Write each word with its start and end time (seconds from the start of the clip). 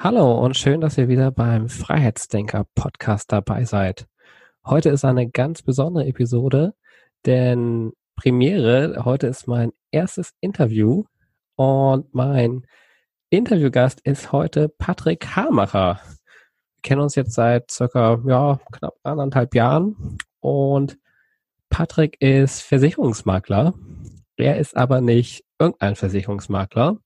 Hallo 0.00 0.32
und 0.44 0.56
schön, 0.56 0.80
dass 0.80 0.96
ihr 0.96 1.08
wieder 1.08 1.32
beim 1.32 1.68
Freiheitsdenker 1.68 2.68
Podcast 2.76 3.32
dabei 3.32 3.64
seid. 3.64 4.06
Heute 4.64 4.90
ist 4.90 5.04
eine 5.04 5.28
ganz 5.28 5.62
besondere 5.62 6.06
Episode, 6.06 6.74
denn 7.26 7.90
Premiere, 8.14 9.04
heute 9.04 9.26
ist 9.26 9.48
mein 9.48 9.72
erstes 9.90 10.34
Interview 10.40 11.02
und 11.56 12.14
mein 12.14 12.64
Interviewgast 13.28 14.00
ist 14.02 14.30
heute 14.30 14.68
Patrick 14.68 15.34
Hamacher. 15.34 16.00
Wir 16.04 16.82
kennen 16.82 17.00
uns 17.00 17.16
jetzt 17.16 17.32
seit 17.32 17.68
circa, 17.68 18.22
ja, 18.24 18.60
knapp 18.70 18.94
anderthalb 19.02 19.52
Jahren 19.56 20.16
und 20.38 20.96
Patrick 21.70 22.22
ist 22.22 22.60
Versicherungsmakler. 22.60 23.74
Er 24.36 24.58
ist 24.58 24.76
aber 24.76 25.00
nicht 25.00 25.44
irgendein 25.58 25.96
Versicherungsmakler, 25.96 26.98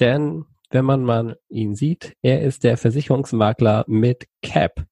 denn 0.00 0.46
wenn 0.72 0.84
man 0.84 1.04
mal 1.04 1.38
ihn 1.48 1.74
sieht. 1.74 2.16
Er 2.22 2.42
ist 2.42 2.64
der 2.64 2.76
Versicherungsmakler 2.76 3.84
mit 3.86 4.26
CAP. 4.42 4.86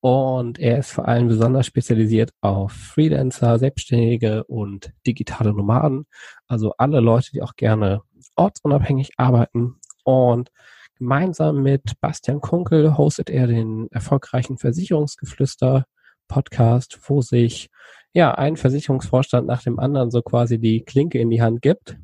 Und 0.00 0.58
er 0.58 0.78
ist 0.78 0.92
vor 0.92 1.08
allem 1.08 1.26
besonders 1.26 1.66
spezialisiert 1.66 2.30
auf 2.40 2.70
Freelancer, 2.70 3.58
Selbstständige 3.58 4.44
und 4.44 4.92
digitale 5.06 5.52
Nomaden. 5.52 6.06
Also 6.46 6.74
alle 6.78 7.00
Leute, 7.00 7.30
die 7.32 7.42
auch 7.42 7.56
gerne 7.56 8.02
ortsunabhängig 8.36 9.12
arbeiten. 9.16 9.76
Und 10.04 10.50
gemeinsam 10.98 11.62
mit 11.62 11.98
Bastian 12.00 12.40
Kunkel 12.40 12.96
hostet 12.96 13.30
er 13.30 13.46
den 13.46 13.88
erfolgreichen 13.90 14.58
Versicherungsgeflüster 14.58 15.86
Podcast, 16.28 17.00
wo 17.06 17.22
sich 17.22 17.70
ja 18.12 18.34
ein 18.34 18.56
Versicherungsvorstand 18.56 19.46
nach 19.46 19.62
dem 19.62 19.78
anderen 19.78 20.10
so 20.10 20.22
quasi 20.22 20.58
die 20.58 20.84
Klinke 20.84 21.18
in 21.18 21.30
die 21.30 21.42
Hand 21.42 21.62
gibt 21.62 21.96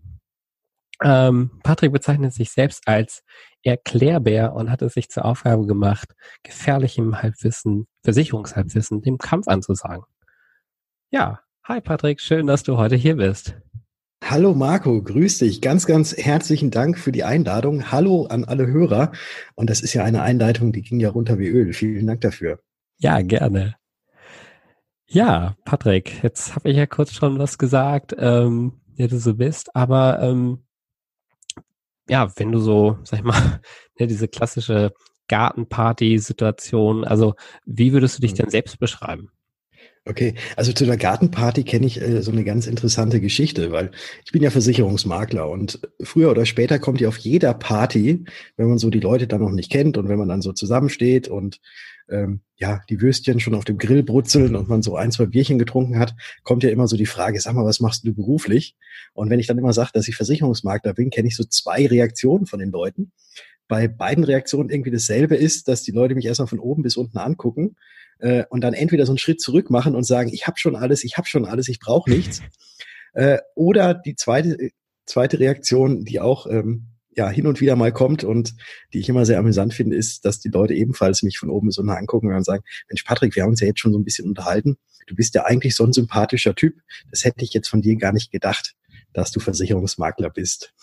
ähm, 1.04 1.50
Patrick 1.62 1.92
bezeichnet 1.92 2.32
sich 2.32 2.50
selbst 2.50 2.86
als 2.86 3.22
Erklärbär 3.62 4.54
und 4.54 4.70
hat 4.70 4.82
es 4.82 4.94
sich 4.94 5.08
zur 5.08 5.24
Aufgabe 5.24 5.66
gemacht, 5.66 6.14
gefährlichem 6.42 7.22
Halbwissen, 7.22 7.86
Versicherungshalbwissen 8.02 9.02
dem 9.02 9.18
Kampf 9.18 9.48
anzusagen. 9.48 10.04
Ja, 11.10 11.40
hi 11.64 11.80
Patrick, 11.80 12.20
schön, 12.20 12.46
dass 12.46 12.62
du 12.62 12.76
heute 12.76 12.96
hier 12.96 13.16
bist. 13.16 13.56
Hallo 14.24 14.54
Marco, 14.54 15.02
grüß 15.02 15.38
dich. 15.38 15.60
Ganz, 15.60 15.84
ganz 15.84 16.16
herzlichen 16.16 16.70
Dank 16.70 16.98
für 16.98 17.12
die 17.12 17.24
Einladung. 17.24 17.90
Hallo 17.90 18.26
an 18.26 18.44
alle 18.44 18.66
Hörer. 18.66 19.12
Und 19.56 19.68
das 19.68 19.80
ist 19.80 19.94
ja 19.94 20.04
eine 20.04 20.22
Einleitung, 20.22 20.72
die 20.72 20.82
ging 20.82 21.00
ja 21.00 21.10
runter 21.10 21.38
wie 21.38 21.48
Öl. 21.48 21.72
Vielen 21.72 22.06
Dank 22.06 22.20
dafür. 22.20 22.60
Ja, 22.98 23.20
gerne. 23.20 23.74
Ja, 25.06 25.56
Patrick, 25.64 26.22
jetzt 26.22 26.54
habe 26.54 26.70
ich 26.70 26.76
ja 26.76 26.86
kurz 26.86 27.12
schon 27.12 27.38
was 27.38 27.58
gesagt, 27.58 28.14
ähm, 28.16 28.80
wer 28.96 29.08
du 29.08 29.18
so 29.18 29.34
bist, 29.34 29.74
aber 29.76 30.22
ähm, 30.22 30.64
ja, 32.08 32.30
wenn 32.36 32.52
du 32.52 32.58
so, 32.58 32.98
sag 33.04 33.20
ich 33.20 33.24
mal, 33.24 33.60
ne, 33.98 34.06
diese 34.06 34.28
klassische 34.28 34.92
Gartenparty-Situation, 35.28 37.04
also 37.04 37.34
wie 37.64 37.92
würdest 37.92 38.18
du 38.18 38.22
dich 38.22 38.32
mhm. 38.32 38.36
denn 38.36 38.50
selbst 38.50 38.78
beschreiben? 38.78 39.30
Okay, 40.04 40.34
also 40.56 40.72
zu 40.72 40.84
der 40.84 40.96
Gartenparty 40.96 41.62
kenne 41.62 41.86
ich 41.86 42.00
äh, 42.00 42.22
so 42.22 42.32
eine 42.32 42.42
ganz 42.42 42.66
interessante 42.66 43.20
Geschichte, 43.20 43.70
weil 43.70 43.92
ich 44.24 44.32
bin 44.32 44.42
ja 44.42 44.50
Versicherungsmakler 44.50 45.48
und 45.48 45.80
früher 46.02 46.32
oder 46.32 46.44
später 46.44 46.80
kommt 46.80 47.00
ja 47.00 47.06
auf 47.06 47.18
jeder 47.18 47.54
Party, 47.54 48.24
wenn 48.56 48.68
man 48.68 48.78
so 48.78 48.90
die 48.90 48.98
Leute 48.98 49.28
dann 49.28 49.42
noch 49.42 49.52
nicht 49.52 49.70
kennt 49.70 49.96
und 49.96 50.08
wenn 50.08 50.18
man 50.18 50.28
dann 50.28 50.42
so 50.42 50.52
zusammensteht 50.52 51.28
und 51.28 51.60
ähm, 52.08 52.40
ja, 52.56 52.80
die 52.88 53.00
Würstchen 53.00 53.40
schon 53.40 53.54
auf 53.54 53.64
dem 53.64 53.78
Grill 53.78 54.02
brutzeln 54.02 54.54
und 54.54 54.68
man 54.68 54.82
so 54.82 54.96
ein, 54.96 55.10
zwei 55.10 55.26
Bierchen 55.26 55.58
getrunken 55.58 55.98
hat, 55.98 56.14
kommt 56.42 56.62
ja 56.62 56.70
immer 56.70 56.86
so 56.86 56.96
die 56.96 57.06
Frage, 57.06 57.40
sag 57.40 57.54
mal, 57.54 57.64
was 57.64 57.80
machst 57.80 58.06
du 58.06 58.14
beruflich? 58.14 58.76
Und 59.14 59.30
wenn 59.30 59.40
ich 59.40 59.46
dann 59.46 59.58
immer 59.58 59.72
sage, 59.72 59.90
dass 59.94 60.08
ich 60.08 60.16
Versicherungsmakler 60.16 60.94
bin, 60.94 61.10
kenne 61.10 61.28
ich 61.28 61.36
so 61.36 61.44
zwei 61.44 61.86
Reaktionen 61.86 62.46
von 62.46 62.60
den 62.60 62.70
Leuten. 62.70 63.12
Bei 63.68 63.88
beiden 63.88 64.24
Reaktionen 64.24 64.70
irgendwie 64.70 64.90
dasselbe 64.90 65.34
ist, 65.36 65.68
dass 65.68 65.82
die 65.82 65.92
Leute 65.92 66.14
mich 66.14 66.26
erstmal 66.26 66.48
von 66.48 66.60
oben 66.60 66.82
bis 66.82 66.96
unten 66.96 67.18
angucken 67.18 67.76
äh, 68.18 68.44
und 68.50 68.62
dann 68.62 68.74
entweder 68.74 69.06
so 69.06 69.12
einen 69.12 69.18
Schritt 69.18 69.40
zurück 69.40 69.70
machen 69.70 69.94
und 69.94 70.04
sagen, 70.04 70.30
ich 70.32 70.46
habe 70.46 70.58
schon 70.58 70.76
alles, 70.76 71.04
ich 71.04 71.16
habe 71.16 71.26
schon 71.26 71.44
alles, 71.44 71.68
ich 71.68 71.78
brauche 71.78 72.10
nichts. 72.10 72.40
Äh, 73.14 73.40
oder 73.54 73.92
die 73.92 74.14
zweite, 74.14 74.70
zweite 75.04 75.38
Reaktion, 75.38 76.02
die 76.06 76.18
auch 76.18 76.46
ähm, 76.46 76.91
ja 77.14 77.28
hin 77.28 77.46
und 77.46 77.60
wieder 77.60 77.76
mal 77.76 77.92
kommt 77.92 78.24
und 78.24 78.54
die 78.92 79.00
ich 79.00 79.08
immer 79.08 79.26
sehr 79.26 79.38
amüsant 79.38 79.74
finde, 79.74 79.96
ist, 79.96 80.24
dass 80.24 80.40
die 80.40 80.48
Leute 80.48 80.74
ebenfalls 80.74 81.22
mich 81.22 81.38
von 81.38 81.50
oben 81.50 81.68
bis 81.68 81.78
unten 81.78 81.90
angucken 81.90 82.32
und 82.32 82.44
sagen, 82.44 82.64
Mensch, 82.88 83.02
Patrick, 83.04 83.36
wir 83.36 83.42
haben 83.42 83.50
uns 83.50 83.60
ja 83.60 83.66
jetzt 83.66 83.80
schon 83.80 83.92
so 83.92 83.98
ein 83.98 84.04
bisschen 84.04 84.28
unterhalten. 84.28 84.76
Du 85.06 85.14
bist 85.14 85.34
ja 85.34 85.44
eigentlich 85.44 85.74
so 85.74 85.84
ein 85.84 85.92
sympathischer 85.92 86.54
Typ. 86.54 86.80
Das 87.10 87.24
hätte 87.24 87.44
ich 87.44 87.52
jetzt 87.52 87.68
von 87.68 87.82
dir 87.82 87.96
gar 87.96 88.12
nicht 88.12 88.30
gedacht, 88.30 88.74
dass 89.12 89.32
du 89.32 89.40
Versicherungsmakler 89.40 90.30
bist. 90.30 90.74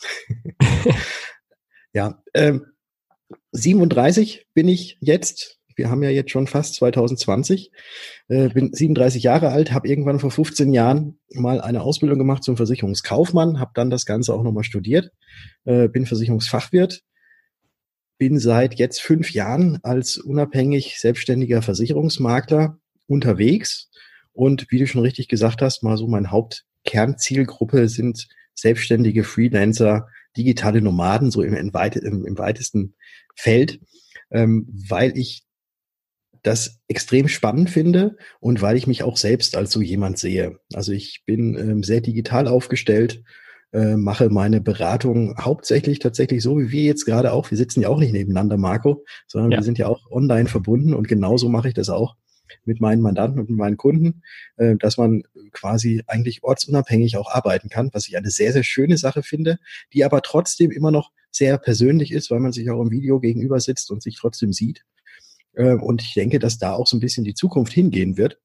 ja, 1.94 2.22
ähm, 2.34 2.66
37 3.52 4.48
bin 4.54 4.68
ich 4.68 4.98
jetzt 5.02 5.59
wir 5.80 5.90
haben 5.90 6.04
ja 6.04 6.10
jetzt 6.10 6.30
schon 6.30 6.46
fast 6.46 6.76
2020. 6.76 7.72
Äh, 8.28 8.50
bin 8.50 8.74
37 8.74 9.24
Jahre 9.24 9.50
alt, 9.50 9.72
habe 9.72 9.88
irgendwann 9.88 10.20
vor 10.20 10.30
15 10.30 10.74
Jahren 10.74 11.18
mal 11.34 11.62
eine 11.62 11.82
Ausbildung 11.82 12.20
gemacht 12.20 12.44
zum 12.44 12.58
Versicherungskaufmann, 12.58 13.60
habe 13.60 13.72
dann 13.74 13.90
das 13.90 14.06
Ganze 14.06 14.34
auch 14.34 14.44
nochmal 14.44 14.66
studiert, 14.66 15.12
äh, 15.64 15.88
bin 15.88 16.06
Versicherungsfachwirt, 16.06 17.02
bin 18.18 18.40
seit 18.40 18.78
jetzt 18.78 19.02
fünf 19.02 19.32
Jahren 19.32 19.80
als 19.82 20.18
unabhängig 20.18 21.00
selbstständiger 21.00 21.62
Versicherungsmakler 21.62 22.78
unterwegs. 23.08 23.90
Und 24.34 24.70
wie 24.70 24.80
du 24.80 24.86
schon 24.86 25.02
richtig 25.02 25.30
gesagt 25.30 25.62
hast, 25.62 25.82
mal 25.82 25.98
so 25.98 26.08
mein 26.08 26.30
Hauptkernzielgruppe 26.30 27.88
sind 27.88 28.28
selbstständige 28.54 29.24
Freelancer, 29.24 30.10
digitale 30.36 30.82
Nomaden, 30.82 31.32
so 31.32 31.42
im, 31.42 31.54
im, 31.54 31.74
weitesten 31.74 32.96
Feld, 33.34 33.80
ähm, 34.30 34.68
weil 34.90 35.18
ich 35.18 35.46
das 36.44 36.80
extrem 36.88 37.28
spannend 37.28 37.70
finde 37.70 38.18
und 38.40 38.62
weil 38.62 38.78
ich 38.78 38.88
mich 38.88 39.04
auch 39.04 39.18
selbst 39.18 39.56
als 39.56 39.72
so 39.72 39.82
jemand 39.82 40.18
sehe. 40.18 40.60
Also 40.74 40.92
ich 40.92 41.24
bin 41.26 41.56
ähm, 41.56 41.84
sehr 41.84 42.02
digital 42.02 42.48
aufgestellt, 42.48 43.24
äh, 43.72 43.96
mache 43.96 44.30
meine 44.30 44.62
Beratung 44.62 45.36
hauptsächlich 45.40 46.00
tatsächlich 46.00 46.42
so, 46.42 46.58
wie 46.60 46.72
wir 46.72 46.84
jetzt 46.84 47.06
gerade 47.06 47.34
auch. 47.34 47.52
Wir 47.52 47.58
sitzen 47.58 47.82
ja 47.82 47.90
auch 47.90 48.00
nicht 48.00 48.14
nebeneinander, 48.14 48.58
Marco, 48.58 49.06
sondern 49.28 49.52
ja. 49.52 49.58
wir 49.58 49.64
sind 49.64 49.78
ja 49.78 49.88
auch 49.88 50.10
online 50.12 50.50
verbunden 50.50 50.94
und 50.94 51.08
genauso 51.08 51.50
mache 51.50 51.68
ich 51.68 51.74
das 51.74 51.90
auch 51.90 52.16
mit 52.66 52.82
meinen 52.82 53.02
Mandanten 53.02 53.40
und 53.40 53.50
mit 53.50 53.60
meinen 53.60 53.78
Kunden, 53.78 54.24
äh, 54.58 54.76
dass 54.78 54.98
man 54.98 55.24
quasi 55.52 56.04
eigentlich 56.08 56.44
ortsunabhängig 56.44 57.18
auch 57.18 57.32
arbeiten 57.32 57.70
kann, 57.70 57.90
was 57.94 58.08
ich 58.08 58.18
eine 58.18 58.32
sehr, 58.32 58.54
sehr 58.54 58.64
schöne 58.64 58.98
Sache 58.98 59.24
finde, 59.24 59.60
die 59.94 60.04
aber 60.04 60.22
trotzdem 60.22 60.72
immer 60.72 60.92
noch 60.92 61.12
sehr 61.32 61.58
persönlich 61.58 62.12
ist, 62.12 62.32
weil 62.32 62.40
man 62.40 62.52
sich 62.52 62.70
auch 62.70 62.82
im 62.82 62.92
Video 62.92 63.20
gegenüber 63.20 63.60
sitzt 63.60 63.92
und 63.92 64.02
sich 64.02 64.18
trotzdem 64.20 64.52
sieht. 64.52 64.84
Ähm, 65.60 65.84
und 65.84 66.02
ich 66.02 66.14
denke, 66.14 66.40
dass 66.40 66.58
da 66.58 66.74
auch 66.74 66.88
so 66.88 66.98
ein 66.98 67.02
bisschen 67.02 67.26
die 67.26 67.36
Zukunft 67.36 67.74
hingehen 67.74 68.18
wird, 68.18 68.40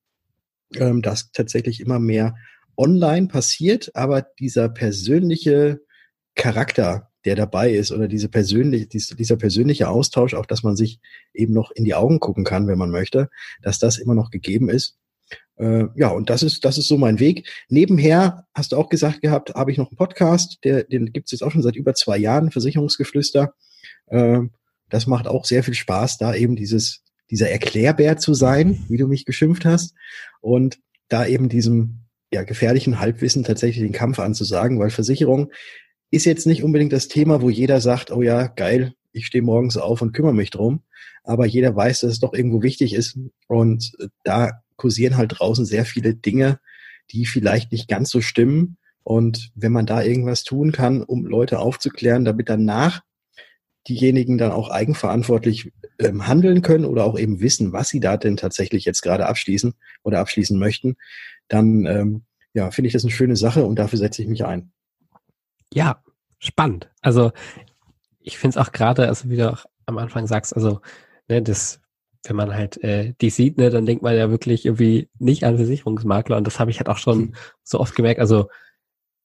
ähm, 0.75 1.01
dass 1.01 1.31
tatsächlich 1.31 1.81
immer 1.81 2.01
mehr 2.01 2.35
online 2.77 3.29
passiert, 3.29 3.95
aber 3.95 4.27
dieser 4.41 4.69
persönliche 4.69 5.81
Charakter, 6.35 7.11
der 7.25 7.37
dabei 7.37 7.71
ist 7.71 7.93
oder 7.93 8.09
diese 8.09 8.29
persönliche, 8.29 8.87
dieser 8.89 9.37
persönliche 9.37 9.89
Austausch, 9.89 10.35
auch 10.35 10.45
dass 10.45 10.65
man 10.65 10.75
sich 10.75 11.01
eben 11.33 11.55
noch 11.55 11.71
in 11.71 11.85
die 11.85 11.95
Augen 11.95 12.19
gucken 12.19 12.45
kann, 12.45 12.67
wenn 12.67 12.79
man 12.79 12.91
möchte, 12.91 13.31
dass 13.63 13.79
das 13.79 13.99
immer 13.99 14.15
noch 14.15 14.31
gegeben 14.31 14.69
ist. 14.69 14.99
Äh, 15.57 15.85
ja, 15.95 16.09
und 16.09 16.29
das 16.31 16.43
ist, 16.43 16.65
das 16.65 16.79
ist 16.79 16.89
so 16.89 16.99
mein 16.99 17.21
Weg. 17.21 17.49
Nebenher, 17.69 18.45
hast 18.53 18.73
du 18.73 18.77
auch 18.77 18.89
gesagt 18.89 19.23
gehabt, 19.23 19.55
habe 19.55 19.71
ich 19.71 19.79
noch 19.79 19.89
einen 19.89 19.97
Podcast, 19.97 20.59
der, 20.65 20.83
den 20.83 21.13
gibt 21.13 21.29
es 21.29 21.33
jetzt 21.33 21.43
auch 21.43 21.53
schon 21.53 21.63
seit 21.63 21.77
über 21.77 21.95
zwei 21.95 22.19
Jahren, 22.19 22.51
Versicherungsgeflüster. 22.51 23.55
Äh, 24.07 24.41
das 24.91 25.07
macht 25.07 25.29
auch 25.29 25.45
sehr 25.45 25.63
viel 25.63 25.75
Spaß, 25.75 26.19
da 26.19 26.35
eben 26.35 26.57
dieses, 26.57 27.04
dieser 27.31 27.51
Erklärbär 27.51 28.17
zu 28.17 28.35
sein, 28.35 28.85
wie 28.89 28.97
du 28.97 29.07
mich 29.07 29.25
geschimpft 29.25 29.65
hast, 29.65 29.95
und 30.41 30.79
da 31.09 31.27
eben 31.27 31.49
diesem 31.49 32.05
ja, 32.33 32.43
gefährlichen 32.43 33.01
Halbwissen 33.01 33.45
tatsächlich 33.45 33.85
den 33.85 33.93
Kampf 33.93 34.19
anzusagen, 34.19 34.79
weil 34.79 34.91
Versicherung 34.91 35.51
ist 36.11 36.27
jetzt 36.27 36.47
nicht 36.47 36.63
unbedingt 36.63 36.93
das 36.93 37.09
Thema, 37.09 37.43
wo 37.43 37.51
jeder 37.51 37.81
sagt, 37.81 38.11
oh 38.11 38.23
ja, 38.23 38.47
geil, 38.47 38.95
ich 39.13 39.27
stehe 39.27 39.43
morgens 39.43 39.77
auf 39.77 40.03
und 40.03 40.13
kümmere 40.13 40.35
mich 40.35 40.51
drum. 40.51 40.83
Aber 41.23 41.47
jeder 41.47 41.75
weiß, 41.75 42.01
dass 42.01 42.13
es 42.13 42.21
doch 42.21 42.35
irgendwo 42.35 42.63
wichtig 42.63 42.95
ist. 42.95 43.19
Und 43.47 43.93
da 44.25 44.51
kursieren 44.77 45.17
halt 45.17 45.39
draußen 45.39 45.65
sehr 45.65 45.85
viele 45.85 46.15
Dinge, 46.15 46.59
die 47.11 47.27
vielleicht 47.27 47.73
nicht 47.73 47.89
ganz 47.89 48.11
so 48.11 48.21
stimmen. 48.21 48.77
Und 49.03 49.53
wenn 49.55 49.73
man 49.73 49.87
da 49.87 50.03
irgendwas 50.03 50.45
tun 50.45 50.73
kann, 50.73 51.03
um 51.03 51.25
Leute 51.27 51.61
aufzuklären, 51.61 52.25
damit 52.25 52.49
danach 52.49 53.03
diejenigen 53.89 54.39
dann 54.39 54.53
auch 54.53 54.71
eigenverantwortlich 54.71 55.73
ähm, 55.99 56.27
handeln 56.27 56.63
können 56.63 56.85
oder 56.85 57.05
auch 57.05 57.19
eben 57.19 57.41
wissen, 57.41 57.73
was 57.73 57.89
sie 57.89 58.01
da 58.01 58.17
denn 58.17 58.37
tatsächlich 58.37 58.85
jetzt 58.85 59.03
gerade 59.03 59.27
abschließen 59.27 59.75
oder 60.03 60.21
abschließen 60.21 60.59
möchten, 60.59 60.97
dann 61.49 61.87
ähm, 61.87 62.25
ja, 62.53 62.71
finde 62.71 62.87
ich 62.89 62.93
das 62.93 63.05
eine 63.05 63.13
schöne 63.13 63.37
Sache 63.37 63.65
und 63.65 63.79
dafür 63.79 63.99
setze 63.99 64.23
ich 64.23 64.29
mich 64.29 64.45
ein. 64.45 64.73
Ja, 65.73 66.03
spannend. 66.39 66.91
Also 67.01 67.33
ich 68.21 68.39
finde 68.39 68.59
es 68.59 68.67
auch 68.67 68.73
gerade, 68.73 69.09
also 69.09 69.29
wie 69.29 69.37
du 69.37 69.53
auch 69.53 69.67
am 69.87 69.99
Anfang 69.99 70.27
sagst, 70.27 70.55
also 70.55 70.81
ne, 71.29 71.43
das, 71.43 71.81
wenn 72.25 72.37
man 72.37 72.55
halt 72.55 72.83
äh, 72.83 73.13
die 73.21 73.31
sieht, 73.31 73.59
ne, 73.59 73.71
dann 73.71 73.87
denkt 73.87 74.03
man 74.03 74.17
ja 74.17 74.31
wirklich 74.31 74.65
irgendwie 74.65 75.09
nicht 75.19 75.45
an 75.45 75.57
Versicherungsmakler 75.57 76.37
und 76.37 76.47
das 76.47 76.59
habe 76.59 76.71
ich 76.71 76.79
halt 76.79 76.89
auch 76.89 76.99
schon 76.99 77.19
hm. 77.19 77.35
so 77.63 77.81
oft 77.81 77.95
gemerkt. 77.95 78.21
Also 78.21 78.49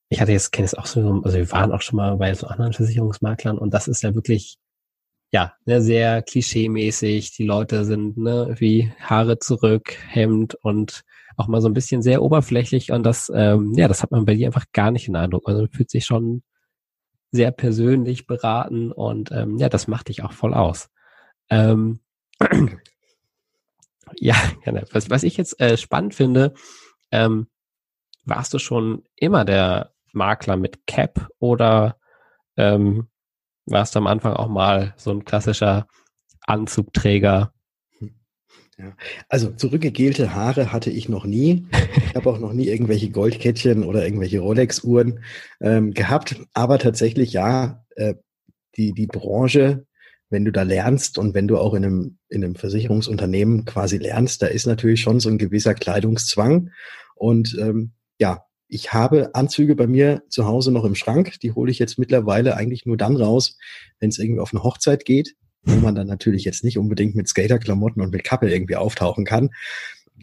ich 0.10 0.19
hatte 0.22 0.31
jetzt, 0.31 0.51
kenne 0.51 0.65
es 0.65 0.74
auch 0.74 0.88
so, 0.88 1.22
also 1.24 1.38
wir 1.38 1.51
waren 1.51 1.72
auch 1.72 1.81
schon 1.81 1.98
mal 1.98 2.18
bei 2.18 2.33
so 2.33 2.48
anderen 2.48 2.74
Versicherungsmaklern 2.74 3.57
und 3.57 3.74
das 3.74 3.88
ist 3.88 4.01
ja 4.01 4.15
wirklich 4.15 4.57
ja, 5.31 5.54
ne, 5.66 5.81
sehr 5.81 6.22
klischee-mäßig. 6.22 7.36
Die 7.36 7.46
Leute 7.46 7.86
sind 7.86 8.18
ne, 8.18 8.56
wie 8.58 8.92
Haare 9.00 9.40
zurück, 9.40 9.96
Hemd 10.08 10.56
und 10.56 11.04
auch 11.38 11.48
mal 11.48 11.62
so 11.62 11.70
ein 11.70 11.74
bisschen 11.74 12.02
sehr 12.02 12.22
oberflächlich 12.22 12.92
und 12.92 13.04
das, 13.04 13.31
ähm, 13.34 13.74
ja, 13.76 13.88
das 13.88 14.04
hat 14.04 14.12
man 14.12 14.26
bei 14.26 14.36
dir 14.36 14.48
einfach 14.48 14.66
gar 14.74 14.92
nicht 14.92 15.08
in 15.08 15.16
Eindruck. 15.16 15.48
Also 15.48 15.62
man 15.62 15.72
fühlt 15.72 15.90
sich 15.90 16.06
schon 16.06 16.44
sehr 17.31 17.52
persönlich 17.52 18.28
beraten 18.28 18.92
und 18.92 19.31
ähm, 19.31 19.58
ja, 19.58 19.70
das 19.70 19.88
macht 19.88 20.10
dich 20.10 20.24
auch 20.24 20.34
voll 20.34 20.54
aus. 20.54 20.90
Ähm, 21.50 22.00
ja, 24.16 24.36
gerne. 24.64 24.86
Was, 24.92 25.10
was 25.10 25.24
ich 25.24 25.38
jetzt 25.38 25.60
äh, 25.62 25.78
spannend 25.78 26.16
finde, 26.16 26.54
ähm, 27.12 27.48
warst 28.25 28.54
du 28.54 28.60
schon 28.60 29.04
immer 29.16 29.46
der 29.46 29.94
Makler 30.12 30.58
mit 30.58 30.88
Cap 30.88 31.30
oder 31.40 31.98
ähm, 32.58 33.09
warst 33.69 33.95
du 33.95 34.00
am 34.00 34.07
Anfang 34.07 34.33
auch 34.33 34.48
mal 34.48 34.94
so 34.98 35.12
ein 35.12 35.25
klassischer 35.25 35.88
Anzugträger? 36.42 37.54
Ja. 38.77 38.94
Also 39.27 39.51
zurückgegelte 39.51 40.33
Haare 40.33 40.71
hatte 40.71 40.89
ich 40.89 41.10
noch 41.10 41.25
nie. 41.25 41.68
Ich 42.07 42.16
habe 42.16 42.30
auch 42.30 42.39
noch 42.39 42.54
nie 42.54 42.68
irgendwelche 42.68 43.10
Goldkettchen 43.10 43.83
oder 43.83 44.06
irgendwelche 44.06 44.39
Rolex-Uhren 44.39 45.19
ähm, 45.60 45.94
gehabt. 45.94 46.38
Aber 46.54 46.80
tatsächlich 46.80 47.33
ja, 47.33 47.83
äh, 47.95 48.16
die, 48.77 48.94
die 48.94 49.07
Branche, 49.07 49.86
wenn 50.30 50.45
du 50.45 50.51
da 50.51 50.63
lernst 50.63 51.18
und 51.18 51.33
wenn 51.33 51.48
du 51.48 51.57
auch 51.57 51.74
in 51.74 51.83
einem, 51.83 52.18
in 52.30 52.44
einem 52.44 52.56
Versicherungsunternehmen 52.56 53.65
quasi 53.65 53.98
lernst, 53.98 54.42
da 54.42 54.48
ist 54.48 54.65
natürlich 54.65 55.01
schon 55.01 55.19
so 55.19 55.30
ein 55.30 55.38
gewisser 55.38 55.74
Kleidungszwang. 55.74 56.72
Und 57.15 57.57
ähm, 57.60 57.92
ja, 58.18 58.45
ich 58.69 58.94
habe 58.94 59.36
Anzüge 59.36 59.75
bei 59.75 59.88
mir 59.88 60.24
zu 60.30 60.45
Hause 60.45 60.71
noch 60.71 60.86
im 60.86 60.95
Schrank. 60.95 61.39
Die 61.42 61.51
hole 61.51 61.71
ich 61.71 61.80
jetzt 61.80 62.00
mittlerweile 62.00 62.56
eigentlich 62.56 62.86
nur 62.86 62.98
dann 62.98 63.18
raus, 63.18 63.57
wenn 64.00 64.10
es 64.10 64.19
irgendwie 64.19 64.39
auf 64.39 64.54
eine 64.54 64.63
Hochzeit 64.63 65.04
geht 65.04 65.36
wo 65.63 65.75
man 65.75 65.95
dann 65.95 66.07
natürlich 66.07 66.45
jetzt 66.45 66.63
nicht 66.63 66.77
unbedingt 66.77 67.16
mit 67.16 67.27
Skaterklamotten 67.27 68.01
und 68.01 68.12
mit 68.12 68.24
Kappe 68.24 68.51
irgendwie 68.51 68.75
auftauchen 68.75 69.25
kann. 69.25 69.50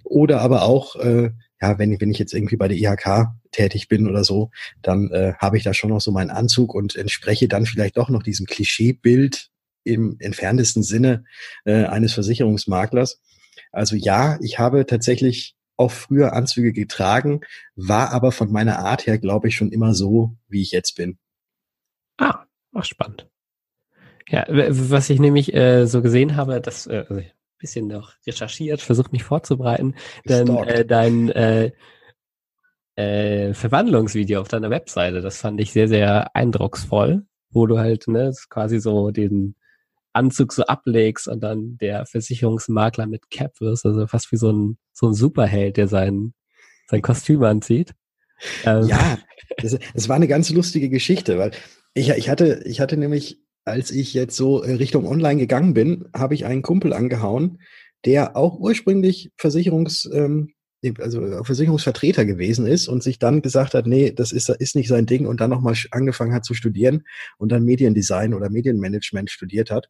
Oder 0.04 0.40
aber 0.40 0.62
auch, 0.62 0.96
äh, 0.96 1.31
ja, 1.60 1.78
wenn, 1.78 2.00
wenn 2.00 2.10
ich 2.10 2.19
jetzt 2.19 2.34
irgendwie 2.34 2.56
bei 2.56 2.69
der 2.69 2.76
IHK 2.76 3.28
tätig 3.50 3.88
bin 3.88 4.08
oder 4.08 4.25
so, 4.25 4.50
dann 4.82 5.10
äh, 5.10 5.34
habe 5.38 5.56
ich 5.56 5.64
da 5.64 5.72
schon 5.75 5.90
noch 5.90 6.00
so 6.00 6.10
meinen 6.10 6.31
Anzug 6.31 6.75
und 6.75 6.96
entspreche 6.96 7.49
dann 7.49 7.66
vielleicht 7.66 7.96
doch 7.96 8.08
noch 8.08 8.22
diesem 8.22 8.46
Klischeebild 8.46 9.50
im 9.84 10.16
entferntesten 10.19 10.82
Sinne 10.82 11.25
äh, 11.64 11.84
eines 11.84 12.12
Versicherungsmaklers. 12.12 13.20
Also 13.72 13.96
ja, 13.96 14.38
ich 14.42 14.58
habe 14.58 14.84
tatsächlich 14.87 15.54
auch 15.76 15.90
früher 15.90 16.32
Anzüge 16.32 16.73
getragen, 16.73 17.40
war 17.75 18.12
aber 18.12 18.32
von 18.32 18.50
meiner 18.50 18.78
Art 18.78 19.06
her, 19.06 19.19
glaube 19.19 19.49
ich, 19.49 19.56
schon 19.56 19.73
immer 19.73 19.94
so, 19.94 20.37
wie 20.49 20.62
ich 20.62 20.73
jetzt 20.73 20.96
bin. 20.96 21.19
Ah, 22.19 22.44
auch 22.73 22.84
spannend. 22.84 23.28
Ja, 24.28 24.44
was 24.49 25.08
ich 25.11 25.20
nämlich 25.20 25.55
äh, 25.55 25.87
so 25.87 26.02
gesehen 26.02 26.37
habe, 26.37 26.61
das 26.61 26.87
äh, 26.87 27.05
also 27.08 27.14
ein 27.14 27.31
bisschen 27.58 27.87
noch 27.87 28.14
recherchiert, 28.26 28.81
versucht 28.81 29.12
mich 29.12 29.23
vorzubereiten, 29.23 29.94
denn 30.25 30.49
äh, 30.49 30.84
dein 30.84 31.31
äh, 31.31 31.73
äh, 32.96 33.55
Verwandlungsvideo 33.55 34.40
auf 34.40 34.49
deiner 34.49 34.70
Webseite, 34.70 35.20
das 35.20 35.40
fand 35.40 35.61
ich 35.61 35.73
sehr, 35.73 35.88
sehr 35.88 36.34
eindrucksvoll, 36.34 37.25
wo 37.50 37.67
du 37.67 37.78
halt 37.78 38.08
ne, 38.08 38.34
quasi 38.49 38.81
so 38.81 39.11
den 39.11 39.55
Anzug 40.16 40.52
so 40.52 40.64
ablegst 40.64 41.28
und 41.28 41.40
dann 41.40 41.78
der 41.78 42.06
Versicherungsmakler 42.06 43.06
mit 43.06 43.30
Cap 43.30 43.60
wirst, 43.60 43.86
also 43.86 44.06
fast 44.06 44.32
wie 44.32 44.36
so 44.36 44.50
ein, 44.50 44.78
so 44.92 45.06
ein 45.08 45.14
Superheld, 45.14 45.76
der 45.76 45.88
sein, 45.88 46.34
sein 46.88 47.02
Kostüm 47.02 47.42
anzieht. 47.44 47.94
Ähm. 48.64 48.86
Ja, 48.86 49.18
es 49.94 50.08
war 50.08 50.16
eine 50.16 50.28
ganz 50.28 50.50
lustige 50.50 50.88
Geschichte, 50.88 51.38
weil 51.38 51.52
ich, 51.94 52.10
ich 52.10 52.28
hatte, 52.28 52.62
ich 52.66 52.80
hatte 52.80 52.96
nämlich 52.96 53.40
als 53.66 53.90
ich 53.90 54.14
jetzt 54.14 54.36
so 54.36 54.62
äh, 54.62 54.72
Richtung 54.74 55.06
Online 55.06 55.40
gegangen 55.40 55.74
bin, 55.74 56.06
habe 56.14 56.34
ich 56.34 56.46
einen 56.46 56.62
Kumpel 56.62 56.92
angehauen, 56.92 57.58
der 58.04 58.36
auch 58.36 58.58
ursprünglich 58.58 59.32
Versicherungs, 59.36 60.08
ähm, 60.12 60.52
also 61.00 61.42
Versicherungsvertreter 61.42 62.24
gewesen 62.24 62.66
ist 62.66 62.86
und 62.86 63.02
sich 63.02 63.18
dann 63.18 63.42
gesagt 63.42 63.74
hat, 63.74 63.88
nee, 63.88 64.12
das 64.12 64.30
ist, 64.30 64.48
ist 64.48 64.76
nicht 64.76 64.88
sein 64.88 65.06
Ding 65.06 65.26
und 65.26 65.40
dann 65.40 65.50
nochmal 65.50 65.74
angefangen 65.90 66.32
hat 66.32 66.44
zu 66.44 66.54
studieren 66.54 67.02
und 67.38 67.50
dann 67.50 67.64
Mediendesign 67.64 68.34
oder 68.34 68.50
Medienmanagement 68.50 69.30
studiert 69.30 69.72
hat 69.72 69.88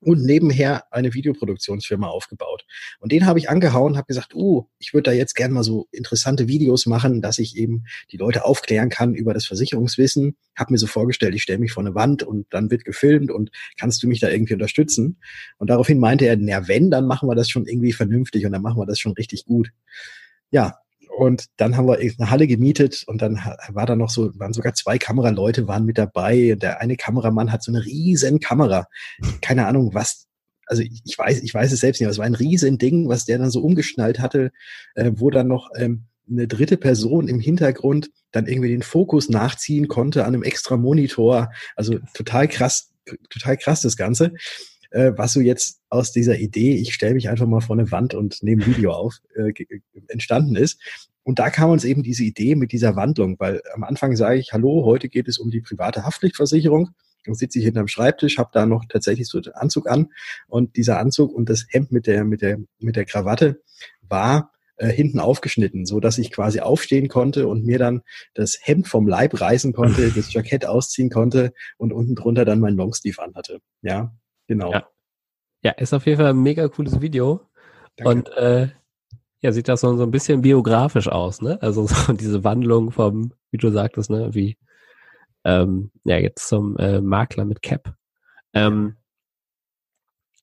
und 0.00 0.22
nebenher 0.22 0.84
eine 0.92 1.14
Videoproduktionsfirma 1.14 2.06
aufgebaut. 2.06 2.64
Und 3.00 3.12
den 3.12 3.26
habe 3.26 3.38
ich 3.38 3.48
angehauen, 3.48 3.96
habe 3.96 4.06
gesagt, 4.06 4.34
uh, 4.34 4.66
ich 4.78 4.94
würde 4.94 5.10
da 5.10 5.12
jetzt 5.12 5.34
gern 5.34 5.52
mal 5.52 5.62
so 5.62 5.88
interessante 5.90 6.48
Videos 6.48 6.86
machen, 6.86 7.22
dass 7.22 7.38
ich 7.38 7.56
eben 7.56 7.84
die 8.12 8.16
Leute 8.16 8.44
aufklären 8.44 8.88
kann 8.90 9.14
über 9.14 9.34
das 9.34 9.46
Versicherungswissen. 9.46 10.36
Habe 10.56 10.72
mir 10.72 10.78
so 10.78 10.86
vorgestellt, 10.86 11.34
ich 11.34 11.42
stelle 11.42 11.58
mich 11.58 11.72
vor 11.72 11.82
eine 11.82 11.94
Wand 11.94 12.22
und 12.22 12.46
dann 12.50 12.70
wird 12.70 12.84
gefilmt 12.84 13.30
und 13.30 13.50
kannst 13.78 14.02
du 14.02 14.08
mich 14.08 14.20
da 14.20 14.28
irgendwie 14.28 14.54
unterstützen? 14.54 15.18
Und 15.58 15.70
daraufhin 15.70 15.98
meinte 15.98 16.26
er, 16.26 16.36
na 16.36 16.68
wenn, 16.68 16.90
dann 16.90 17.06
machen 17.06 17.28
wir 17.28 17.34
das 17.34 17.48
schon 17.48 17.66
irgendwie 17.66 17.92
vernünftig 17.92 18.46
und 18.46 18.52
dann 18.52 18.62
machen 18.62 18.78
wir 18.78 18.86
das 18.86 18.98
schon 18.98 19.12
richtig 19.12 19.44
gut. 19.44 19.70
Ja, 20.50 20.78
und 21.16 21.46
dann 21.56 21.78
haben 21.78 21.88
wir 21.88 21.98
eine 21.98 22.30
Halle 22.30 22.46
gemietet 22.46 23.04
und 23.06 23.22
dann 23.22 23.40
war 23.70 23.86
da 23.86 23.96
noch 23.96 24.10
so, 24.10 24.38
waren 24.38 24.52
sogar 24.52 24.74
zwei 24.74 24.98
Kameraleute 24.98 25.66
waren 25.66 25.86
mit 25.86 25.96
dabei. 25.96 26.56
Der 26.60 26.82
eine 26.82 26.96
Kameramann 26.96 27.50
hat 27.50 27.62
so 27.62 27.72
eine 27.72 27.86
riesen 27.86 28.38
Kamera. 28.38 28.86
Keine 29.40 29.66
Ahnung, 29.66 29.94
was, 29.94 30.26
also 30.66 30.82
ich 30.82 31.16
weiß, 31.16 31.42
ich 31.42 31.54
weiß 31.54 31.72
es 31.72 31.80
selbst 31.80 32.00
nicht, 32.00 32.06
aber 32.06 32.12
es 32.12 32.18
war 32.18 32.26
ein 32.26 32.34
riesen 32.34 32.76
Ding, 32.76 33.08
was 33.08 33.24
der 33.24 33.38
dann 33.38 33.50
so 33.50 33.62
umgeschnallt 33.62 34.20
hatte, 34.20 34.52
äh, 34.94 35.10
wo 35.14 35.30
dann 35.30 35.48
noch 35.48 35.70
ähm, 35.76 36.04
eine 36.28 36.46
dritte 36.48 36.76
Person 36.76 37.28
im 37.28 37.40
Hintergrund 37.40 38.10
dann 38.32 38.46
irgendwie 38.46 38.68
den 38.68 38.82
Fokus 38.82 39.30
nachziehen 39.30 39.88
konnte 39.88 40.26
an 40.26 40.34
einem 40.34 40.42
extra 40.42 40.76
Monitor. 40.76 41.50
Also 41.76 41.98
total 42.12 42.46
krass, 42.46 42.90
total 43.30 43.56
krass 43.56 43.80
das 43.80 43.96
Ganze 43.96 44.32
äh, 44.96 45.12
was 45.16 45.34
so 45.34 45.40
jetzt 45.40 45.82
aus 45.90 46.10
dieser 46.10 46.38
Idee, 46.38 46.74
ich 46.74 46.94
stelle 46.94 47.14
mich 47.14 47.28
einfach 47.28 47.46
mal 47.46 47.60
vor 47.60 47.76
eine 47.76 47.90
Wand 47.90 48.14
und 48.14 48.42
nehme 48.42 48.66
Video 48.66 48.92
auf, 48.92 49.18
äh, 49.34 49.52
entstanden 50.08 50.56
ist. 50.56 50.80
Und 51.22 51.38
da 51.38 51.50
kam 51.50 51.70
uns 51.70 51.84
eben 51.84 52.02
diese 52.02 52.24
Idee 52.24 52.54
mit 52.54 52.72
dieser 52.72 52.96
Wandlung, 52.96 53.36
weil 53.38 53.60
am 53.74 53.84
Anfang 53.84 54.16
sage 54.16 54.38
ich, 54.38 54.52
hallo, 54.52 54.84
heute 54.86 55.08
geht 55.08 55.28
es 55.28 55.38
um 55.38 55.50
die 55.50 55.60
private 55.60 56.04
Haftpflichtversicherung. 56.04 56.90
Dann 57.26 57.34
sitze 57.34 57.58
ich 57.58 57.64
hinterm 57.66 57.88
Schreibtisch, 57.88 58.38
habe 58.38 58.50
da 58.52 58.64
noch 58.64 58.84
tatsächlich 58.88 59.28
so 59.28 59.40
den 59.40 59.52
Anzug 59.52 59.90
an 59.90 60.08
und 60.46 60.76
dieser 60.76 60.98
Anzug 60.98 61.32
und 61.32 61.50
das 61.50 61.66
Hemd 61.68 61.92
mit 61.92 62.06
der 62.06 62.24
mit 62.24 62.40
der 62.40 62.58
mit 62.78 62.96
der 62.96 63.04
Krawatte 63.04 63.60
war 64.00 64.52
äh, 64.76 64.88
hinten 64.88 65.18
aufgeschnitten, 65.18 65.84
so 65.84 66.00
dass 66.00 66.18
ich 66.18 66.30
quasi 66.30 66.60
aufstehen 66.60 67.08
konnte 67.08 67.48
und 67.48 67.66
mir 67.66 67.78
dann 67.78 68.02
das 68.34 68.58
Hemd 68.62 68.86
vom 68.88 69.08
Leib 69.08 69.38
reißen 69.38 69.72
konnte, 69.72 70.10
das 70.16 70.32
Jackett 70.32 70.64
ausziehen 70.64 71.10
konnte 71.10 71.52
und 71.76 71.92
unten 71.92 72.14
drunter 72.14 72.44
dann 72.44 72.60
mein 72.60 72.76
Longsleeve 72.76 73.20
anhatte. 73.20 73.58
Ja, 73.82 74.14
Genau. 74.46 74.72
Ja. 74.72 74.86
ja, 75.62 75.72
ist 75.72 75.92
auf 75.92 76.06
jeden 76.06 76.18
Fall 76.18 76.30
ein 76.30 76.42
mega 76.42 76.68
cooles 76.68 77.00
Video. 77.00 77.40
Danke. 77.96 78.10
Und 78.10 78.36
äh, 78.36 78.68
ja, 79.40 79.52
sieht 79.52 79.68
das 79.68 79.80
so, 79.80 79.96
so 79.96 80.02
ein 80.02 80.10
bisschen 80.10 80.42
biografisch 80.42 81.08
aus, 81.08 81.40
ne? 81.42 81.60
Also 81.62 81.86
so 81.86 82.12
diese 82.12 82.44
Wandlung 82.44 82.90
vom, 82.90 83.32
wie 83.50 83.58
du 83.58 83.70
sagtest, 83.70 84.10
ne, 84.10 84.34
wie 84.34 84.56
ähm, 85.44 85.90
ja, 86.04 86.16
jetzt 86.18 86.48
zum 86.48 86.76
äh, 86.78 87.00
Makler 87.00 87.44
mit 87.44 87.62
Cap. 87.62 87.94
Ähm, 88.52 88.96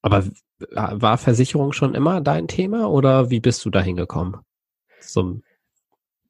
aber 0.02 0.26
war 0.70 1.18
Versicherung 1.18 1.74
schon 1.74 1.96
immer 1.96 2.22
dein 2.22 2.48
Thema 2.48 2.90
oder 2.90 3.30
wie 3.30 3.40
bist 3.40 3.66
du 3.66 3.70
da 3.70 3.82
hingekommen 3.82 4.38
zum 5.02 5.44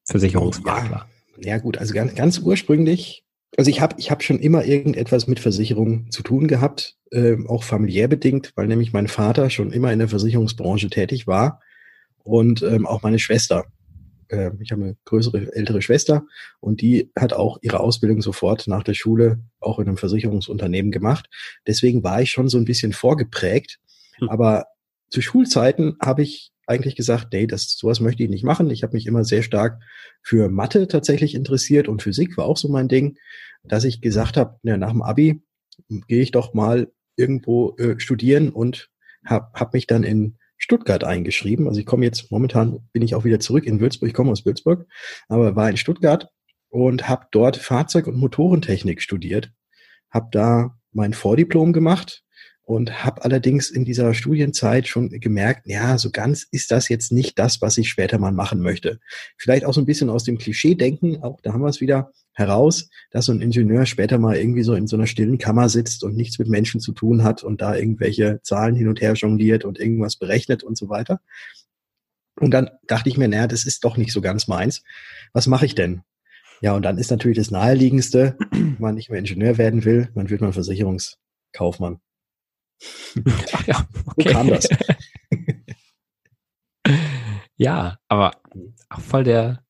Versicherungsmakler? 0.05 1.07
Ja, 1.37 1.55
ja 1.55 1.57
gut, 1.59 1.77
also 1.77 1.93
ganz, 1.93 2.15
ganz 2.15 2.39
ursprünglich 2.39 3.23
also 3.57 3.69
ich 3.69 3.81
habe 3.81 3.95
ich 3.97 4.11
hab 4.11 4.23
schon 4.23 4.39
immer 4.39 4.65
irgendetwas 4.65 5.27
mit 5.27 5.39
Versicherungen 5.39 6.09
zu 6.11 6.23
tun 6.23 6.47
gehabt, 6.47 6.97
äh, 7.11 7.37
auch 7.47 7.63
familiär 7.63 8.07
bedingt, 8.07 8.51
weil 8.55 8.67
nämlich 8.67 8.93
mein 8.93 9.07
Vater 9.07 9.49
schon 9.49 9.71
immer 9.71 9.91
in 9.91 9.99
der 9.99 10.07
Versicherungsbranche 10.07 10.89
tätig 10.89 11.27
war 11.27 11.61
und 12.23 12.63
ähm, 12.63 12.85
auch 12.85 13.03
meine 13.03 13.19
Schwester. 13.19 13.65
Äh, 14.29 14.51
ich 14.59 14.71
habe 14.71 14.83
eine 14.83 14.97
größere, 15.05 15.53
ältere 15.55 15.81
Schwester 15.81 16.25
und 16.59 16.81
die 16.81 17.11
hat 17.17 17.33
auch 17.33 17.59
ihre 17.61 17.79
Ausbildung 17.79 18.21
sofort 18.21 18.67
nach 18.67 18.83
der 18.83 18.95
Schule 18.95 19.39
auch 19.59 19.79
in 19.79 19.87
einem 19.87 19.97
Versicherungsunternehmen 19.97 20.91
gemacht. 20.91 21.29
Deswegen 21.67 22.03
war 22.03 22.21
ich 22.21 22.31
schon 22.31 22.49
so 22.49 22.57
ein 22.57 22.65
bisschen 22.65 22.93
vorgeprägt. 22.93 23.79
Hm. 24.17 24.29
Aber 24.29 24.65
zu 25.09 25.21
Schulzeiten 25.21 25.95
habe 26.01 26.23
ich 26.23 26.52
eigentlich 26.65 26.95
gesagt, 26.95 27.27
nee, 27.33 27.47
das 27.47 27.75
sowas 27.77 27.99
möchte 27.99 28.23
ich 28.23 28.29
nicht 28.29 28.43
machen. 28.43 28.69
Ich 28.69 28.83
habe 28.83 28.93
mich 28.93 29.05
immer 29.05 29.23
sehr 29.23 29.43
stark 29.43 29.81
für 30.21 30.49
Mathe 30.49 30.87
tatsächlich 30.87 31.35
interessiert 31.35 31.87
und 31.87 32.01
Physik 32.01 32.37
war 32.37 32.45
auch 32.45 32.57
so 32.57 32.69
mein 32.69 32.87
Ding, 32.87 33.17
dass 33.63 33.83
ich 33.83 34.01
gesagt 34.01 34.37
habe, 34.37 34.57
ja, 34.63 34.77
nach 34.77 34.91
dem 34.91 35.01
Abi 35.01 35.41
gehe 36.07 36.21
ich 36.21 36.31
doch 36.31 36.53
mal 36.53 36.91
irgendwo 37.15 37.75
äh, 37.77 37.99
studieren 37.99 38.49
und 38.49 38.89
habe 39.25 39.47
hab 39.53 39.73
mich 39.73 39.87
dann 39.87 40.03
in 40.03 40.37
Stuttgart 40.57 41.03
eingeschrieben. 41.03 41.67
Also 41.67 41.79
ich 41.79 41.85
komme 41.85 42.05
jetzt, 42.05 42.31
momentan 42.31 42.87
bin 42.93 43.01
ich 43.01 43.15
auch 43.15 43.25
wieder 43.25 43.39
zurück 43.39 43.65
in 43.65 43.79
Würzburg, 43.79 44.07
ich 44.07 44.13
komme 44.13 44.31
aus 44.31 44.45
Würzburg, 44.45 44.87
aber 45.27 45.55
war 45.55 45.69
in 45.69 45.77
Stuttgart 45.77 46.29
und 46.69 47.09
habe 47.09 47.27
dort 47.31 47.57
Fahrzeug- 47.57 48.07
und 48.07 48.17
Motorentechnik 48.17 49.01
studiert, 49.01 49.51
habe 50.09 50.29
da 50.31 50.77
mein 50.91 51.13
Vordiplom 51.13 51.73
gemacht 51.73 52.23
und 52.65 53.03
habe 53.03 53.23
allerdings 53.23 53.69
in 53.69 53.83
dieser 53.83 54.13
Studienzeit 54.13 54.87
schon 54.87 55.09
gemerkt, 55.09 55.67
ja, 55.67 55.97
so 55.97 56.11
ganz 56.11 56.47
ist 56.49 56.71
das 56.71 56.87
jetzt 56.87 57.11
nicht 57.11 57.37
das, 57.37 57.61
was 57.61 57.77
ich 57.77 57.89
später 57.89 58.19
mal 58.19 58.31
machen 58.31 58.61
möchte. 58.61 58.99
Vielleicht 59.37 59.65
auch 59.65 59.73
so 59.73 59.81
ein 59.81 59.85
bisschen 59.85 60.09
aus 60.09 60.23
dem 60.23 60.37
Klischee-Denken, 60.37 61.21
auch 61.23 61.41
da 61.41 61.53
haben 61.53 61.61
wir 61.61 61.67
es 61.67 61.81
wieder 61.81 62.11
heraus, 62.31 62.89
dass 63.11 63.25
so 63.25 63.33
ein 63.33 63.41
Ingenieur 63.41 63.85
später 63.85 64.17
mal 64.17 64.37
irgendwie 64.37 64.63
so 64.63 64.73
in 64.73 64.87
so 64.87 64.95
einer 64.95 65.07
stillen 65.07 65.37
Kammer 65.37 65.69
sitzt 65.69 66.03
und 66.03 66.15
nichts 66.15 66.39
mit 66.39 66.47
Menschen 66.47 66.79
zu 66.79 66.93
tun 66.93 67.23
hat 67.23 67.43
und 67.43 67.61
da 67.61 67.75
irgendwelche 67.75 68.39
Zahlen 68.43 68.75
hin 68.75 68.87
und 68.87 69.01
her 69.01 69.13
jongliert 69.13 69.65
und 69.65 69.79
irgendwas 69.79 70.15
berechnet 70.15 70.63
und 70.63 70.77
so 70.77 70.89
weiter. 70.89 71.19
Und 72.39 72.51
dann 72.51 72.69
dachte 72.87 73.09
ich 73.09 73.17
mir, 73.17 73.27
naja, 73.27 73.47
das 73.47 73.65
ist 73.65 73.83
doch 73.83 73.97
nicht 73.97 74.11
so 74.11 74.21
ganz 74.21 74.47
meins. 74.47 74.83
Was 75.33 75.47
mache 75.47 75.65
ich 75.65 75.75
denn? 75.75 76.01
Ja, 76.61 76.73
und 76.73 76.83
dann 76.83 76.97
ist 76.97 77.11
natürlich 77.11 77.37
das 77.37 77.51
Naheliegendste, 77.51 78.37
wenn 78.51 78.77
man 78.79 78.95
nicht 78.95 79.09
mehr 79.09 79.19
Ingenieur 79.19 79.57
werden 79.57 79.83
will, 79.83 80.09
man 80.15 80.29
wird 80.29 80.41
mal 80.41 80.53
Versicherungskaufmann. 80.53 81.99
Ach 83.53 83.67
ja, 83.67 83.87
okay. 84.05 84.29
Wo 84.29 84.31
kam 84.31 84.47
das? 84.49 84.67
ja, 87.55 87.97
aber 88.07 88.31
auch 88.89 89.01
voll 89.01 89.23
der 89.23 89.63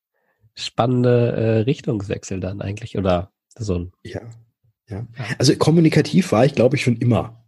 spannende 0.56 1.32
äh, 1.32 1.58
Richtungswechsel 1.62 2.40
dann 2.40 2.62
eigentlich 2.62 2.98
oder 2.98 3.32
so 3.56 3.76
ein. 3.76 3.92
Ja, 4.04 4.22
ja. 4.88 5.08
Also 5.38 5.56
kommunikativ 5.56 6.32
war 6.32 6.46
ich, 6.46 6.56
glaube 6.56 6.76
ich, 6.76 6.84
schon 6.84 6.98
immer. 6.98 7.44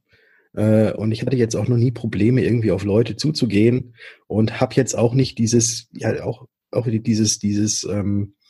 Äh, 0.53 0.93
und 0.93 1.11
ich 1.11 1.21
hatte 1.21 1.37
jetzt 1.37 1.55
auch 1.55 1.67
noch 1.67 1.77
nie 1.77 1.91
Probleme, 1.91 2.43
irgendwie 2.43 2.71
auf 2.71 2.83
Leute 2.83 3.15
zuzugehen 3.15 3.95
und 4.27 4.59
habe 4.59 4.75
jetzt 4.75 4.97
auch 4.97 5.13
nicht 5.13 5.37
dieses, 5.37 5.89
ja, 5.91 6.23
auch, 6.23 6.47
auch 6.71 6.87
dieses, 6.87 7.39
dieses, 7.39 7.83
ähm, 7.83 8.33
äh, 8.33 8.44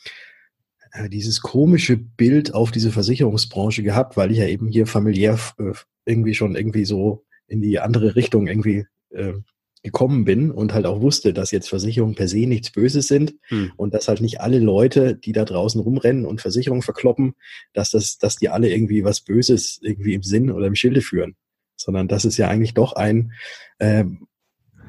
dieses 1.08 1.40
komische 1.40 1.96
Bild 1.96 2.54
auf 2.54 2.70
diese 2.70 2.90
Versicherungsbranche 2.90 3.82
gehabt, 3.82 4.16
weil 4.16 4.30
ich 4.30 4.38
ja 4.38 4.46
eben 4.46 4.68
hier 4.68 4.86
familiär 4.86 5.38
äh, 5.58 5.72
irgendwie 6.04 6.34
schon 6.34 6.56
irgendwie 6.56 6.84
so 6.84 7.24
in 7.46 7.60
die 7.60 7.78
andere 7.78 8.16
Richtung 8.16 8.46
irgendwie 8.46 8.86
äh, 9.10 9.34
gekommen 9.82 10.24
bin 10.24 10.50
und 10.50 10.74
halt 10.74 10.84
auch 10.84 11.00
wusste, 11.00 11.32
dass 11.32 11.52
jetzt 11.52 11.68
Versicherungen 11.68 12.16
per 12.16 12.26
se 12.26 12.46
nichts 12.46 12.70
Böses 12.70 13.06
sind 13.06 13.34
hm. 13.42 13.72
und 13.76 13.94
dass 13.94 14.08
halt 14.08 14.20
nicht 14.20 14.40
alle 14.40 14.58
Leute, 14.58 15.14
die 15.14 15.32
da 15.32 15.44
draußen 15.44 15.80
rumrennen 15.80 16.24
und 16.24 16.40
Versicherungen 16.40 16.82
verkloppen, 16.82 17.34
dass 17.72 17.90
das, 17.90 18.18
dass 18.18 18.36
die 18.36 18.48
alle 18.48 18.68
irgendwie 18.68 19.04
was 19.04 19.20
Böses 19.20 19.78
irgendwie 19.80 20.14
im 20.14 20.24
Sinn 20.24 20.50
oder 20.50 20.66
im 20.66 20.74
Schilde 20.74 21.02
führen, 21.02 21.36
sondern 21.76 22.08
dass 22.08 22.24
es 22.24 22.36
ja 22.36 22.48
eigentlich 22.48 22.74
doch 22.74 22.94
ein, 22.94 23.32
ähm, 23.78 24.26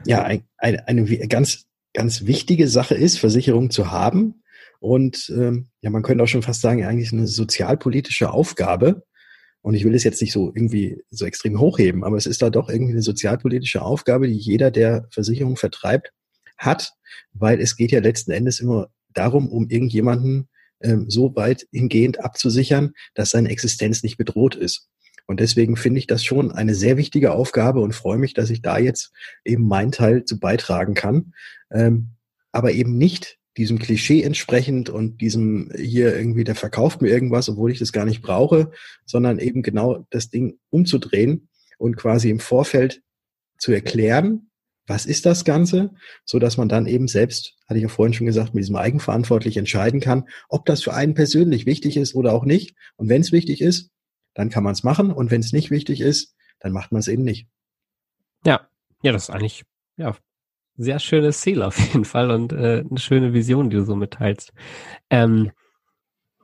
ja, 0.08 0.24
ein, 0.24 0.44
ein, 0.58 0.80
eine 0.80 1.06
ganz, 1.28 1.68
ganz 1.94 2.26
wichtige 2.26 2.68
Sache 2.68 2.96
ist, 2.96 3.20
Versicherungen 3.20 3.70
zu 3.70 3.92
haben 3.92 4.42
und 4.79 5.31
ähm, 5.36 5.69
ja, 5.81 5.89
man 5.89 6.03
könnte 6.03 6.24
auch 6.24 6.27
schon 6.27 6.43
fast 6.43 6.62
sagen, 6.62 6.86
eigentlich 6.86 7.13
eine 7.13 7.27
sozialpolitische 7.27 8.31
Aufgabe, 8.31 9.03
und 9.62 9.74
ich 9.74 9.84
will 9.84 9.96
es 9.96 10.03
jetzt 10.03 10.22
nicht 10.22 10.31
so 10.31 10.51
irgendwie 10.55 11.03
so 11.10 11.25
extrem 11.25 11.60
hochheben, 11.60 12.03
aber 12.03 12.15
es 12.15 12.25
ist 12.25 12.41
da 12.41 12.50
doch 12.50 12.69
irgendwie 12.69 12.93
eine 12.93 13.01
sozialpolitische 13.01 13.81
Aufgabe, 13.81 14.27
die 14.27 14.38
jeder, 14.38 14.72
der 14.72 15.07
Versicherung 15.12 15.57
vertreibt, 15.57 16.13
hat, 16.57 16.93
weil 17.34 17.60
es 17.60 17.75
geht 17.75 17.91
ja 17.91 18.00
letzten 18.00 18.31
Endes 18.31 18.60
immer 18.60 18.88
darum, 19.13 19.50
um 19.50 19.67
irgendjemanden 19.69 20.48
ähm, 20.81 21.10
so 21.10 21.36
weit 21.36 21.67
hingehend 21.72 22.24
abzusichern, 22.24 22.93
dass 23.13 23.31
seine 23.31 23.50
Existenz 23.50 24.03
nicht 24.03 24.17
bedroht 24.17 24.55
ist. 24.55 24.88
Und 25.25 25.41
deswegen 25.41 25.75
finde 25.75 26.00
ich 26.00 26.07
das 26.07 26.24
schon 26.24 26.51
eine 26.51 26.74
sehr 26.74 26.96
wichtige 26.96 27.34
Aufgabe 27.34 27.81
und 27.81 27.93
freue 27.93 28.17
mich, 28.17 28.34
dass 28.34 28.50
ich 28.50 28.62
da 28.62 28.77
jetzt 28.77 29.12
eben 29.43 29.67
meinen 29.67 29.91
Teil 29.91 30.24
zu 30.24 30.39
beitragen 30.39 30.93
kann. 30.93 31.34
Ähm, 31.72 32.12
aber 32.53 32.72
eben 32.72 32.98
nicht 32.98 33.38
diesem 33.58 33.80
Klischee 33.80 34.22
entsprechend 34.22 34.90
und 34.90 35.20
diesem 35.20 35.72
hier 35.76 36.16
irgendwie, 36.16 36.44
der 36.44 36.56
verkauft 36.56 37.02
mir 37.02 37.10
irgendwas, 37.10 37.50
obwohl 37.50 37.72
ich 37.72 37.80
das 37.80 37.92
gar 37.92 38.06
nicht 38.06 38.22
brauche, 38.22 38.72
sondern 39.06 39.40
eben 39.40 39.64
genau 39.64 40.06
das 40.12 40.30
Ding 40.30 40.60
umzudrehen 40.70 41.50
und 41.80 41.98
quasi 41.98 42.30
im 42.30 42.40
Vorfeld 42.40 43.02
zu 43.58 43.72
erklären, 43.72 44.52
was 44.86 45.06
ist 45.06 45.26
das 45.26 45.44
Ganze, 45.44 45.94
so 46.24 46.40
dass 46.40 46.56
man 46.58 46.70
dann 46.70 46.86
eben 46.86 47.08
selbst, 47.08 47.56
hatte 47.68 47.78
ich 47.78 47.84
ja 47.84 47.90
vorhin 47.90 48.14
schon 48.14 48.28
gesagt, 48.28 48.54
mit 48.54 48.62
diesem 48.62 48.78
eigenverantwortlich 48.78 49.58
entscheiden 49.58 50.00
kann, 50.00 50.30
ob 50.48 50.66
das 50.66 50.84
für 50.84 50.94
einen 50.94 51.14
persönlich 51.14 51.66
wichtig 51.66 51.98
ist 51.98 52.16
oder 52.16 52.34
auch 52.34 52.46
nicht. 52.46 52.76
Und 52.96 53.10
wenn 53.10 53.22
es 53.22 53.32
wichtig 53.32 53.62
ist, 53.62 53.90
dann 54.34 54.50
kann 54.50 54.64
man 54.64 54.74
es 54.74 54.84
machen. 54.84 55.12
Und 55.12 55.30
wenn 55.30 55.42
es 55.42 55.52
nicht 55.52 55.72
wichtig 55.72 56.00
ist, 56.00 56.36
dann 56.60 56.72
macht 56.72 56.92
man 56.92 57.00
es 57.00 57.08
eben 57.08 57.24
nicht. 57.24 57.48
Ja, 58.46 58.70
ja, 59.02 59.12
das 59.12 59.24
ist 59.24 59.30
eigentlich 59.30 59.66
ja 59.98 60.16
sehr 60.77 61.00
schönes 61.00 61.41
Ziel 61.41 61.62
auf 61.62 61.77
jeden 61.79 62.05
Fall 62.05 62.31
und 62.31 62.53
äh, 62.53 62.84
eine 62.89 63.00
schöne 63.00 63.34
Vision, 63.34 63.69
die 63.69 63.77
du 63.77 63.84
so 63.84 63.96
mitteilst. 63.96 64.53
Ähm, 65.10 65.51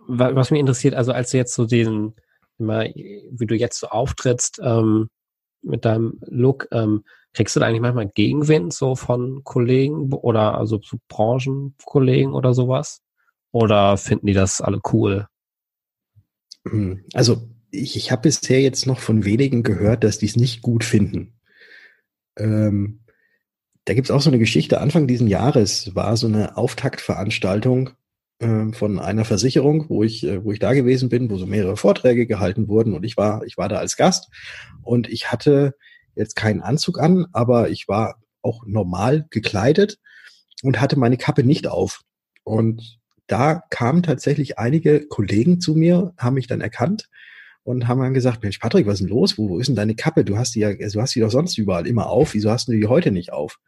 was 0.07 0.51
mich 0.51 0.59
interessiert, 0.59 0.95
also 0.95 1.13
als 1.13 1.31
du 1.31 1.37
jetzt 1.37 1.53
so 1.53 1.65
diesen, 1.65 2.15
immer, 2.57 2.83
wie 2.83 3.45
du 3.45 3.55
jetzt 3.55 3.79
so 3.79 3.87
auftrittst 3.87 4.59
ähm, 4.63 5.09
mit 5.61 5.85
deinem 5.85 6.19
Look, 6.25 6.67
ähm, 6.71 7.03
kriegst 7.33 7.55
du 7.55 7.59
da 7.59 7.67
eigentlich 7.67 7.81
manchmal 7.81 8.09
Gegenwind 8.09 8.73
so 8.73 8.95
von 8.95 9.43
Kollegen 9.43 10.11
oder 10.11 10.57
also 10.57 10.77
zu 10.77 10.97
Branchenkollegen 11.07 12.33
oder 12.33 12.53
sowas? 12.53 13.01
Oder 13.51 13.97
finden 13.97 14.27
die 14.27 14.33
das 14.33 14.61
alle 14.61 14.81
cool? 14.91 15.27
Hm, 16.67 17.05
also 17.13 17.49
ich, 17.71 17.95
ich 17.95 18.11
habe 18.11 18.23
bisher 18.23 18.61
jetzt 18.61 18.85
noch 18.85 18.99
von 18.99 19.25
wenigen 19.25 19.63
gehört, 19.63 20.03
dass 20.03 20.17
die 20.17 20.25
es 20.25 20.35
nicht 20.35 20.61
gut 20.61 20.83
finden. 20.83 21.33
Ähm, 22.37 23.02
da 23.85 23.93
gibt's 23.93 24.11
auch 24.11 24.21
so 24.21 24.29
eine 24.29 24.39
Geschichte. 24.39 24.79
Anfang 24.79 25.07
diesen 25.07 25.27
Jahres 25.27 25.93
war 25.95 26.15
so 26.17 26.27
eine 26.27 26.57
Auftaktveranstaltung 26.57 27.91
äh, 28.39 28.71
von 28.71 28.99
einer 28.99 29.25
Versicherung, 29.25 29.89
wo 29.89 30.03
ich, 30.03 30.25
äh, 30.25 30.43
wo 30.43 30.51
ich 30.51 30.59
da 30.59 30.73
gewesen 30.73 31.09
bin, 31.09 31.29
wo 31.29 31.37
so 31.37 31.45
mehrere 31.45 31.77
Vorträge 31.77 32.25
gehalten 32.25 32.67
wurden 32.67 32.93
und 32.93 33.03
ich 33.03 33.17
war, 33.17 33.43
ich 33.45 33.57
war 33.57 33.69
da 33.69 33.77
als 33.77 33.97
Gast 33.97 34.29
und 34.81 35.09
ich 35.09 35.31
hatte 35.31 35.75
jetzt 36.15 36.35
keinen 36.35 36.61
Anzug 36.61 36.99
an, 36.99 37.25
aber 37.33 37.69
ich 37.69 37.87
war 37.87 38.21
auch 38.41 38.65
normal 38.65 39.25
gekleidet 39.31 39.99
und 40.61 40.79
hatte 40.79 40.97
meine 40.97 41.17
Kappe 41.17 41.43
nicht 41.43 41.67
auf. 41.67 42.01
Und 42.43 42.99
da 43.27 43.63
kamen 43.69 44.03
tatsächlich 44.03 44.59
einige 44.59 45.07
Kollegen 45.07 45.59
zu 45.59 45.75
mir, 45.75 46.13
haben 46.17 46.35
mich 46.35 46.47
dann 46.47 46.61
erkannt 46.61 47.09
und 47.63 47.87
haben 47.87 48.01
dann 48.01 48.13
gesagt, 48.13 48.43
Mensch, 48.43 48.59
Patrick, 48.59 48.85
was 48.85 48.95
ist 48.95 48.99
denn 49.01 49.07
los? 49.07 49.37
Wo, 49.37 49.49
wo 49.49 49.59
ist 49.59 49.67
denn 49.67 49.75
deine 49.75 49.95
Kappe? 49.95 50.23
Du 50.25 50.37
hast 50.37 50.55
die 50.55 50.59
ja, 50.59 50.73
du 50.73 51.01
hast 51.01 51.15
die 51.15 51.21
doch 51.21 51.31
sonst 51.31 51.57
überall 51.57 51.87
immer 51.87 52.07
auf. 52.07 52.33
Wieso 52.33 52.51
hast 52.51 52.67
du 52.67 52.73
die 52.73 52.87
heute 52.87 53.11
nicht 53.11 53.31
auf? 53.31 53.59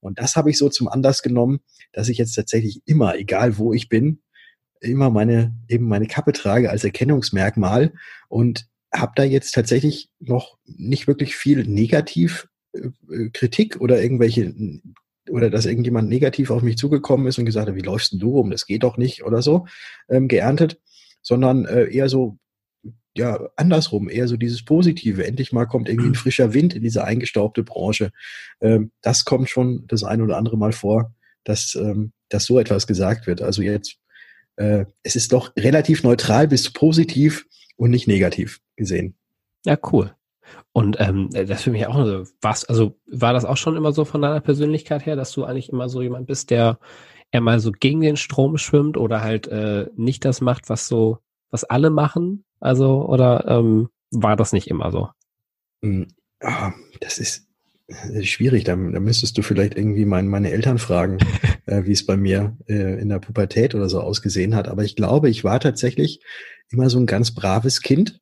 Und 0.00 0.18
das 0.18 0.36
habe 0.36 0.50
ich 0.50 0.58
so 0.58 0.68
zum 0.68 0.88
Anlass 0.88 1.22
genommen, 1.22 1.60
dass 1.92 2.08
ich 2.08 2.18
jetzt 2.18 2.34
tatsächlich 2.34 2.82
immer, 2.86 3.16
egal 3.16 3.58
wo 3.58 3.72
ich 3.72 3.88
bin, 3.88 4.20
immer 4.80 5.10
meine, 5.10 5.56
eben 5.68 5.86
meine 5.86 6.06
Kappe 6.06 6.32
trage 6.32 6.70
als 6.70 6.84
Erkennungsmerkmal 6.84 7.92
und 8.28 8.68
habe 8.92 9.12
da 9.16 9.24
jetzt 9.24 9.52
tatsächlich 9.54 10.10
noch 10.20 10.58
nicht 10.64 11.06
wirklich 11.06 11.36
viel 11.36 11.64
negativ 11.64 12.48
äh, 12.72 12.88
äh, 13.12 13.30
Kritik 13.30 13.80
oder 13.80 14.00
irgendwelche 14.02 14.54
oder 15.30 15.50
dass 15.50 15.66
irgendjemand 15.66 16.08
negativ 16.08 16.50
auf 16.50 16.62
mich 16.62 16.78
zugekommen 16.78 17.26
ist 17.26 17.38
und 17.38 17.44
gesagt 17.44 17.68
hat, 17.68 17.74
wie 17.74 17.80
läufst 17.80 18.12
denn 18.12 18.18
du 18.18 18.30
rum, 18.30 18.50
das 18.50 18.64
geht 18.64 18.82
doch 18.82 18.96
nicht 18.96 19.24
oder 19.24 19.42
so, 19.42 19.66
ähm, 20.08 20.26
geerntet, 20.26 20.80
sondern 21.20 21.66
äh, 21.66 21.84
eher 21.84 22.08
so 22.08 22.38
ja, 23.18 23.48
andersrum, 23.56 24.08
eher 24.08 24.28
so 24.28 24.36
dieses 24.36 24.64
Positive. 24.64 25.26
Endlich 25.26 25.52
mal 25.52 25.66
kommt 25.66 25.88
irgendwie 25.88 26.08
ein 26.08 26.12
mhm. 26.12 26.16
frischer 26.16 26.54
Wind 26.54 26.74
in 26.74 26.82
diese 26.82 27.04
eingestaubte 27.04 27.62
Branche. 27.62 28.12
Ähm, 28.60 28.92
das 29.02 29.24
kommt 29.24 29.50
schon 29.50 29.84
das 29.86 30.04
ein 30.04 30.22
oder 30.22 30.36
andere 30.36 30.56
Mal 30.56 30.72
vor, 30.72 31.14
dass, 31.44 31.74
ähm, 31.74 32.12
dass 32.28 32.44
so 32.44 32.58
etwas 32.58 32.86
gesagt 32.86 33.26
wird. 33.26 33.42
Also 33.42 33.62
jetzt, 33.62 33.98
äh, 34.56 34.84
es 35.02 35.16
ist 35.16 35.32
doch 35.32 35.52
relativ 35.56 36.02
neutral 36.02 36.48
bis 36.48 36.72
positiv 36.72 37.46
und 37.76 37.90
nicht 37.90 38.08
negativ 38.08 38.60
gesehen. 38.76 39.16
Ja, 39.64 39.76
cool. 39.92 40.14
Und 40.72 40.96
ähm, 41.00 41.28
das 41.30 41.62
für 41.62 41.70
mich 41.70 41.86
auch 41.86 42.04
so, 42.06 42.24
was, 42.40 42.64
also 42.64 42.96
war 43.06 43.32
das 43.32 43.44
auch 43.44 43.56
schon 43.56 43.76
immer 43.76 43.92
so 43.92 44.04
von 44.04 44.22
deiner 44.22 44.40
Persönlichkeit 44.40 45.04
her, 45.04 45.16
dass 45.16 45.32
du 45.32 45.44
eigentlich 45.44 45.70
immer 45.70 45.88
so 45.88 46.00
jemand 46.00 46.26
bist, 46.26 46.50
der 46.50 46.78
eher 47.30 47.40
mal 47.40 47.60
so 47.60 47.72
gegen 47.72 48.00
den 48.00 48.16
Strom 48.16 48.56
schwimmt 48.58 48.96
oder 48.96 49.20
halt 49.20 49.48
äh, 49.48 49.86
nicht 49.96 50.24
das 50.24 50.40
macht, 50.40 50.68
was 50.68 50.88
so, 50.88 51.18
was 51.50 51.64
alle 51.64 51.90
machen, 51.90 52.44
also, 52.60 53.06
oder 53.06 53.46
ähm, 53.48 53.88
war 54.10 54.36
das 54.36 54.52
nicht 54.52 54.68
immer 54.68 54.90
so? 54.90 55.08
Hm, 55.82 56.08
ah, 56.40 56.72
das 57.00 57.18
ist 57.18 57.48
schwierig. 58.22 58.64
Da, 58.64 58.76
da 58.76 59.00
müsstest 59.00 59.38
du 59.38 59.42
vielleicht 59.42 59.76
irgendwie 59.76 60.04
mein, 60.04 60.28
meine 60.28 60.50
Eltern 60.50 60.78
fragen, 60.78 61.18
äh, 61.66 61.84
wie 61.84 61.92
es 61.92 62.04
bei 62.04 62.16
mir 62.16 62.56
äh, 62.68 63.00
in 63.00 63.08
der 63.08 63.18
Pubertät 63.18 63.74
oder 63.74 63.88
so 63.88 64.00
ausgesehen 64.00 64.54
hat. 64.54 64.68
Aber 64.68 64.84
ich 64.84 64.96
glaube, 64.96 65.30
ich 65.30 65.44
war 65.44 65.60
tatsächlich 65.60 66.20
immer 66.70 66.90
so 66.90 66.98
ein 66.98 67.06
ganz 67.06 67.34
braves 67.34 67.80
Kind. 67.80 68.20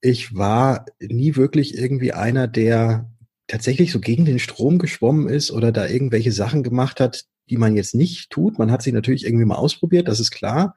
Ich 0.00 0.34
war 0.34 0.86
nie 1.00 1.36
wirklich 1.36 1.78
irgendwie 1.78 2.12
einer, 2.12 2.48
der 2.48 3.10
tatsächlich 3.46 3.92
so 3.92 4.00
gegen 4.00 4.24
den 4.24 4.38
Strom 4.38 4.78
geschwommen 4.78 5.28
ist 5.28 5.50
oder 5.50 5.72
da 5.72 5.86
irgendwelche 5.86 6.32
Sachen 6.32 6.62
gemacht 6.62 7.00
hat, 7.00 7.24
die 7.50 7.56
man 7.56 7.76
jetzt 7.76 7.94
nicht 7.94 8.30
tut. 8.30 8.58
Man 8.58 8.70
hat 8.70 8.82
sie 8.82 8.92
natürlich 8.92 9.24
irgendwie 9.26 9.44
mal 9.44 9.56
ausprobiert, 9.56 10.08
das 10.08 10.20
ist 10.20 10.30
klar. 10.30 10.76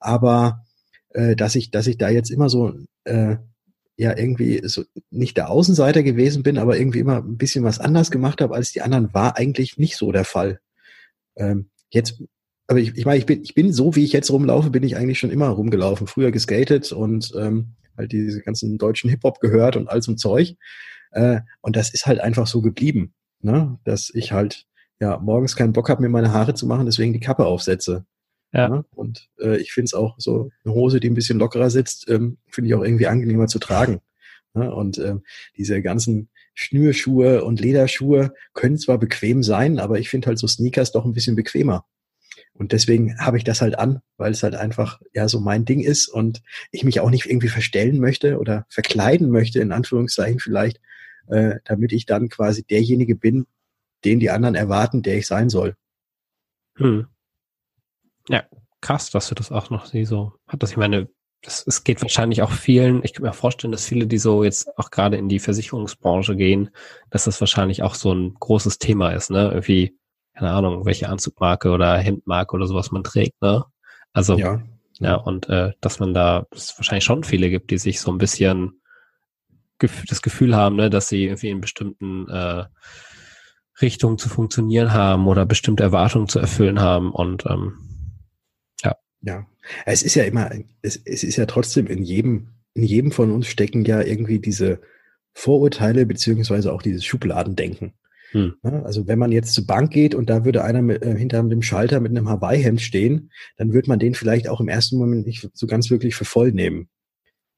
Aber 0.00 0.64
äh, 1.18 1.34
dass 1.34 1.56
ich, 1.56 1.70
dass 1.72 1.88
ich 1.88 1.98
da 1.98 2.08
jetzt 2.08 2.30
immer 2.30 2.48
so 2.48 2.74
äh, 3.04 3.36
ja 3.96 4.16
irgendwie 4.16 4.60
so 4.64 4.84
nicht 5.10 5.36
der 5.36 5.50
Außenseiter 5.50 6.04
gewesen 6.04 6.44
bin, 6.44 6.58
aber 6.58 6.78
irgendwie 6.78 7.00
immer 7.00 7.16
ein 7.16 7.36
bisschen 7.36 7.64
was 7.64 7.80
anders 7.80 8.12
gemacht 8.12 8.40
habe 8.40 8.54
als 8.54 8.70
die 8.70 8.82
anderen, 8.82 9.12
war 9.12 9.36
eigentlich 9.36 9.78
nicht 9.78 9.96
so 9.96 10.12
der 10.12 10.24
Fall. 10.24 10.60
Ähm, 11.34 11.70
jetzt, 11.90 12.22
aber 12.68 12.78
ich, 12.78 12.96
ich 12.96 13.04
meine, 13.04 13.18
ich 13.18 13.26
bin, 13.26 13.42
ich 13.42 13.54
bin 13.54 13.72
so, 13.72 13.96
wie 13.96 14.04
ich 14.04 14.12
jetzt 14.12 14.30
rumlaufe, 14.30 14.70
bin 14.70 14.84
ich 14.84 14.96
eigentlich 14.96 15.18
schon 15.18 15.30
immer 15.30 15.48
rumgelaufen. 15.48 16.06
Früher 16.06 16.30
geskatet 16.30 16.92
und 16.92 17.32
ähm, 17.36 17.74
halt 17.96 18.12
diese 18.12 18.40
ganzen 18.40 18.78
deutschen 18.78 19.10
Hip-Hop 19.10 19.40
gehört 19.40 19.74
und 19.74 19.88
all 19.88 20.00
so 20.00 20.14
Zeug. 20.14 20.54
Äh, 21.10 21.40
und 21.62 21.74
das 21.74 21.92
ist 21.92 22.06
halt 22.06 22.20
einfach 22.20 22.46
so 22.46 22.62
geblieben, 22.62 23.12
ne? 23.40 23.80
dass 23.82 24.10
ich 24.14 24.30
halt 24.30 24.66
ja 25.00 25.18
morgens 25.18 25.56
keinen 25.56 25.72
Bock 25.72 25.88
habe, 25.88 26.02
mir 26.02 26.08
meine 26.08 26.32
Haare 26.32 26.54
zu 26.54 26.66
machen, 26.66 26.86
deswegen 26.86 27.12
die 27.12 27.20
Kappe 27.20 27.46
aufsetze. 27.46 28.04
Ja. 28.52 28.68
Ne? 28.68 28.84
Und 28.94 29.28
äh, 29.40 29.58
ich 29.58 29.72
finde 29.72 29.86
es 29.86 29.94
auch 29.94 30.16
so 30.18 30.50
eine 30.64 30.74
Hose, 30.74 31.00
die 31.00 31.10
ein 31.10 31.14
bisschen 31.14 31.38
lockerer 31.38 31.70
sitzt, 31.70 32.08
ähm, 32.08 32.38
finde 32.48 32.68
ich 32.68 32.74
auch 32.74 32.82
irgendwie 32.82 33.06
angenehmer 33.06 33.46
zu 33.46 33.58
tragen. 33.58 34.00
Ne? 34.54 34.74
Und 34.74 34.98
ähm, 34.98 35.22
diese 35.56 35.82
ganzen 35.82 36.30
Schnürschuhe 36.54 37.44
und 37.44 37.60
Lederschuhe 37.60 38.32
können 38.54 38.78
zwar 38.78 38.98
bequem 38.98 39.42
sein, 39.42 39.78
aber 39.78 39.98
ich 39.98 40.08
finde 40.08 40.28
halt 40.28 40.38
so 40.38 40.46
Sneakers 40.46 40.92
doch 40.92 41.04
ein 41.04 41.12
bisschen 41.12 41.36
bequemer. 41.36 41.84
Und 42.54 42.72
deswegen 42.72 43.16
habe 43.18 43.36
ich 43.36 43.44
das 43.44 43.60
halt 43.60 43.78
an, 43.78 44.00
weil 44.16 44.32
es 44.32 44.42
halt 44.42 44.56
einfach 44.56 45.00
ja 45.14 45.28
so 45.28 45.38
mein 45.38 45.64
Ding 45.64 45.80
ist 45.80 46.08
und 46.08 46.42
ich 46.72 46.82
mich 46.82 46.98
auch 46.98 47.10
nicht 47.10 47.26
irgendwie 47.26 47.48
verstellen 47.48 48.00
möchte 48.00 48.38
oder 48.38 48.66
verkleiden 48.68 49.30
möchte, 49.30 49.60
in 49.60 49.70
Anführungszeichen 49.70 50.40
vielleicht, 50.40 50.80
äh, 51.28 51.56
damit 51.64 51.92
ich 51.92 52.06
dann 52.06 52.28
quasi 52.28 52.64
derjenige 52.64 53.14
bin, 53.14 53.46
den 54.04 54.18
die 54.18 54.30
anderen 54.30 54.56
erwarten, 54.56 55.02
der 55.02 55.18
ich 55.18 55.26
sein 55.28 55.48
soll. 55.50 55.76
Hm. 56.76 57.06
Ja, 58.28 58.44
krass, 58.80 59.10
dass 59.10 59.28
du 59.28 59.34
das 59.34 59.52
auch 59.52 59.70
noch 59.70 59.86
so 59.86 60.32
hat. 60.46 60.62
Das, 60.62 60.70
ich 60.70 60.76
meine, 60.76 61.08
das, 61.42 61.64
es 61.66 61.84
geht 61.84 62.02
wahrscheinlich 62.02 62.42
auch 62.42 62.50
vielen, 62.50 63.02
ich 63.04 63.12
kann 63.12 63.24
mir 63.24 63.32
vorstellen, 63.32 63.72
dass 63.72 63.86
viele, 63.86 64.06
die 64.06 64.18
so 64.18 64.44
jetzt 64.44 64.76
auch 64.78 64.90
gerade 64.90 65.16
in 65.16 65.28
die 65.28 65.38
Versicherungsbranche 65.38 66.36
gehen, 66.36 66.70
dass 67.10 67.24
das 67.24 67.40
wahrscheinlich 67.40 67.82
auch 67.82 67.94
so 67.94 68.12
ein 68.12 68.34
großes 68.34 68.78
Thema 68.78 69.10
ist, 69.10 69.30
ne? 69.30 69.48
Irgendwie, 69.48 69.96
keine 70.34 70.50
Ahnung, 70.50 70.84
welche 70.84 71.08
Anzugmarke 71.08 71.70
oder 71.70 71.96
Hemdmarke 71.96 72.54
oder 72.54 72.66
sowas 72.66 72.90
man 72.90 73.04
trägt, 73.04 73.40
ne? 73.40 73.64
Also, 74.12 74.36
ja, 74.36 74.62
ja 74.98 75.14
und 75.14 75.48
äh, 75.48 75.72
dass 75.80 76.00
man 76.00 76.12
da, 76.12 76.46
es 76.50 76.76
wahrscheinlich 76.76 77.04
schon 77.04 77.24
viele 77.24 77.50
gibt, 77.50 77.70
die 77.70 77.78
sich 77.78 78.00
so 78.00 78.10
ein 78.10 78.18
bisschen 78.18 78.80
das 80.08 80.22
Gefühl 80.22 80.56
haben, 80.56 80.74
ne, 80.74 80.90
dass 80.90 81.08
sie 81.08 81.26
irgendwie 81.26 81.50
in 81.50 81.60
bestimmten 81.60 82.28
äh, 82.28 82.64
Richtungen 83.80 84.18
zu 84.18 84.28
funktionieren 84.28 84.92
haben 84.92 85.28
oder 85.28 85.46
bestimmte 85.46 85.84
Erwartungen 85.84 86.28
zu 86.28 86.40
erfüllen 86.40 86.80
haben 86.80 87.12
und 87.12 87.46
ähm, 87.46 87.87
ja, 89.22 89.46
es 89.86 90.02
ist 90.02 90.14
ja 90.14 90.24
immer, 90.24 90.50
es, 90.82 91.00
es 91.04 91.24
ist 91.24 91.36
ja 91.36 91.46
trotzdem 91.46 91.86
in 91.86 92.02
jedem, 92.02 92.48
in 92.74 92.84
jedem 92.84 93.12
von 93.12 93.30
uns 93.32 93.46
stecken 93.46 93.84
ja 93.84 94.00
irgendwie 94.00 94.38
diese 94.38 94.80
Vorurteile 95.34 96.06
beziehungsweise 96.06 96.72
auch 96.72 96.82
dieses 96.82 97.04
Schubladendenken. 97.04 97.92
Hm. 98.32 98.56
Also 98.62 99.06
wenn 99.06 99.18
man 99.18 99.32
jetzt 99.32 99.54
zur 99.54 99.66
Bank 99.66 99.90
geht 99.90 100.14
und 100.14 100.28
da 100.28 100.44
würde 100.44 100.62
einer 100.62 100.82
mit, 100.82 101.02
äh, 101.02 101.16
hinter 101.16 101.42
dem 101.42 101.62
Schalter 101.62 102.00
mit 102.00 102.10
einem 102.10 102.28
Hawaii-Hemd 102.28 102.80
stehen, 102.80 103.30
dann 103.56 103.72
würde 103.72 103.88
man 103.88 103.98
den 103.98 104.14
vielleicht 104.14 104.48
auch 104.48 104.60
im 104.60 104.68
ersten 104.68 104.98
Moment 104.98 105.26
nicht 105.26 105.48
so 105.54 105.66
ganz 105.66 105.90
wirklich 105.90 106.14
für 106.14 106.26
voll 106.26 106.52
nehmen. 106.52 106.88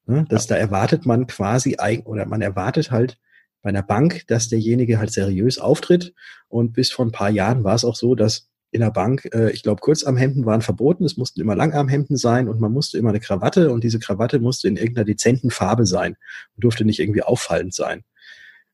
Ne? 0.07 0.26
Das, 0.29 0.49
ja. 0.49 0.57
Da 0.57 0.61
erwartet 0.61 1.07
man 1.07 1.26
quasi, 1.26 1.76
oder 2.05 2.26
man 2.26 2.40
erwartet 2.40 2.90
halt 2.90 3.19
bei 3.62 3.71
einer 3.71 3.83
Bank, 3.83 4.26
dass 4.29 4.49
derjenige 4.49 4.99
halt 4.99 5.12
seriös 5.12 5.59
auftritt. 5.59 6.14
Und 6.49 6.73
bis 6.73 6.93
vor 6.93 7.05
ein 7.05 7.12
paar 7.12 7.31
Jahren 7.31 7.64
war 7.64 7.75
es 7.75 7.85
auch 7.85 7.97
so, 7.97 8.14
dass 8.14 8.50
in 8.73 8.81
der 8.81 8.91
Bank, 8.91 9.29
äh, 9.33 9.50
ich 9.50 9.62
glaube, 9.62 9.81
Kurzarmhemden 9.81 10.47
waren 10.47 10.62
verboten, 10.62 11.05
es 11.05 11.17
mussten 11.17 11.41
immer 11.41 11.57
Langarmhemden 11.57 12.17
sein 12.17 12.49
und 12.49 12.61
man 12.61 12.73
musste 12.73 12.99
immer 12.99 13.11
eine 13.11 13.21
Krawatte 13.21 13.73
und 13.73 13.83
diese 13.83 13.99
Krawatte 13.99 14.39
musste 14.39 14.69
in 14.69 14.77
irgendeiner 14.77 15.05
dezenten 15.05 15.50
Farbe 15.50 15.87
sein 15.87 16.17
und 16.56 16.65
durfte 16.65 16.85
nicht 16.85 17.00
irgendwie 17.00 17.23
auffallend 17.23 17.75
sein. 17.75 18.04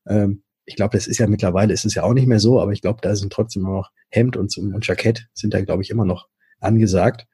Ähm, 0.07 0.43
ich 0.65 0.75
glaube, 0.75 0.97
das 0.97 1.07
ist 1.07 1.17
ja 1.17 1.27
mittlerweile 1.27 1.73
ist 1.73 1.85
es 1.85 1.95
ja 1.95 2.03
auch 2.03 2.13
nicht 2.13 2.27
mehr 2.27 2.39
so, 2.39 2.59
aber 2.59 2.73
ich 2.73 2.81
glaube, 2.81 2.99
da 3.01 3.15
sind 3.15 3.31
trotzdem 3.31 3.63
noch 3.63 3.89
Hemd 4.09 4.37
und, 4.37 4.55
und 4.57 4.85
Jackett 4.85 5.27
sind 5.33 5.53
da, 5.53 5.61
glaube 5.61 5.81
ich, 5.81 5.89
immer 5.89 6.05
noch 6.05 6.27
angesagt. 6.59 7.25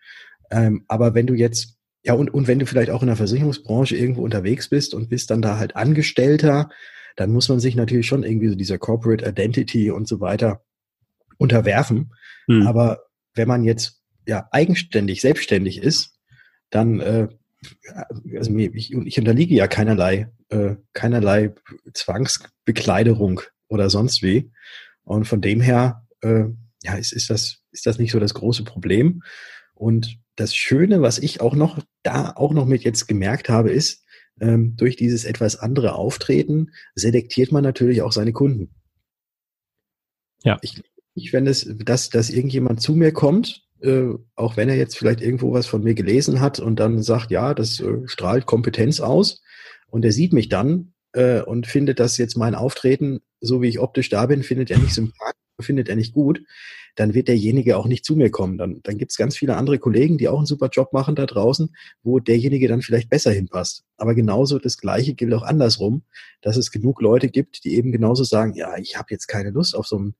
Ähm, 0.51 0.85
aber 0.87 1.15
wenn 1.15 1.27
du 1.27 1.33
jetzt, 1.33 1.77
ja, 2.03 2.13
und, 2.13 2.33
und 2.33 2.47
wenn 2.47 2.59
du 2.59 2.65
vielleicht 2.65 2.91
auch 2.91 3.01
in 3.01 3.07
der 3.07 3.15
Versicherungsbranche 3.15 3.97
irgendwo 3.97 4.23
unterwegs 4.23 4.69
bist 4.69 4.93
und 4.93 5.09
bist 5.09 5.31
dann 5.31 5.41
da 5.41 5.57
halt 5.57 5.75
Angestellter, 5.75 6.69
dann 7.15 7.31
muss 7.31 7.49
man 7.49 7.59
sich 7.59 7.75
natürlich 7.75 8.07
schon 8.07 8.23
irgendwie 8.23 8.49
so 8.49 8.55
dieser 8.55 8.77
Corporate 8.77 9.27
Identity 9.27 9.91
und 9.91 10.07
so 10.07 10.19
weiter 10.19 10.63
unterwerfen. 11.37 12.13
Hm. 12.47 12.67
Aber 12.67 13.03
wenn 13.33 13.47
man 13.47 13.63
jetzt 13.63 14.01
ja 14.25 14.47
eigenständig, 14.51 15.21
selbstständig 15.21 15.77
ist, 15.77 16.17
dann 16.69 16.99
äh, 16.99 17.27
also 18.35 18.55
ich, 18.57 18.93
ich 18.93 19.17
unterliege 19.17 19.55
ja 19.55 19.67
keinerlei, 19.67 20.31
äh, 20.49 20.75
keinerlei 20.93 21.53
Zwangsbekleiderung 21.93 23.41
oder 23.67 23.89
sonst 23.89 24.21
wie. 24.21 24.51
Und 25.03 25.25
von 25.25 25.41
dem 25.41 25.61
her, 25.61 26.05
äh, 26.21 26.45
ja, 26.83 26.95
ist, 26.95 27.13
ist, 27.13 27.29
das, 27.29 27.61
ist 27.71 27.85
das 27.85 27.99
nicht 27.99 28.11
so 28.11 28.19
das 28.19 28.33
große 28.33 28.63
Problem. 28.63 29.23
Und 29.73 30.17
das 30.35 30.55
Schöne, 30.55 31.01
was 31.01 31.19
ich 31.19 31.41
auch 31.41 31.55
noch 31.55 31.79
da 32.03 32.31
auch 32.35 32.53
noch 32.53 32.65
mit 32.65 32.83
jetzt 32.83 33.07
gemerkt 33.07 33.49
habe, 33.49 33.71
ist, 33.71 34.03
ähm, 34.39 34.75
durch 34.75 34.95
dieses 34.95 35.25
etwas 35.25 35.57
andere 35.57 35.93
Auftreten 35.93 36.71
selektiert 36.95 37.51
man 37.51 37.63
natürlich 37.63 38.01
auch 38.01 38.11
seine 38.11 38.33
Kunden. 38.33 38.73
Ja. 40.43 40.57
Ich, 40.61 40.81
ich, 41.15 41.33
wenn 41.33 41.47
es, 41.47 41.67
dass, 41.85 42.09
dass 42.09 42.29
irgendjemand 42.29 42.81
zu 42.81 42.95
mir 42.95 43.11
kommt, 43.11 43.63
äh, 43.81 44.13
auch 44.35 44.57
wenn 44.57 44.69
er 44.69 44.75
jetzt 44.75 44.97
vielleicht 44.97 45.21
irgendwo 45.21 45.53
was 45.53 45.67
von 45.67 45.83
mir 45.83 45.93
gelesen 45.93 46.39
hat 46.39 46.59
und 46.59 46.79
dann 46.79 47.03
sagt, 47.03 47.31
ja, 47.31 47.53
das 47.53 47.79
äh, 47.79 47.99
strahlt 48.05 48.45
Kompetenz 48.45 48.99
aus 48.99 49.41
und 49.87 50.05
er 50.05 50.11
sieht 50.11 50.33
mich 50.33 50.49
dann 50.49 50.93
äh, 51.13 51.41
und 51.41 51.67
findet 51.67 51.99
das 51.99 52.17
jetzt 52.17 52.37
mein 52.37 52.55
Auftreten, 52.55 53.19
so 53.41 53.61
wie 53.61 53.67
ich 53.67 53.79
optisch 53.79 54.09
da 54.09 54.25
bin, 54.25 54.43
findet 54.43 54.71
er 54.71 54.79
nicht 54.79 54.93
sympathisch, 54.93 55.33
findet 55.59 55.89
er 55.89 55.95
nicht 55.95 56.13
gut, 56.13 56.41
dann 56.95 57.13
wird 57.13 57.27
derjenige 57.27 57.77
auch 57.77 57.87
nicht 57.87 58.05
zu 58.05 58.15
mir 58.15 58.29
kommen. 58.29 58.57
Dann, 58.57 58.79
dann 58.83 58.97
gibt 58.97 59.11
es 59.11 59.17
ganz 59.17 59.35
viele 59.37 59.55
andere 59.55 59.79
Kollegen, 59.79 60.17
die 60.17 60.27
auch 60.27 60.37
einen 60.37 60.45
super 60.45 60.69
Job 60.71 60.93
machen 60.93 61.15
da 61.15 61.25
draußen, 61.25 61.75
wo 62.03 62.19
derjenige 62.19 62.67
dann 62.67 62.81
vielleicht 62.81 63.09
besser 63.09 63.31
hinpasst. 63.31 63.83
Aber 63.97 64.15
genauso 64.15 64.59
das 64.59 64.77
Gleiche 64.77 65.13
gilt 65.13 65.33
auch 65.33 65.43
andersrum, 65.43 66.03
dass 66.41 66.55
es 66.55 66.71
genug 66.71 67.01
Leute 67.01 67.29
gibt, 67.29 67.63
die 67.63 67.75
eben 67.75 67.91
genauso 67.91 68.23
sagen, 68.23 68.53
ja, 68.55 68.77
ich 68.77 68.97
habe 68.97 69.07
jetzt 69.11 69.27
keine 69.27 69.49
Lust 69.49 69.75
auf 69.75 69.87
so 69.87 69.97
einen 69.97 70.15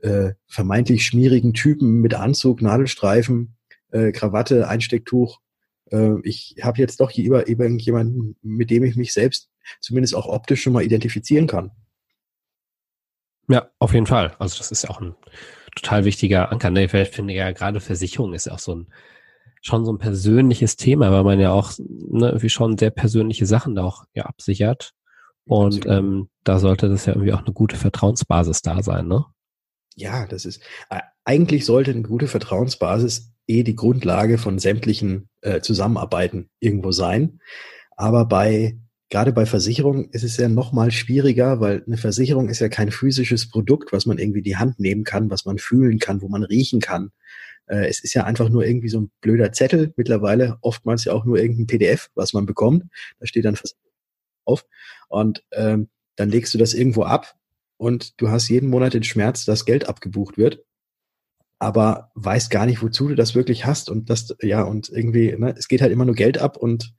äh, 0.00 0.32
vermeintlich 0.46 1.04
schmierigen 1.04 1.54
Typen 1.54 2.00
mit 2.00 2.14
Anzug, 2.14 2.62
Nadelstreifen, 2.62 3.56
äh, 3.90 4.12
Krawatte, 4.12 4.68
Einstecktuch. 4.68 5.40
Äh, 5.90 6.20
ich 6.22 6.56
habe 6.62 6.78
jetzt 6.78 7.00
doch 7.00 7.10
hier 7.10 7.24
über, 7.24 7.46
über 7.46 7.66
jemanden, 7.66 8.36
mit 8.42 8.70
dem 8.70 8.84
ich 8.84 8.96
mich 8.96 9.12
selbst 9.12 9.50
zumindest 9.80 10.14
auch 10.14 10.26
optisch 10.26 10.62
schon 10.62 10.72
mal 10.72 10.84
identifizieren 10.84 11.46
kann. 11.46 11.70
Ja, 13.48 13.70
auf 13.78 13.94
jeden 13.94 14.06
Fall. 14.06 14.34
Also 14.38 14.58
das 14.58 14.70
ist 14.72 14.82
ja 14.82 14.90
auch 14.90 15.00
ein 15.00 15.14
total 15.74 16.04
wichtiger 16.04 16.50
Anker. 16.50 16.70
Ne? 16.70 16.84
Ich 16.84 16.90
finde 16.90 17.34
ja 17.34 17.52
gerade 17.52 17.80
Versicherung 17.80 18.34
ist 18.34 18.46
ja 18.46 18.54
auch 18.54 18.58
so 18.58 18.74
ein 18.74 18.86
schon 19.62 19.84
so 19.84 19.92
ein 19.92 19.98
persönliches 19.98 20.76
Thema, 20.76 21.10
weil 21.10 21.24
man 21.24 21.40
ja 21.40 21.50
auch 21.50 21.72
ne, 21.78 22.28
irgendwie 22.28 22.48
schon 22.48 22.78
sehr 22.78 22.90
persönliche 22.90 23.46
Sachen 23.46 23.74
da 23.74 23.84
auch 23.84 24.04
ja 24.14 24.24
absichert. 24.24 24.92
Und 25.44 25.86
ähm, 25.86 26.28
da 26.44 26.58
sollte 26.58 26.88
das 26.88 27.06
ja 27.06 27.14
irgendwie 27.14 27.32
auch 27.32 27.44
eine 27.44 27.52
gute 27.52 27.76
Vertrauensbasis 27.76 28.62
da 28.62 28.82
sein, 28.82 29.06
ne? 29.06 29.24
Ja, 29.96 30.26
das 30.26 30.44
ist, 30.44 30.62
äh, 30.90 31.00
eigentlich 31.24 31.64
sollte 31.64 31.90
eine 31.90 32.02
gute 32.02 32.28
Vertrauensbasis 32.28 33.32
eh 33.48 33.62
die 33.62 33.76
Grundlage 33.76 34.38
von 34.38 34.58
sämtlichen 34.58 35.28
äh, 35.40 35.60
Zusammenarbeiten 35.60 36.50
irgendwo 36.60 36.92
sein. 36.92 37.40
Aber 37.96 38.26
bei, 38.26 38.78
gerade 39.08 39.32
bei 39.32 39.46
Versicherungen 39.46 40.10
ist 40.10 40.22
es 40.22 40.36
ja 40.36 40.48
noch 40.48 40.72
mal 40.72 40.90
schwieriger, 40.90 41.60
weil 41.60 41.82
eine 41.86 41.96
Versicherung 41.96 42.48
ist 42.48 42.60
ja 42.60 42.68
kein 42.68 42.90
physisches 42.90 43.48
Produkt, 43.48 43.92
was 43.92 44.06
man 44.06 44.18
irgendwie 44.18 44.42
die 44.42 44.56
Hand 44.56 44.78
nehmen 44.78 45.04
kann, 45.04 45.30
was 45.30 45.44
man 45.46 45.58
fühlen 45.58 45.98
kann, 45.98 46.20
wo 46.22 46.28
man 46.28 46.44
riechen 46.44 46.80
kann. 46.80 47.10
Äh, 47.66 47.88
es 47.88 48.00
ist 48.04 48.14
ja 48.14 48.24
einfach 48.24 48.50
nur 48.50 48.64
irgendwie 48.66 48.88
so 48.88 49.00
ein 49.00 49.10
blöder 49.20 49.52
Zettel, 49.52 49.94
mittlerweile 49.96 50.58
oftmals 50.60 51.04
ja 51.04 51.12
auch 51.12 51.24
nur 51.24 51.38
irgendein 51.38 51.66
PDF, 51.66 52.10
was 52.14 52.32
man 52.34 52.46
bekommt. 52.46 52.84
Da 53.18 53.26
steht 53.26 53.46
dann 53.46 53.58
auf. 54.44 54.66
Und 55.08 55.42
ähm, 55.52 55.88
dann 56.16 56.30
legst 56.30 56.52
du 56.52 56.58
das 56.58 56.74
irgendwo 56.74 57.04
ab 57.04 57.34
und 57.76 58.20
du 58.20 58.30
hast 58.30 58.48
jeden 58.48 58.70
Monat 58.70 58.94
den 58.94 59.04
Schmerz, 59.04 59.44
dass 59.44 59.64
Geld 59.64 59.88
abgebucht 59.88 60.38
wird, 60.38 60.64
aber 61.58 62.10
weißt 62.14 62.50
gar 62.50 62.66
nicht, 62.66 62.82
wozu 62.82 63.08
du 63.08 63.14
das 63.14 63.34
wirklich 63.34 63.66
hast 63.66 63.90
und 63.90 64.10
das, 64.10 64.34
ja, 64.42 64.62
und 64.62 64.88
irgendwie, 64.90 65.34
ne, 65.36 65.54
es 65.56 65.68
geht 65.68 65.80
halt 65.80 65.92
immer 65.92 66.04
nur 66.04 66.14
Geld 66.14 66.38
ab 66.38 66.56
und 66.56 66.94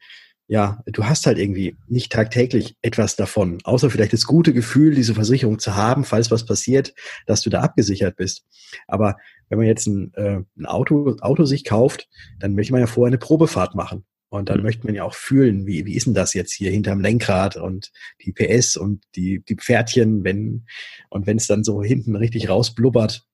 ja, 0.50 0.82
du 0.86 1.04
hast 1.04 1.26
halt 1.26 1.38
irgendwie 1.38 1.76
nicht 1.88 2.12
tagtäglich 2.12 2.78
etwas 2.82 3.18
davon, 3.18 3.60
außer 3.66 3.90
vielleicht 3.90 4.14
das 4.14 4.26
gute 4.26 4.54
Gefühl, 4.54 4.96
diese 4.96 5.14
Versicherung 5.14 5.60
zu 5.60 5.76
haben, 5.76 6.06
falls 6.06 6.32
was 6.32 6.46
passiert, 6.46 6.94
dass 7.26 7.42
du 7.42 7.50
da 7.50 7.62
abgesichert 7.62 8.16
bist. 8.16 8.46
Aber 8.88 9.18
wenn 9.50 9.58
man 9.58 9.68
jetzt 9.68 9.88
ein, 9.88 10.14
äh, 10.14 10.40
ein 10.58 10.66
Auto, 10.66 11.18
Auto 11.20 11.44
sich 11.44 11.66
kauft, 11.66 12.08
dann 12.40 12.56
möchte 12.56 12.72
man 12.72 12.80
ja 12.80 12.88
vorher 12.88 13.10
eine 13.10 13.18
Probefahrt 13.18 13.76
machen. 13.76 14.06
Und 14.30 14.50
dann 14.50 14.58
mhm. 14.58 14.64
möchte 14.64 14.86
man 14.86 14.96
ja 14.96 15.04
auch 15.04 15.14
fühlen, 15.14 15.66
wie, 15.66 15.86
wie 15.86 15.96
ist 15.96 16.06
denn 16.06 16.14
das 16.14 16.34
jetzt 16.34 16.52
hier 16.52 16.72
hinterm 16.72 17.00
Lenkrad 17.00 17.56
und 17.56 17.92
die 18.22 18.34
PS 18.34 18.76
und 18.76 19.04
die, 19.16 19.44
die 19.48 19.56
Pferdchen, 19.56 20.24
wenn, 20.24 20.66
und 21.10 21.28
wenn 21.28 21.38
es 21.38 21.48
dann 21.48 21.64
so 21.64 21.82
hinten 21.82 22.16
richtig 22.16 22.50
rausblubbert, 22.50 23.26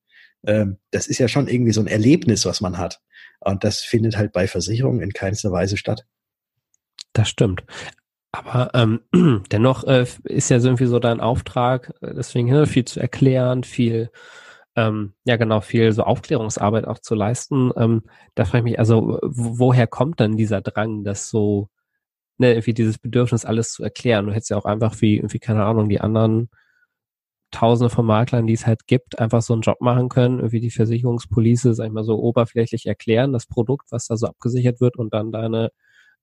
ähm, 0.46 0.78
das 0.90 1.06
ist 1.06 1.18
ja 1.18 1.28
schon 1.28 1.48
irgendwie 1.48 1.72
so 1.72 1.80
ein 1.80 1.88
Erlebnis, 1.88 2.44
was 2.44 2.60
man 2.60 2.78
hat. 2.78 3.00
Und 3.40 3.64
das 3.64 3.80
findet 3.80 4.16
halt 4.16 4.32
bei 4.32 4.46
Versicherungen 4.46 5.00
in 5.00 5.12
keinster 5.12 5.50
Weise 5.50 5.76
statt. 5.76 6.06
Das 7.12 7.28
stimmt. 7.28 7.64
Aber 8.32 8.70
ähm, 8.74 9.00
dennoch 9.52 9.84
äh, 9.84 10.06
ist 10.24 10.50
ja 10.50 10.58
so 10.60 10.68
irgendwie 10.68 10.86
so 10.86 10.98
dein 10.98 11.20
Auftrag, 11.20 11.92
äh, 12.02 12.14
deswegen 12.14 12.48
ne, 12.48 12.66
viel 12.66 12.84
zu 12.84 13.00
erklären, 13.00 13.64
viel, 13.64 14.10
ähm, 14.76 15.14
ja 15.24 15.36
genau, 15.36 15.60
viel 15.60 15.92
so 15.92 16.02
Aufklärungsarbeit 16.04 16.86
auch 16.86 16.98
zu 16.98 17.14
leisten. 17.14 17.72
Ähm, 17.76 18.02
da 18.34 18.44
frage 18.44 18.58
ich 18.58 18.64
mich, 18.64 18.78
also 18.78 19.18
woher 19.22 19.86
kommt 19.86 20.20
dann 20.20 20.36
dieser 20.36 20.60
Drang, 20.60 21.04
das 21.04 21.28
so, 21.30 21.68
ne, 22.38 22.52
irgendwie 22.52 22.74
dieses 22.74 22.98
Bedürfnis, 22.98 23.44
alles 23.44 23.72
zu 23.72 23.84
erklären? 23.84 24.26
Du 24.26 24.32
hättest 24.32 24.50
ja 24.50 24.56
auch 24.56 24.64
einfach 24.64 25.00
wie, 25.00 25.16
irgendwie, 25.16 25.38
keine 25.38 25.64
Ahnung, 25.64 25.88
die 25.88 26.00
anderen 26.00 26.50
Tausende 27.52 27.88
von 27.88 28.04
Maklern, 28.04 28.48
die 28.48 28.54
es 28.54 28.66
halt 28.66 28.88
gibt, 28.88 29.20
einfach 29.20 29.40
so 29.40 29.52
einen 29.52 29.62
Job 29.62 29.80
machen 29.80 30.08
können, 30.08 30.38
irgendwie 30.38 30.60
die 30.60 30.72
Versicherungspolice, 30.72 31.74
sag 31.74 31.86
ich 31.86 31.92
mal 31.92 32.02
so 32.02 32.18
oberflächlich 32.18 32.86
erklären, 32.86 33.32
das 33.32 33.46
Produkt, 33.46 33.92
was 33.92 34.08
da 34.08 34.16
so 34.16 34.26
abgesichert 34.26 34.80
wird 34.80 34.96
und 34.96 35.14
dann 35.14 35.30
deine 35.30 35.70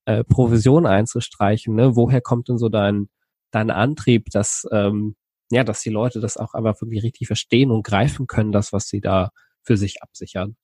äh, 0.05 0.25
Provision 0.25 0.85
einzustreichen. 0.85 1.73
Ne? 1.75 1.95
Woher 1.95 2.19
kommt 2.19 2.49
denn 2.49 2.57
so 2.57 2.67
dein, 2.67 3.07
dein 3.51 3.71
Antrieb, 3.71 4.29
dass, 4.31 4.67
ähm, 4.73 5.15
ja, 5.55 5.63
dass 5.63 5.81
die 5.81 5.89
Leute 5.89 6.19
das 6.19 6.37
auch 6.37 6.53
einfach 6.53 6.79
wirklich 6.81 7.03
richtig 7.03 7.27
verstehen 7.27 7.71
und 7.71 7.83
greifen 7.83 8.27
können, 8.27 8.51
das, 8.51 8.73
was 8.73 8.87
sie 8.87 9.01
da 9.01 9.31
für 9.63 9.77
sich 9.77 10.01
absichern? 10.01 10.55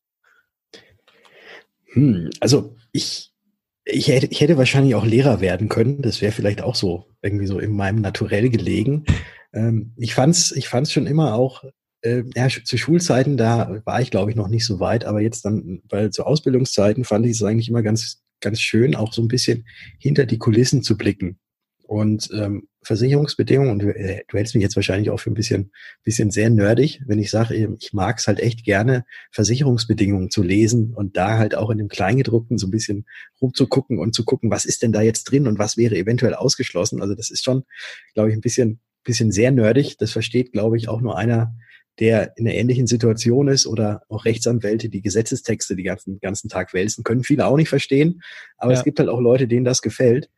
Hm, 1.93 2.29
also 2.39 2.75
ich, 2.91 3.33
ich 3.85 4.07
hätte, 4.07 4.27
ich 4.27 4.41
hätte 4.41 4.57
wahrscheinlich 4.57 4.95
auch 4.95 5.05
Lehrer 5.05 5.41
werden 5.41 5.69
können. 5.69 6.01
Das 6.01 6.21
wäre 6.21 6.31
vielleicht 6.31 6.61
auch 6.61 6.75
so 6.75 7.05
irgendwie 7.21 7.47
so 7.47 7.59
in 7.59 7.71
meinem 7.75 8.01
Naturell 8.01 8.49
gelegen. 8.49 9.05
Ähm, 9.53 9.93
ich 9.95 10.13
fand's, 10.13 10.51
ich 10.51 10.67
fand's 10.67 10.91
schon 10.91 11.07
immer 11.07 11.33
auch 11.33 11.63
äh, 12.01 12.23
ja, 12.35 12.47
zu 12.49 12.77
Schulzeiten, 12.77 13.37
da 13.37 13.81
war 13.85 14.01
ich, 14.01 14.11
glaube 14.11 14.29
ich, 14.29 14.35
noch 14.35 14.49
nicht 14.49 14.65
so 14.65 14.79
weit, 14.79 15.05
aber 15.05 15.21
jetzt 15.21 15.45
dann, 15.45 15.81
weil 15.89 16.11
zu 16.11 16.25
Ausbildungszeiten 16.25 17.05
fand 17.05 17.25
ich 17.25 17.33
es 17.33 17.43
eigentlich 17.43 17.69
immer 17.69 17.81
ganz, 17.81 18.21
ganz 18.41 18.59
schön, 18.59 18.95
auch 18.95 19.13
so 19.13 19.21
ein 19.21 19.27
bisschen 19.27 19.65
hinter 19.99 20.25
die 20.25 20.37
Kulissen 20.37 20.83
zu 20.83 20.97
blicken. 20.97 21.39
Und 21.87 22.29
ähm, 22.33 22.67
Versicherungsbedingungen, 22.83 23.71
und 23.71 23.79
du, 23.79 23.95
äh, 23.95 24.23
du 24.27 24.37
hältst 24.37 24.55
mich 24.55 24.61
jetzt 24.61 24.75
wahrscheinlich 24.75 25.09
auch 25.09 25.19
für 25.19 25.31
ein 25.31 25.35
bisschen, 25.35 25.71
bisschen 26.03 26.31
sehr 26.31 26.49
nerdig, 26.49 27.01
wenn 27.05 27.17
ich 27.17 27.31
sage, 27.31 27.75
ich 27.79 27.93
mag 27.93 28.19
es 28.19 28.27
halt 28.27 28.39
echt 28.39 28.65
gerne, 28.65 29.05
Versicherungsbedingungen 29.31 30.29
zu 30.29 30.43
lesen 30.43 30.93
und 30.93 31.15
da 31.15 31.37
halt 31.37 31.55
auch 31.55 31.69
in 31.69 31.77
dem 31.77 31.87
Kleingedruckten 31.87 32.57
so 32.57 32.67
ein 32.67 32.71
bisschen 32.71 33.05
rumzugucken 33.41 33.99
und 33.99 34.13
zu 34.13 34.25
gucken, 34.25 34.51
was 34.51 34.65
ist 34.65 34.83
denn 34.83 34.91
da 34.91 35.01
jetzt 35.01 35.25
drin 35.25 35.47
und 35.47 35.59
was 35.59 35.77
wäre 35.77 35.95
eventuell 35.95 36.33
ausgeschlossen. 36.33 37.01
Also 37.01 37.15
das 37.15 37.29
ist 37.29 37.43
schon, 37.43 37.63
glaube 38.13 38.29
ich, 38.29 38.35
ein 38.35 38.41
bisschen, 38.41 38.79
bisschen 39.05 39.31
sehr 39.31 39.51
nerdig. 39.51 39.97
Das 39.97 40.11
versteht, 40.11 40.51
glaube 40.51 40.75
ich, 40.75 40.89
auch 40.89 40.99
nur 40.99 41.17
einer, 41.17 41.55
der 41.99 42.37
in 42.37 42.47
einer 42.47 42.55
ähnlichen 42.55 42.87
Situation 42.87 43.47
ist 43.47 43.65
oder 43.65 44.03
auch 44.09 44.25
Rechtsanwälte, 44.25 44.89
die 44.89 45.01
Gesetzestexte 45.01 45.75
die 45.75 45.83
ganzen, 45.83 46.19
ganzen 46.19 46.49
Tag 46.49 46.73
wälzen, 46.73 47.03
können 47.03 47.23
viele 47.23 47.45
auch 47.45 47.57
nicht 47.57 47.69
verstehen. 47.69 48.21
Aber 48.57 48.73
ja. 48.73 48.77
es 48.77 48.83
gibt 48.83 48.99
halt 48.99 49.09
auch 49.09 49.21
Leute, 49.21 49.47
denen 49.47 49.65
das 49.65 49.81
gefällt. 49.81 50.29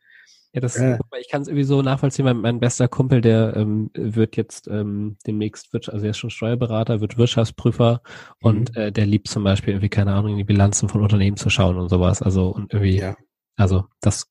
Ja, 0.52 0.60
das, 0.60 0.76
äh, 0.76 0.98
ich 1.20 1.28
kann 1.30 1.42
es 1.42 1.48
irgendwie 1.48 1.64
so 1.64 1.80
nachvollziehen. 1.80 2.24
Mein, 2.24 2.38
mein 2.38 2.60
bester 2.60 2.88
Kumpel, 2.88 3.20
der 3.20 3.54
ähm, 3.56 3.90
wird 3.94 4.36
jetzt 4.36 4.66
ähm, 4.66 5.16
demnächst, 5.24 5.72
wird, 5.72 5.88
also 5.88 6.04
er 6.04 6.10
ist 6.10 6.18
schon 6.18 6.30
Steuerberater, 6.30 7.00
wird 7.00 7.18
Wirtschaftsprüfer 7.18 8.02
und 8.40 8.74
mhm. 8.74 8.80
äh, 8.80 8.92
der 8.92 9.06
liebt 9.06 9.28
zum 9.28 9.44
Beispiel 9.44 9.74
irgendwie, 9.74 9.88
keine 9.88 10.12
Ahnung, 10.12 10.32
in 10.32 10.38
die 10.38 10.44
Bilanzen 10.44 10.88
von 10.88 11.02
Unternehmen 11.02 11.36
zu 11.36 11.50
schauen 11.50 11.76
und 11.76 11.88
sowas. 11.88 12.20
Also 12.20 12.48
und 12.48 12.72
irgendwie, 12.72 12.98
ja. 12.98 13.16
also 13.56 13.84
das 14.00 14.28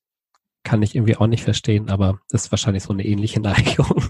kann 0.62 0.82
ich 0.82 0.94
irgendwie 0.94 1.16
auch 1.16 1.26
nicht 1.26 1.44
verstehen, 1.44 1.88
aber 1.88 2.20
das 2.28 2.44
ist 2.44 2.52
wahrscheinlich 2.52 2.82
so 2.82 2.92
eine 2.92 3.04
ähnliche 3.06 3.40
Neigung. 3.40 4.04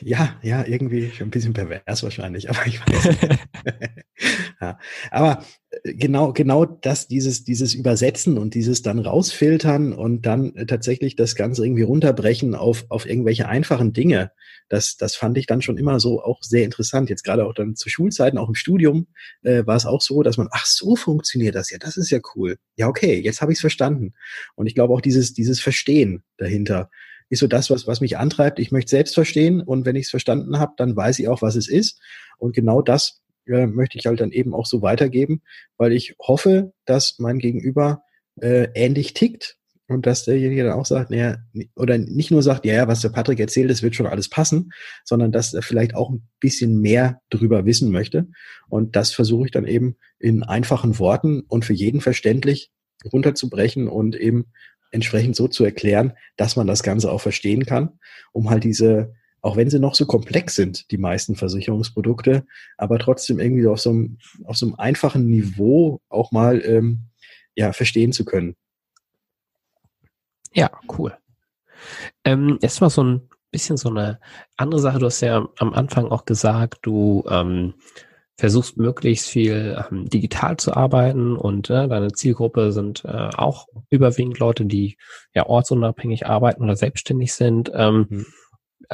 Ja, 0.00 0.36
ja, 0.42 0.64
irgendwie 0.64 1.10
schon 1.10 1.28
ein 1.28 1.30
bisschen 1.30 1.52
pervers 1.52 2.02
wahrscheinlich, 2.02 2.50
aber 2.50 2.66
ich 2.66 2.80
weiß 2.80 3.04
nicht. 3.04 3.38
ja. 4.62 4.78
Aber 5.10 5.44
äh, 5.70 5.94
genau, 5.94 6.32
genau 6.32 6.64
das, 6.64 7.08
dieses, 7.08 7.44
dieses 7.44 7.74
Übersetzen 7.74 8.38
und 8.38 8.54
dieses 8.54 8.82
dann 8.82 9.00
rausfiltern 9.00 9.92
und 9.92 10.22
dann 10.24 10.54
äh, 10.54 10.66
tatsächlich 10.66 11.16
das 11.16 11.34
Ganze 11.34 11.64
irgendwie 11.66 11.82
runterbrechen 11.82 12.54
auf, 12.54 12.86
auf 12.88 13.04
irgendwelche 13.04 13.48
einfachen 13.48 13.92
Dinge, 13.92 14.30
das, 14.68 14.96
das 14.96 15.16
fand 15.16 15.36
ich 15.36 15.46
dann 15.46 15.60
schon 15.60 15.76
immer 15.76 16.00
so 16.00 16.22
auch 16.22 16.42
sehr 16.42 16.64
interessant. 16.64 17.10
Jetzt 17.10 17.24
gerade 17.24 17.44
auch 17.44 17.54
dann 17.54 17.74
zu 17.74 17.90
Schulzeiten, 17.90 18.38
auch 18.38 18.48
im 18.48 18.54
Studium, 18.54 19.08
äh, 19.42 19.66
war 19.66 19.76
es 19.76 19.84
auch 19.84 20.00
so, 20.00 20.22
dass 20.22 20.36
man, 20.36 20.48
ach, 20.52 20.64
so 20.64 20.96
funktioniert 20.96 21.56
das 21.56 21.70
ja, 21.70 21.78
das 21.78 21.96
ist 21.96 22.10
ja 22.10 22.20
cool. 22.34 22.56
Ja, 22.76 22.86
okay, 22.86 23.20
jetzt 23.20 23.42
habe 23.42 23.52
ich 23.52 23.56
es 23.56 23.60
verstanden. 23.60 24.14
Und 24.54 24.66
ich 24.68 24.74
glaube 24.74 24.94
auch 24.94 25.00
dieses, 25.00 25.34
dieses 25.34 25.60
Verstehen 25.60 26.22
dahinter 26.38 26.88
ist 27.28 27.40
so 27.40 27.46
das, 27.46 27.70
was, 27.70 27.86
was 27.86 28.00
mich 28.00 28.18
antreibt. 28.18 28.58
Ich 28.58 28.72
möchte 28.72 28.90
selbst 28.90 29.14
verstehen 29.14 29.62
und 29.62 29.86
wenn 29.86 29.96
ich 29.96 30.04
es 30.04 30.10
verstanden 30.10 30.58
habe, 30.58 30.74
dann 30.76 30.94
weiß 30.94 31.18
ich 31.18 31.28
auch, 31.28 31.42
was 31.42 31.56
es 31.56 31.66
ist. 31.66 31.98
Und 32.36 32.54
genau 32.54 32.82
das 32.82 33.21
äh, 33.46 33.66
möchte 33.66 33.98
ich 33.98 34.06
halt 34.06 34.20
dann 34.20 34.32
eben 34.32 34.54
auch 34.54 34.66
so 34.66 34.82
weitergeben, 34.82 35.42
weil 35.76 35.92
ich 35.92 36.14
hoffe, 36.20 36.72
dass 36.84 37.16
mein 37.18 37.38
Gegenüber 37.38 38.02
äh, 38.40 38.68
ähnlich 38.74 39.14
tickt 39.14 39.58
und 39.88 40.06
dass 40.06 40.24
derjenige 40.24 40.64
dann 40.64 40.72
auch 40.72 40.86
sagt, 40.86 41.10
naja, 41.10 41.38
oder 41.76 41.98
nicht 41.98 42.30
nur 42.30 42.42
sagt, 42.42 42.64
ja, 42.64 42.74
ja, 42.74 42.88
was 42.88 43.00
der 43.00 43.10
Patrick 43.10 43.40
erzählt, 43.40 43.70
das 43.70 43.82
wird 43.82 43.94
schon 43.94 44.06
alles 44.06 44.28
passen, 44.28 44.70
sondern 45.04 45.32
dass 45.32 45.54
er 45.54 45.62
vielleicht 45.62 45.94
auch 45.94 46.10
ein 46.10 46.26
bisschen 46.40 46.80
mehr 46.80 47.20
drüber 47.30 47.66
wissen 47.66 47.90
möchte. 47.90 48.28
Und 48.68 48.96
das 48.96 49.12
versuche 49.12 49.46
ich 49.46 49.50
dann 49.50 49.66
eben 49.66 49.96
in 50.18 50.42
einfachen 50.42 50.98
Worten 50.98 51.40
und 51.40 51.64
für 51.64 51.74
jeden 51.74 52.00
verständlich 52.00 52.70
runterzubrechen 53.12 53.88
und 53.88 54.16
eben 54.16 54.46
entsprechend 54.92 55.36
so 55.36 55.48
zu 55.48 55.64
erklären, 55.64 56.12
dass 56.36 56.56
man 56.56 56.66
das 56.66 56.82
Ganze 56.82 57.10
auch 57.10 57.20
verstehen 57.20 57.66
kann, 57.66 57.98
um 58.32 58.50
halt 58.50 58.64
diese, 58.64 59.14
auch 59.42 59.56
wenn 59.56 59.68
sie 59.68 59.80
noch 59.80 59.94
so 59.94 60.06
komplex 60.06 60.54
sind, 60.54 60.90
die 60.90 60.98
meisten 60.98 61.34
Versicherungsprodukte, 61.34 62.46
aber 62.78 62.98
trotzdem 62.98 63.40
irgendwie 63.40 63.66
auf 63.66 63.80
so 63.80 63.90
einem, 63.90 64.18
auf 64.44 64.56
so 64.56 64.66
einem 64.66 64.76
einfachen 64.76 65.28
Niveau 65.28 66.00
auch 66.08 66.30
mal 66.30 66.64
ähm, 66.64 67.00
ja, 67.54 67.72
verstehen 67.72 68.12
zu 68.12 68.24
können. 68.24 68.54
Ja, 70.54 70.70
cool. 70.96 71.16
Ähm, 72.24 72.58
mal 72.80 72.90
so 72.90 73.02
ein 73.02 73.28
bisschen 73.50 73.76
so 73.76 73.90
eine 73.90 74.20
andere 74.56 74.80
Sache. 74.80 75.00
Du 75.00 75.06
hast 75.06 75.20
ja 75.20 75.48
am 75.58 75.74
Anfang 75.74 76.06
auch 76.06 76.24
gesagt, 76.24 76.78
du 76.82 77.24
ähm, 77.28 77.74
versuchst 78.36 78.76
möglichst 78.76 79.28
viel 79.28 79.82
ähm, 79.90 80.08
digital 80.08 80.56
zu 80.56 80.74
arbeiten 80.74 81.36
und 81.36 81.68
äh, 81.68 81.88
deine 81.88 82.12
Zielgruppe 82.12 82.72
sind 82.72 83.04
äh, 83.04 83.30
auch 83.36 83.66
überwiegend 83.90 84.38
Leute, 84.38 84.64
die 84.64 84.96
ja 85.34 85.46
ortsunabhängig 85.46 86.26
arbeiten 86.26 86.62
oder 86.62 86.76
selbstständig 86.76 87.34
sind. 87.34 87.70
Ähm, 87.74 88.06
mhm. 88.08 88.26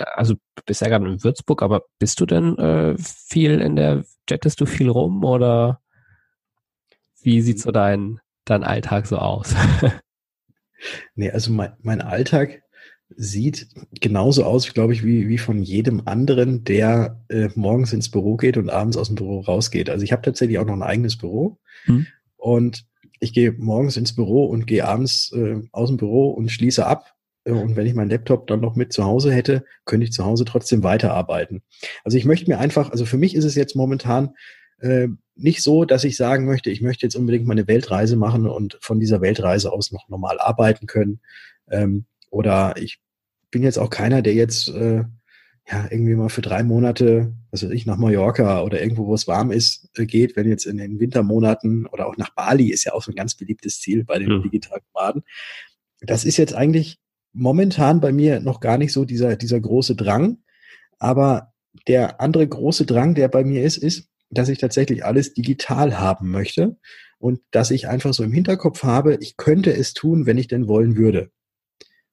Also 0.04 0.34
du 0.34 0.62
bist 0.66 0.80
ja 0.80 0.88
gerade 0.88 1.06
in 1.06 1.22
Würzburg, 1.22 1.62
aber 1.62 1.82
bist 1.98 2.20
du 2.20 2.26
denn 2.26 2.56
äh, 2.58 2.96
viel 2.98 3.60
in 3.60 3.76
der, 3.76 4.04
jettest 4.28 4.60
du 4.60 4.66
viel 4.66 4.88
rum 4.88 5.24
oder 5.24 5.80
wie 7.22 7.40
sieht 7.40 7.60
so 7.60 7.70
dein, 7.70 8.20
dein 8.44 8.64
Alltag 8.64 9.06
so 9.06 9.18
aus? 9.18 9.54
nee, 11.14 11.30
also 11.30 11.52
mein, 11.52 11.74
mein 11.82 12.00
Alltag 12.00 12.62
sieht 13.16 13.68
genauso 14.00 14.44
aus, 14.44 14.72
glaube 14.74 14.92
ich, 14.92 15.04
wie, 15.04 15.28
wie 15.28 15.38
von 15.38 15.62
jedem 15.62 16.02
anderen, 16.06 16.64
der 16.64 17.24
äh, 17.28 17.48
morgens 17.54 17.92
ins 17.92 18.10
Büro 18.10 18.36
geht 18.36 18.56
und 18.56 18.70
abends 18.70 18.96
aus 18.96 19.08
dem 19.08 19.16
Büro 19.16 19.40
rausgeht. 19.40 19.88
Also 19.88 20.04
ich 20.04 20.12
habe 20.12 20.22
tatsächlich 20.22 20.58
auch 20.58 20.66
noch 20.66 20.74
ein 20.74 20.82
eigenes 20.82 21.16
Büro 21.16 21.58
mhm. 21.86 22.06
und 22.36 22.86
ich 23.20 23.32
gehe 23.32 23.52
morgens 23.52 23.96
ins 23.96 24.14
Büro 24.14 24.44
und 24.44 24.66
gehe 24.66 24.86
abends 24.86 25.32
äh, 25.32 25.62
aus 25.72 25.88
dem 25.88 25.96
Büro 25.96 26.30
und 26.30 26.50
schließe 26.50 26.86
ab. 26.86 27.14
Äh, 27.48 27.52
und 27.52 27.76
wenn 27.76 27.86
ich 27.86 27.94
meinen 27.94 28.10
Laptop 28.10 28.46
dann 28.46 28.60
noch 28.60 28.76
mit 28.76 28.92
zu 28.92 29.04
Hause 29.04 29.32
hätte, 29.32 29.64
könnte 29.84 30.04
ich 30.04 30.12
zu 30.12 30.24
Hause 30.24 30.44
trotzdem 30.44 30.82
weiterarbeiten. 30.82 31.62
Also 32.04 32.18
ich 32.18 32.24
möchte 32.24 32.50
mir 32.50 32.58
einfach, 32.58 32.90
also 32.90 33.04
für 33.04 33.18
mich 33.18 33.34
ist 33.34 33.44
es 33.44 33.54
jetzt 33.54 33.74
momentan 33.74 34.34
äh, 34.80 35.08
nicht 35.34 35.62
so, 35.62 35.84
dass 35.84 36.04
ich 36.04 36.16
sagen 36.16 36.46
möchte, 36.46 36.70
ich 36.70 36.82
möchte 36.82 37.06
jetzt 37.06 37.16
unbedingt 37.16 37.46
meine 37.46 37.66
Weltreise 37.66 38.16
machen 38.16 38.46
und 38.46 38.78
von 38.80 39.00
dieser 39.00 39.20
Weltreise 39.20 39.72
aus 39.72 39.92
noch 39.92 40.08
normal 40.08 40.38
arbeiten 40.40 40.86
können. 40.86 41.20
Ähm, 41.70 42.06
oder 42.30 42.74
ich 42.76 42.98
bin 43.50 43.62
jetzt 43.62 43.78
auch 43.78 43.90
keiner, 43.90 44.20
der 44.20 44.34
jetzt 44.34 44.68
äh, 44.68 45.04
ja 45.70 45.86
irgendwie 45.90 46.14
mal 46.14 46.28
für 46.28 46.42
drei 46.42 46.62
Monate, 46.62 47.34
also 47.50 47.70
ich 47.70 47.86
nach 47.86 47.96
Mallorca 47.96 48.62
oder 48.62 48.80
irgendwo, 48.80 49.06
wo 49.06 49.14
es 49.14 49.26
warm 49.26 49.50
ist, 49.50 49.88
äh, 49.96 50.06
geht, 50.06 50.36
wenn 50.36 50.48
jetzt 50.48 50.66
in 50.66 50.76
den 50.76 51.00
Wintermonaten 51.00 51.86
oder 51.86 52.06
auch 52.06 52.16
nach 52.16 52.34
Bali 52.34 52.70
ist 52.70 52.84
ja 52.84 52.92
auch 52.92 53.02
so 53.02 53.12
ein 53.12 53.16
ganz 53.16 53.34
beliebtes 53.36 53.80
Ziel 53.80 54.04
bei 54.04 54.18
den 54.18 54.38
mhm. 54.38 54.42
digitalen 54.42 54.82
Nomaden. 54.92 55.22
Das 56.00 56.24
ist 56.24 56.36
jetzt 56.36 56.54
eigentlich 56.54 56.98
momentan 57.38 58.00
bei 58.00 58.12
mir 58.12 58.40
noch 58.40 58.60
gar 58.60 58.78
nicht 58.78 58.92
so 58.92 59.04
dieser, 59.04 59.36
dieser 59.36 59.60
große 59.60 59.94
Drang. 59.96 60.38
Aber 60.98 61.52
der 61.86 62.20
andere 62.20 62.46
große 62.46 62.84
Drang, 62.84 63.14
der 63.14 63.28
bei 63.28 63.44
mir 63.44 63.62
ist, 63.62 63.76
ist, 63.76 64.08
dass 64.30 64.48
ich 64.48 64.58
tatsächlich 64.58 65.04
alles 65.04 65.32
digital 65.32 65.98
haben 65.98 66.30
möchte 66.30 66.76
und 67.18 67.40
dass 67.50 67.70
ich 67.70 67.88
einfach 67.88 68.12
so 68.12 68.24
im 68.24 68.32
Hinterkopf 68.32 68.82
habe, 68.82 69.16
ich 69.20 69.36
könnte 69.36 69.72
es 69.72 69.94
tun, 69.94 70.26
wenn 70.26 70.38
ich 70.38 70.48
denn 70.48 70.68
wollen 70.68 70.96
würde. 70.96 71.30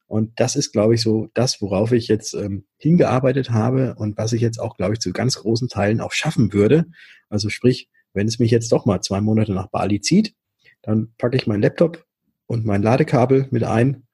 Und 0.07 0.39
das 0.39 0.55
ist, 0.55 0.71
glaube 0.71 0.93
ich, 0.93 1.01
so 1.01 1.29
das, 1.33 1.61
worauf 1.61 1.91
ich 1.91 2.07
jetzt 2.07 2.35
ähm, 2.35 2.65
hingearbeitet 2.77 3.49
habe 3.49 3.95
und 3.97 4.17
was 4.17 4.33
ich 4.33 4.41
jetzt 4.41 4.59
auch, 4.59 4.77
glaube 4.77 4.93
ich, 4.93 4.99
zu 4.99 5.11
ganz 5.11 5.35
großen 5.38 5.67
Teilen 5.67 5.99
auch 5.99 6.11
schaffen 6.11 6.53
würde. 6.53 6.85
Also 7.29 7.49
sprich, 7.49 7.89
wenn 8.13 8.27
es 8.27 8.38
mich 8.38 8.51
jetzt 8.51 8.71
doch 8.71 8.85
mal 8.85 9.01
zwei 9.01 9.19
Monate 9.19 9.53
nach 9.53 9.67
Bali 9.67 9.99
zieht, 10.01 10.35
dann 10.83 11.13
packe 11.17 11.35
ich 11.35 11.47
meinen 11.47 11.63
Laptop 11.63 12.05
und 12.45 12.65
mein 12.65 12.83
Ladekabel 12.83 13.47
mit 13.49 13.63
ein 13.63 14.04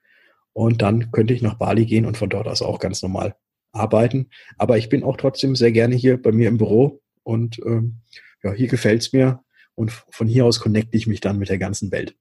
und 0.53 0.81
dann 0.81 1.11
könnte 1.11 1.33
ich 1.33 1.41
nach 1.41 1.55
Bali 1.55 1.85
gehen 1.85 2.05
und 2.05 2.17
von 2.17 2.29
dort 2.29 2.47
aus 2.47 2.61
auch 2.61 2.79
ganz 2.79 3.01
normal 3.01 3.35
arbeiten. 3.71 4.29
Aber 4.57 4.77
ich 4.77 4.89
bin 4.89 5.03
auch 5.03 5.17
trotzdem 5.17 5.55
sehr 5.55 5.71
gerne 5.71 5.95
hier 5.95 6.21
bei 6.21 6.31
mir 6.31 6.49
im 6.49 6.57
Büro 6.57 7.01
und 7.23 7.59
ähm, 7.65 8.01
ja, 8.43 8.51
hier 8.51 8.67
gefällt's 8.67 9.13
mir 9.13 9.43
und 9.75 9.91
von 9.91 10.27
hier 10.27 10.45
aus 10.45 10.59
connecte 10.59 10.97
ich 10.97 11.07
mich 11.07 11.21
dann 11.21 11.37
mit 11.37 11.49
der 11.49 11.57
ganzen 11.57 11.91
Welt. 11.91 12.15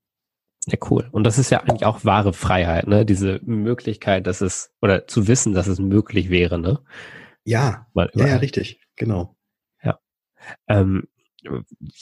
Ja, 0.66 0.78
cool. 0.90 1.08
Und 1.10 1.24
das 1.24 1.38
ist 1.38 1.50
ja 1.50 1.60
eigentlich 1.60 1.86
auch 1.86 2.04
wahre 2.04 2.32
Freiheit, 2.32 2.86
ne? 2.86 3.06
Diese 3.06 3.40
Möglichkeit, 3.44 4.26
dass 4.26 4.42
es, 4.42 4.72
oder 4.82 5.06
zu 5.06 5.26
wissen, 5.26 5.54
dass 5.54 5.66
es 5.66 5.78
möglich 5.78 6.28
wäre, 6.28 6.58
ne? 6.58 6.80
Ja, 7.44 7.86
weil, 7.94 8.10
ja, 8.14 8.26
ja, 8.26 8.36
richtig, 8.36 8.80
genau. 8.96 9.36
Ja. 9.82 9.98
Ähm, 10.68 11.08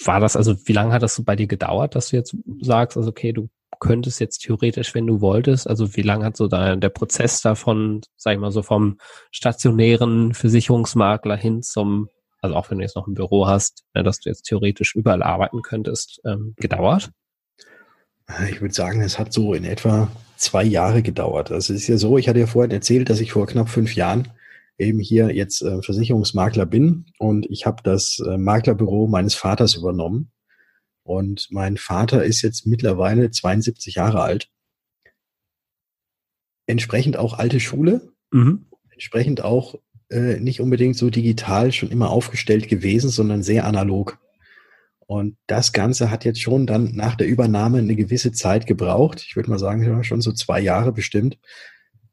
war 0.05 0.19
das, 0.19 0.35
also 0.35 0.57
wie 0.67 0.73
lange 0.73 0.93
hat 0.93 1.03
das 1.03 1.15
so 1.15 1.23
bei 1.23 1.37
dir 1.37 1.47
gedauert, 1.47 1.95
dass 1.95 2.09
du 2.09 2.17
jetzt 2.17 2.37
sagst, 2.61 2.97
also 2.97 3.11
okay, 3.11 3.33
du 3.33 3.49
könntest 3.81 4.21
jetzt 4.21 4.39
theoretisch, 4.39 4.95
wenn 4.95 5.07
du 5.07 5.21
wolltest, 5.21 5.69
also 5.69 5.97
wie 5.97 6.03
lange 6.03 6.25
hat 6.25 6.37
so 6.37 6.49
da 6.49 6.77
der 6.77 6.89
Prozess 6.89 7.41
davon, 7.41 8.01
sag 8.17 8.35
ich 8.35 8.41
mal 8.41 8.51
so 8.51 8.63
vom 8.63 8.99
stationären 9.31 10.35
Versicherungsmakler 10.35 11.37
hin 11.37 11.63
zum, 11.63 12.09
also 12.41 12.57
auch 12.57 12.71
wenn 12.71 12.79
du 12.79 12.85
jetzt 12.85 12.97
noch 12.97 13.07
ein 13.07 13.15
Büro 13.15 13.47
hast, 13.47 13.85
ne, 13.95 14.03
dass 14.03 14.21
du 14.21 14.31
jetzt 14.31 14.43
theoretisch 14.43 14.95
überall 14.95 15.23
arbeiten 15.23 15.63
könntest, 15.63 16.21
ähm, 16.25 16.55
gedauert? 16.57 17.11
Ich 18.51 18.61
würde 18.61 18.75
sagen, 18.75 19.01
es 19.01 19.19
hat 19.19 19.33
so 19.33 19.55
in 19.55 19.65
etwa 19.65 20.11
zwei 20.37 20.63
Jahre 20.63 21.03
gedauert. 21.03 21.51
Also 21.51 21.73
es 21.73 21.83
ist 21.83 21.89
ja 21.89 21.97
so, 21.97 22.19
ich 22.19 22.29
hatte 22.29 22.41
ja 22.41 22.47
vorhin 22.47 22.71
erzählt, 22.71 23.09
dass 23.09 23.21
ich 23.21 23.33
vor 23.33 23.47
knapp 23.47 23.71
fünf 23.71 23.95
Jahren 23.95 24.29
eben 24.77 25.01
hier 25.01 25.35
jetzt 25.35 25.63
äh, 25.63 25.83
Versicherungsmakler 25.83 26.67
bin 26.67 27.07
und 27.19 27.47
ich 27.51 27.67
habe 27.67 27.83
das 27.83 28.21
äh, 28.25 28.37
Maklerbüro 28.39 29.09
meines 29.09 29.35
Vaters 29.35 29.75
übernommen. 29.75 30.31
Und 31.09 31.49
mein 31.51 31.79
Vater 31.79 32.23
ist 32.23 32.43
jetzt 32.43 32.67
mittlerweile 32.67 33.31
72 33.31 33.95
Jahre 33.95 34.21
alt. 34.21 34.51
Entsprechend 36.67 37.17
auch 37.17 37.39
alte 37.39 37.61
Schule. 37.61 38.13
Mhm. 38.31 38.67
Entsprechend 38.91 39.43
auch 39.43 39.77
äh, 40.11 40.39
nicht 40.39 40.61
unbedingt 40.61 40.99
so 40.99 41.09
digital 41.09 41.73
schon 41.73 41.91
immer 41.91 42.11
aufgestellt 42.11 42.69
gewesen, 42.69 43.09
sondern 43.09 43.43
sehr 43.43 43.65
analog. 43.65 44.19
Und 45.07 45.39
das 45.47 45.73
Ganze 45.73 46.11
hat 46.11 46.27
jetzt 46.27 46.43
schon 46.43 46.67
dann 46.67 46.95
nach 46.95 47.15
der 47.15 47.27
Übernahme 47.27 47.79
eine 47.79 47.97
gewisse 47.97 48.33
Zeit 48.33 48.67
gebraucht. 48.67 49.25
Ich 49.27 49.35
würde 49.35 49.49
mal 49.49 49.59
sagen, 49.59 50.05
schon 50.05 50.21
so 50.21 50.33
zwei 50.33 50.61
Jahre 50.61 50.93
bestimmt, 50.93 51.39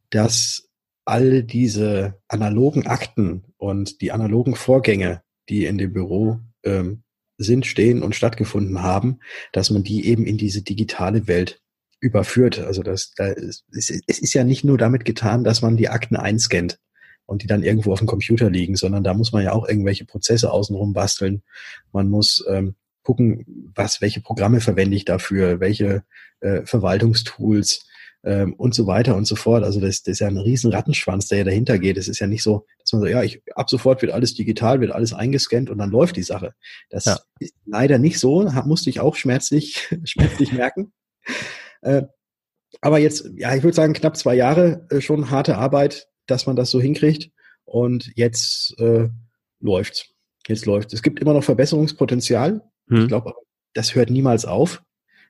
dass 0.10 0.70
all 1.04 1.44
diese 1.44 2.22
analogen 2.30 2.88
Akten 2.88 3.44
und 3.58 4.00
die 4.00 4.14
analogen 4.14 4.56
Vorgänge, 4.56 5.22
die 5.50 5.66
in 5.66 5.78
dem 5.78 5.92
Büro 5.92 6.40
ähm, 6.64 7.04
sind, 7.38 7.66
stehen 7.66 8.02
und 8.02 8.16
stattgefunden 8.16 8.82
haben, 8.82 9.20
dass 9.52 9.70
man 9.70 9.84
die 9.84 10.08
eben 10.08 10.26
in 10.26 10.38
diese 10.38 10.62
digitale 10.62 11.28
Welt 11.28 11.62
überführt. 12.00 12.60
Also 12.60 12.84
das, 12.84 13.12
da 13.16 13.28
ist, 13.28 13.66
es 13.72 14.20
ist 14.20 14.34
ja 14.34 14.44
nicht 14.44 14.64
nur 14.64 14.78
damit 14.78 15.06
getan, 15.06 15.44
dass 15.44 15.62
man 15.62 15.78
die 15.78 15.90
Akten 15.90 16.16
einscannt 16.16 16.80
und 17.26 17.44
die 17.44 17.48
dann 17.48 17.64
irgendwo 17.64 17.92
auf 17.92 18.00
dem 18.00 18.08
Computer 18.08 18.50
liegen, 18.50 18.76
sondern 18.76 19.04
da 19.04 19.14
muss 19.14 19.32
man 19.32 19.44
ja 19.44 19.52
auch 19.52 19.68
irgendwelche 19.68 20.06
Prozesse 20.06 20.52
außenrum 20.52 20.94
basteln. 20.94 21.42
Man 21.92 22.10
muss 22.10 22.46
ähm, 22.50 22.76
gucken, 23.04 23.72
was, 23.76 24.02
welche 24.02 24.22
Programme 24.22 24.62
verwende 24.62 24.96
ich 24.96 25.06
dafür, 25.06 25.60
welche 25.60 26.04
äh, 26.42 26.62
Verwaltungstools 26.66 27.88
ähm, 28.26 28.54
und 28.54 28.74
so 28.74 28.88
weiter 28.88 29.16
und 29.16 29.26
so 29.26 29.36
fort. 29.36 29.64
Also 29.64 29.80
das, 29.80 30.02
das 30.02 30.14
ist 30.14 30.20
ja 30.20 30.28
ein 30.28 30.38
riesen 30.38 30.72
Rattenschwanz, 30.72 31.28
der 31.28 31.40
ja 31.40 31.44
dahinter 31.44 31.78
geht. 31.78 31.98
Es 31.98 32.08
ist 32.08 32.20
ja 32.20 32.28
nicht 32.28 32.44
so, 32.44 32.66
dass 32.80 32.92
man 32.92 33.02
so, 33.04 33.08
ja, 33.08 33.24
ich, 33.24 33.42
ab 33.56 33.70
sofort 33.70 34.02
wird 34.02 34.12
alles 34.12 34.34
digital, 34.34 34.82
wird 34.82 34.92
alles 34.92 35.14
eingescannt 35.14 35.70
und 35.70 35.78
dann 35.78 35.92
läuft 35.92 36.18
die 36.18 36.24
Sache. 36.24 36.54
Das 36.90 37.06
ja. 37.06 37.20
ist 37.40 37.54
leider 37.66 38.00
nicht 38.00 38.20
so, 38.20 38.50
musste 38.66 38.90
ich 38.90 39.00
auch 39.00 39.16
schmerzlich, 39.16 39.88
schmerzlich 40.04 40.52
merken. 40.52 40.92
Äh, 41.82 42.04
aber 42.82 42.98
jetzt, 42.98 43.30
ja, 43.36 43.56
ich 43.56 43.64
würde 43.64 43.76
sagen, 43.76 43.94
knapp 43.94 44.18
zwei 44.18 44.36
Jahre 44.36 44.88
äh, 44.90 45.02
schon 45.02 45.30
harte 45.30 45.58
Arbeit, 45.58 46.08
dass 46.26 46.48
man 46.48 46.56
das 46.56 46.72
so 46.72 46.82
hinkriegt. 46.82 47.32
Und 47.64 48.12
jetzt 48.16 48.76
äh, 48.80 49.08
läuft's. 49.60 50.10
Jetzt 50.48 50.66
läuft. 50.66 50.94
Es 50.94 51.02
gibt 51.02 51.20
immer 51.20 51.34
noch 51.34 51.44
Verbesserungspotenzial. 51.44 52.62
Hm. 52.88 53.02
Ich 53.04 53.08
glaube, 53.08 53.34
das 53.74 53.96
hört 53.96 54.10
niemals 54.10 54.46
auf, 54.46 54.84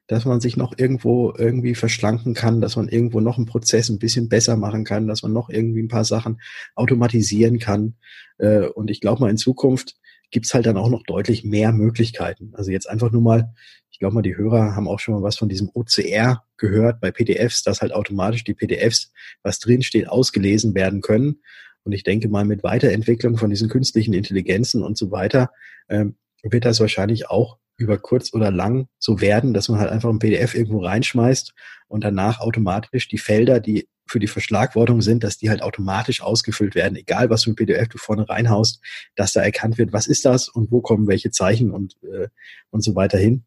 dass 0.08 0.26
man 0.26 0.40
sich 0.40 0.56
noch 0.56 0.78
irgendwo 0.78 1.34
irgendwie 1.36 1.76
verschlanken 1.76 2.34
kann, 2.34 2.62
dass 2.62 2.76
man 2.76 2.88
irgendwo 2.88 3.20
noch 3.20 3.38
einen 3.38 3.48
Prozess 3.48 3.90
ein 3.90 4.00
bisschen 4.00 4.30
besser 4.30 4.56
machen 4.56 4.84
kann, 4.84 5.08
dass 5.08 5.24
man 5.24 5.34
noch 5.34 5.50
irgendwie 5.50 5.82
ein 5.82 5.88
paar 5.88 6.06
Sachen 6.06 6.42
automatisieren 6.76 7.60
kann. 7.60 7.96
Äh, 8.38 8.68
und 8.68 8.92
ich 8.92 9.02
glaube 9.02 9.22
mal, 9.22 9.30
in 9.30 9.38
Zukunft 9.38 9.96
gibt's 10.32 10.54
halt 10.54 10.66
dann 10.66 10.78
auch 10.78 10.90
noch 10.90 11.04
deutlich 11.04 11.44
mehr 11.44 11.72
Möglichkeiten. 11.72 12.52
Also 12.54 12.72
jetzt 12.72 12.90
einfach 12.90 13.12
nur 13.12 13.22
mal, 13.22 13.54
ich 13.90 14.00
glaube 14.00 14.16
mal, 14.16 14.22
die 14.22 14.36
Hörer 14.36 14.76
haben 14.76 14.88
auch 14.88 15.00
schon 15.00 15.16
mal 15.16 15.24
was 15.24 15.38
von 15.38 15.50
diesem 15.50 15.70
OCR 15.74 16.44
gehört 16.58 17.00
bei 17.00 17.12
PDFs, 17.12 17.64
dass 17.64 17.82
halt 17.82 17.94
automatisch 17.94 18.44
die 18.44 18.54
PDFs, 18.54 19.12
was 19.44 19.60
drinsteht, 19.60 20.08
ausgelesen 20.10 20.76
werden 20.76 21.02
können. 21.02 21.42
Und 21.84 21.94
ich 21.94 22.04
denke 22.04 22.28
mal, 22.28 22.46
mit 22.46 22.64
Weiterentwicklung 22.64 23.38
von 23.38 23.50
diesen 23.50 23.70
künstlichen 23.70 24.14
Intelligenzen 24.14 24.84
und 24.84 24.98
so 24.98 25.12
weiter, 25.12 25.52
ähm, 25.88 26.16
wird 26.44 26.66
das 26.66 26.80
wahrscheinlich 26.80 27.30
auch 27.30 27.58
über 27.78 27.98
kurz 27.98 28.34
oder 28.34 28.52
lang 28.52 28.88
so 29.00 29.22
werden, 29.22 29.54
dass 29.54 29.70
man 29.70 29.80
halt 29.80 29.92
einfach 29.92 30.10
ein 30.10 30.20
PDF 30.20 30.56
irgendwo 30.56 30.84
reinschmeißt 30.84 31.54
und 31.88 32.04
danach 32.04 32.40
automatisch 32.40 33.08
die 33.08 33.18
Felder, 33.18 33.60
die 33.60 33.88
für 34.08 34.20
die 34.20 34.28
Verschlagwortung 34.28 35.02
sind, 35.02 35.24
dass 35.24 35.38
die 35.38 35.50
halt 35.50 35.64
automatisch 35.64 36.22
ausgefüllt 36.22 36.76
werden, 36.76 36.96
egal 36.96 37.30
was 37.30 37.44
für 37.44 37.52
ein 37.52 37.56
PDF 37.56 37.88
du 37.90 37.98
vorne 37.98 38.30
reinhaust, 38.30 38.82
dass 39.16 39.34
da 39.34 39.42
erkannt 39.42 39.78
wird, 39.78 39.94
was 39.94 40.08
ist 40.08 40.26
das 40.26 40.48
und 40.48 40.72
wo 40.72 40.82
kommen 40.82 41.08
welche 41.08 41.32
Zeichen 41.32 41.72
und, 41.72 41.98
äh, 42.04 42.28
und 42.70 42.82
so 42.82 42.96
weiter 42.96 43.18
hin. 43.18 43.46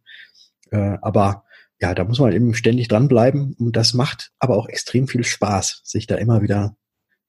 Äh, 0.70 0.98
aber 1.00 1.44
ja, 1.80 1.94
da 1.94 2.02
muss 2.04 2.18
man 2.18 2.32
eben 2.32 2.54
ständig 2.54 2.88
dranbleiben 2.88 3.54
und 3.58 3.76
das 3.76 3.94
macht 3.94 4.32
aber 4.40 4.56
auch 4.56 4.68
extrem 4.68 5.06
viel 5.06 5.22
Spaß, 5.22 5.82
sich 5.84 6.08
da 6.08 6.16
immer 6.16 6.42
wieder 6.42 6.76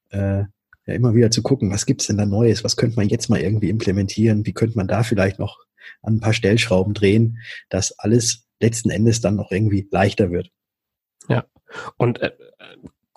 äh, 0.10 0.44
ja 0.90 0.96
immer 0.96 1.14
wieder 1.14 1.32
zu 1.32 1.42
gucken, 1.44 1.72
was 1.72 1.86
gibt's 1.86 2.08
denn 2.08 2.18
da 2.18 2.26
Neues, 2.26 2.64
was 2.64 2.76
könnte 2.76 2.98
man 2.98 3.10
jetzt 3.10 3.30
mal 3.30 3.40
irgendwie 3.40 3.70
implementieren, 3.70 4.46
wie 4.46 4.54
könnte 4.54 4.78
man 4.78 4.88
da 4.88 5.04
vielleicht 5.04 5.40
noch 5.40 5.60
an 6.02 6.16
ein 6.16 6.20
paar 6.20 6.34
Stellschrauben 6.34 6.94
drehen, 6.94 7.40
dass 7.70 7.98
alles 8.00 8.48
letzten 8.60 8.90
Endes 8.90 9.22
dann 9.22 9.36
noch 9.36 9.52
irgendwie 9.52 9.88
leichter 9.92 10.32
wird. 10.32 10.52
Ja. 11.28 11.46
Und 11.98 12.20
äh, 12.22 12.32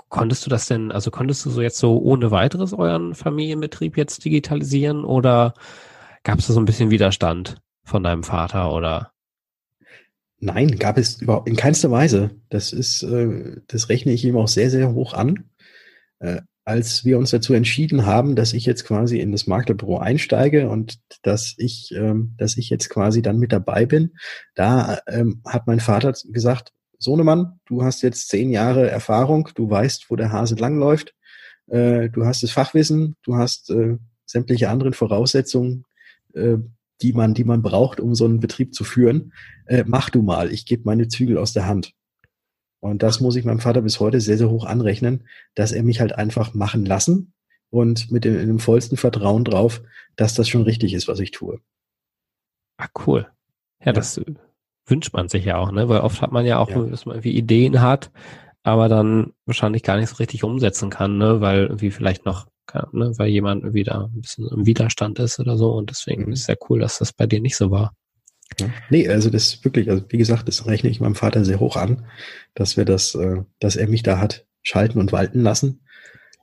konntest 0.08 0.44
du 0.44 0.50
das 0.50 0.66
denn, 0.66 0.92
also 0.92 1.10
konntest 1.10 1.44
du 1.44 1.50
so 1.50 1.62
jetzt 1.62 1.78
so 1.78 1.98
ohne 1.98 2.30
weiteres 2.30 2.72
euren 2.72 3.14
Familienbetrieb 3.14 3.96
jetzt 3.96 4.24
digitalisieren 4.24 5.04
oder 5.04 5.54
gab 6.22 6.38
es 6.38 6.46
da 6.46 6.52
so 6.52 6.60
ein 6.60 6.66
bisschen 6.66 6.90
Widerstand 6.90 7.56
von 7.82 8.02
deinem 8.02 8.22
Vater 8.22 8.72
oder? 8.72 9.12
Nein, 10.38 10.78
gab 10.78 10.98
es 10.98 11.22
überhaupt 11.22 11.48
in 11.48 11.56
keinster 11.56 11.90
Weise. 11.90 12.30
Das 12.50 12.72
ist, 12.72 13.02
äh, 13.04 13.60
das 13.68 13.88
rechne 13.88 14.12
ich 14.12 14.24
ihm 14.24 14.36
auch 14.36 14.48
sehr, 14.48 14.70
sehr 14.70 14.92
hoch 14.92 15.14
an. 15.14 15.50
Äh, 16.18 16.42
als 16.64 17.04
wir 17.04 17.18
uns 17.18 17.30
dazu 17.30 17.54
entschieden 17.54 18.06
haben, 18.06 18.36
dass 18.36 18.52
ich 18.52 18.66
jetzt 18.66 18.84
quasi 18.84 19.18
in 19.18 19.32
das 19.32 19.46
Maklerbüro 19.46 19.98
einsteige 19.98 20.68
und 20.68 20.98
dass 21.22 21.54
ich, 21.58 21.92
ähm, 21.96 22.34
dass 22.38 22.56
ich 22.56 22.70
jetzt 22.70 22.88
quasi 22.88 23.20
dann 23.20 23.38
mit 23.38 23.52
dabei 23.52 23.84
bin, 23.84 24.12
da 24.54 25.00
ähm, 25.08 25.42
hat 25.46 25.66
mein 25.66 25.80
Vater 25.80 26.12
gesagt, 26.30 26.72
Sohnemann, 26.98 27.58
du 27.66 27.82
hast 27.82 28.02
jetzt 28.02 28.28
zehn 28.28 28.50
Jahre 28.50 28.88
Erfahrung, 28.88 29.48
du 29.56 29.68
weißt, 29.68 30.06
wo 30.08 30.14
der 30.14 30.30
Hase 30.30 30.54
langläuft, 30.54 31.14
äh, 31.66 32.08
du 32.10 32.24
hast 32.24 32.44
das 32.44 32.52
Fachwissen, 32.52 33.16
du 33.24 33.36
hast 33.36 33.70
äh, 33.70 33.96
sämtliche 34.24 34.70
anderen 34.70 34.92
Voraussetzungen, 34.92 35.84
äh, 36.34 36.58
die 37.02 37.12
man, 37.12 37.34
die 37.34 37.44
man 37.44 37.62
braucht, 37.62 37.98
um 37.98 38.14
so 38.14 38.24
einen 38.24 38.38
Betrieb 38.38 38.72
zu 38.72 38.84
führen. 38.84 39.32
Äh, 39.66 39.82
mach 39.86 40.10
du 40.10 40.22
mal, 40.22 40.52
ich 40.52 40.64
gebe 40.64 40.82
meine 40.84 41.08
Zügel 41.08 41.38
aus 41.38 41.52
der 41.52 41.66
Hand. 41.66 41.92
Und 42.82 43.04
das 43.04 43.20
muss 43.20 43.36
ich 43.36 43.44
meinem 43.44 43.60
Vater 43.60 43.80
bis 43.80 44.00
heute 44.00 44.20
sehr, 44.20 44.36
sehr 44.36 44.50
hoch 44.50 44.64
anrechnen, 44.64 45.28
dass 45.54 45.70
er 45.70 45.84
mich 45.84 46.00
halt 46.00 46.18
einfach 46.18 46.52
machen 46.52 46.84
lassen 46.84 47.32
und 47.70 48.10
mit 48.10 48.24
dem, 48.24 48.34
dem 48.34 48.58
vollsten 48.58 48.96
Vertrauen 48.96 49.44
drauf, 49.44 49.82
dass 50.16 50.34
das 50.34 50.48
schon 50.48 50.62
richtig 50.62 50.92
ist, 50.92 51.06
was 51.06 51.20
ich 51.20 51.30
tue. 51.30 51.60
Ah, 52.78 52.88
cool. 53.06 53.28
Ja, 53.78 53.86
ja. 53.86 53.92
das 53.92 54.20
wünscht 54.84 55.12
man 55.12 55.28
sich 55.28 55.44
ja 55.44 55.58
auch, 55.58 55.70
ne? 55.70 55.88
Weil 55.88 56.00
oft 56.00 56.20
hat 56.22 56.32
man 56.32 56.44
ja 56.44 56.58
auch, 56.58 56.70
ja. 56.70 56.82
dass 56.82 57.06
man 57.06 57.14
irgendwie 57.14 57.36
Ideen 57.36 57.80
hat, 57.80 58.10
aber 58.64 58.88
dann 58.88 59.32
wahrscheinlich 59.46 59.84
gar 59.84 59.96
nicht 59.96 60.08
so 60.08 60.16
richtig 60.16 60.42
umsetzen 60.42 60.90
kann, 60.90 61.18
ne? 61.18 61.40
Weil 61.40 61.66
irgendwie 61.66 61.92
vielleicht 61.92 62.26
noch, 62.26 62.48
ne? 62.90 63.12
weil 63.16 63.28
jemand 63.28 63.62
da 63.86 64.10
ein 64.12 64.20
bisschen 64.20 64.48
im 64.48 64.66
Widerstand 64.66 65.20
ist 65.20 65.38
oder 65.38 65.56
so. 65.56 65.72
Und 65.72 65.88
deswegen 65.90 66.24
mhm. 66.24 66.32
ist 66.32 66.40
es 66.40 66.46
ja 66.48 66.56
cool, 66.68 66.80
dass 66.80 66.98
das 66.98 67.12
bei 67.12 67.28
dir 67.28 67.40
nicht 67.40 67.56
so 67.56 67.70
war. 67.70 67.94
Ja. 68.60 68.70
Nee, 68.90 69.08
also 69.08 69.30
das 69.30 69.64
wirklich, 69.64 69.90
also 69.90 70.04
wie 70.08 70.18
gesagt, 70.18 70.48
das 70.48 70.66
rechne 70.66 70.90
ich 70.90 71.00
meinem 71.00 71.14
Vater 71.14 71.44
sehr 71.44 71.60
hoch 71.60 71.76
an, 71.76 72.06
dass 72.54 72.76
wir 72.76 72.84
das, 72.84 73.14
äh, 73.14 73.42
dass 73.60 73.76
er 73.76 73.88
mich 73.88 74.02
da 74.02 74.18
hat 74.18 74.46
schalten 74.62 74.98
und 74.98 75.12
walten 75.12 75.40
lassen. 75.40 75.84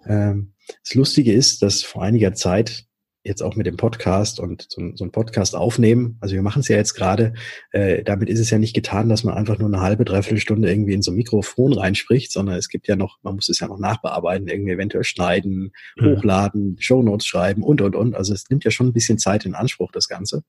Ähm, 0.06 0.54
das 0.84 0.94
Lustige 0.94 1.34
ist, 1.34 1.62
dass 1.62 1.84
vor 1.84 2.04
einiger 2.04 2.34
Zeit 2.34 2.86
jetzt 3.24 3.42
auch 3.44 3.56
mit 3.56 3.66
dem 3.66 3.76
Podcast 3.76 4.40
und 4.40 4.66
so, 4.70 4.82
so 4.96 5.04
ein 5.04 5.12
Podcast 5.12 5.56
aufnehmen, 5.56 6.18
also 6.22 6.36
wir 6.36 6.42
machen 6.42 6.62
es 6.62 6.70
ja 6.70 6.78
jetzt 6.78 6.94
gerade, 6.94 7.34
äh, 7.72 8.02
damit 8.04 8.30
ist 8.30 8.40
es 8.40 8.50
ja 8.50 8.58
nicht 8.58 8.74
getan, 8.74 9.10
dass 9.10 9.24
man 9.24 9.36
einfach 9.36 9.60
nur 9.60 9.68
eine 9.68 9.82
halbe, 9.82 10.06
dreiviertel 10.06 10.40
Stunde 10.40 10.70
irgendwie 10.70 10.94
in 10.94 11.02
so 11.02 11.12
ein 11.12 11.18
Mikrofon 11.18 11.74
reinspricht, 11.74 12.32
sondern 12.32 12.56
es 12.56 12.70
gibt 12.70 12.88
ja 12.88 12.96
noch, 12.96 13.18
man 13.22 13.36
muss 13.36 13.50
es 13.50 13.60
ja 13.60 13.68
noch 13.68 13.78
nachbearbeiten, 13.78 14.48
irgendwie 14.48 14.72
eventuell 14.72 15.04
schneiden, 15.04 15.72
mhm. 15.98 16.16
hochladen, 16.16 16.78
Shownotes 16.80 17.28
schreiben 17.28 17.62
und, 17.62 17.82
und, 17.82 17.96
und. 17.96 18.16
Also 18.16 18.34
es 18.34 18.50
nimmt 18.50 18.64
ja 18.64 18.72
schon 18.72 18.88
ein 18.88 18.94
bisschen 18.94 19.18
Zeit 19.18 19.46
in 19.46 19.54
Anspruch, 19.54 19.92
das 19.92 20.08
Ganze. 20.08 20.44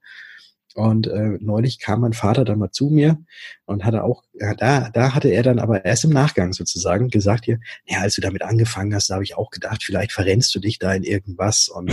Und 0.75 1.09
äh, 1.09 1.37
neulich 1.41 1.81
kam 1.81 2.01
mein 2.01 2.13
Vater 2.13 2.45
dann 2.45 2.61
mal 2.61 2.71
zu 2.71 2.91
mir 2.91 3.19
und 3.65 3.85
hatte 3.85 4.05
auch, 4.05 4.23
ja, 4.35 4.55
da, 4.55 4.89
da 4.91 5.15
hatte 5.15 5.29
er 5.29 5.43
dann 5.43 5.59
aber 5.59 5.85
erst 5.85 6.05
im 6.05 6.11
Nachgang 6.11 6.53
sozusagen 6.53 7.09
gesagt 7.09 7.45
hier, 7.45 7.59
ja, 7.87 7.99
als 8.01 8.15
du 8.15 8.21
damit 8.21 8.43
angefangen 8.43 8.95
hast, 8.95 9.11
da 9.11 9.15
habe 9.15 9.25
ich 9.25 9.37
auch 9.37 9.51
gedacht, 9.51 9.83
vielleicht 9.83 10.13
verrennst 10.13 10.55
du 10.55 10.61
dich 10.61 10.79
da 10.79 10.95
in 10.95 11.03
irgendwas 11.03 11.69
und 11.69 11.91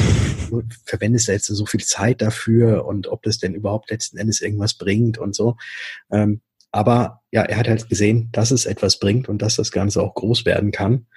verwendest 0.85 1.27
jetzt 1.27 1.47
so 1.47 1.65
viel 1.65 1.83
Zeit 1.83 2.21
dafür 2.21 2.85
und 2.85 3.07
ob 3.07 3.23
das 3.23 3.39
denn 3.39 3.55
überhaupt 3.55 3.89
letzten 3.89 4.17
Endes 4.17 4.41
irgendwas 4.41 4.75
bringt 4.75 5.17
und 5.17 5.35
so. 5.35 5.57
Ähm, 6.11 6.41
Aber 6.77 7.23
ja, 7.31 7.41
er 7.41 7.57
hat 7.57 7.67
halt 7.67 7.89
gesehen, 7.89 8.29
dass 8.33 8.51
es 8.51 8.67
etwas 8.67 8.99
bringt 8.99 9.27
und 9.27 9.41
dass 9.41 9.55
das 9.55 9.71
Ganze 9.71 9.99
auch 9.99 10.13
groß 10.13 10.45
werden 10.45 10.69
kann. 10.69 11.07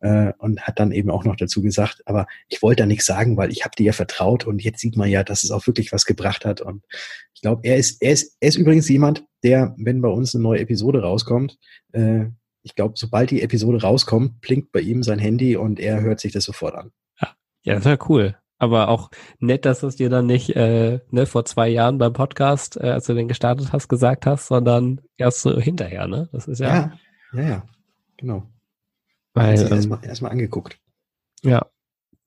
Äh, 0.00 0.34
und 0.36 0.60
hat 0.60 0.78
dann 0.78 0.92
eben 0.92 1.10
auch 1.10 1.24
noch 1.24 1.36
dazu 1.36 1.62
gesagt, 1.62 2.02
aber 2.04 2.26
ich 2.48 2.60
wollte 2.60 2.82
da 2.82 2.86
nichts 2.86 3.06
sagen, 3.06 3.38
weil 3.38 3.50
ich 3.50 3.64
habe 3.64 3.74
dir 3.74 3.86
ja 3.86 3.92
vertraut 3.92 4.46
und 4.46 4.62
jetzt 4.62 4.80
sieht 4.80 4.94
man 4.94 5.08
ja, 5.08 5.24
dass 5.24 5.42
es 5.42 5.52
auch 5.52 5.66
wirklich 5.66 5.90
was 5.90 6.04
gebracht 6.04 6.44
hat. 6.44 6.60
Und 6.60 6.84
ich 7.32 7.40
glaube, 7.40 7.62
er 7.64 7.78
ist, 7.78 8.02
er 8.02 8.12
ist, 8.12 8.36
er 8.40 8.48
ist 8.50 8.56
übrigens 8.56 8.90
jemand, 8.90 9.24
der, 9.42 9.74
wenn 9.78 10.02
bei 10.02 10.10
uns 10.10 10.34
eine 10.34 10.42
neue 10.42 10.60
Episode 10.60 11.00
rauskommt, 11.00 11.56
äh, 11.92 12.26
ich 12.62 12.74
glaube, 12.74 12.92
sobald 12.98 13.30
die 13.30 13.40
Episode 13.40 13.80
rauskommt, 13.80 14.42
blinkt 14.42 14.70
bei 14.70 14.80
ihm 14.80 15.02
sein 15.02 15.18
Handy 15.18 15.56
und 15.56 15.80
er 15.80 16.02
hört 16.02 16.20
sich 16.20 16.32
das 16.32 16.44
sofort 16.44 16.74
an. 16.74 16.90
Ja, 17.62 17.74
das 17.76 17.86
wäre 17.86 17.98
cool. 18.10 18.36
Aber 18.58 18.88
auch 18.88 19.10
nett, 19.38 19.64
dass 19.64 19.80
du 19.80 19.86
es 19.86 19.96
dir 19.96 20.08
dann 20.08 20.26
nicht 20.26 20.56
äh, 20.56 21.00
ne, 21.10 21.26
vor 21.26 21.44
zwei 21.44 21.68
Jahren 21.68 21.98
beim 21.98 22.12
Podcast, 22.12 22.76
äh, 22.78 22.90
als 22.90 23.06
du 23.06 23.14
den 23.14 23.28
gestartet 23.28 23.72
hast, 23.72 23.88
gesagt 23.88 24.24
hast, 24.24 24.46
sondern 24.46 25.02
erst 25.18 25.42
so 25.42 25.60
hinterher, 25.60 26.06
ne? 26.06 26.28
Das 26.32 26.48
ist 26.48 26.60
ja. 26.60 26.68
Ja, 26.68 26.92
ja, 27.34 27.48
ja 27.48 27.62
genau. 28.16 28.44
Weil, 29.34 29.58
ähm, 29.60 29.72
erstmal 29.72 29.98
erst 30.02 30.22
mal 30.22 30.30
angeguckt. 30.30 30.78
Ja. 31.42 31.66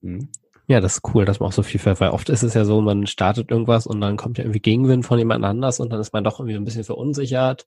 Mhm. 0.02 0.30
Ja, 0.68 0.82
das 0.82 0.98
ist 0.98 1.16
cool, 1.16 1.26
dass 1.26 1.40
man 1.40 1.48
auch 1.48 1.54
so 1.54 1.64
viel 1.64 1.80
fährt, 1.80 2.00
weil 2.00 2.12
oft 2.12 2.30
ist 2.30 2.44
es 2.44 2.54
ja 2.54 2.64
so, 2.64 2.80
man 2.80 3.08
startet 3.08 3.50
irgendwas 3.50 3.88
und 3.88 4.00
dann 4.02 4.18
kommt 4.18 4.38
ja 4.38 4.44
irgendwie 4.44 4.60
Gegenwind 4.60 5.04
von 5.04 5.18
jemand 5.18 5.44
anders 5.44 5.80
und 5.80 5.92
dann 5.92 6.00
ist 6.00 6.14
man 6.14 6.24
doch 6.24 6.40
irgendwie 6.40 6.58
ein 6.58 6.64
bisschen 6.64 6.84
verunsichert 6.84 7.66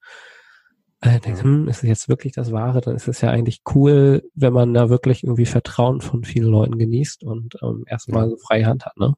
äh, 1.02 1.20
denkst, 1.20 1.42
hm, 1.42 1.68
ist 1.68 1.82
es 1.82 1.88
jetzt 1.88 2.08
wirklich 2.08 2.32
das 2.32 2.52
Wahre, 2.52 2.80
dann 2.80 2.96
ist 2.96 3.08
es 3.08 3.20
ja 3.20 3.30
eigentlich 3.30 3.60
cool, 3.74 4.22
wenn 4.34 4.52
man 4.52 4.72
da 4.72 4.88
wirklich 4.88 5.24
irgendwie 5.24 5.46
Vertrauen 5.46 6.00
von 6.00 6.24
vielen 6.24 6.48
Leuten 6.48 6.78
genießt 6.78 7.24
und 7.24 7.56
ähm, 7.62 7.84
erstmal 7.86 8.30
so 8.30 8.36
freie 8.36 8.66
Hand 8.66 8.86
hat, 8.86 8.96
ne? 8.96 9.12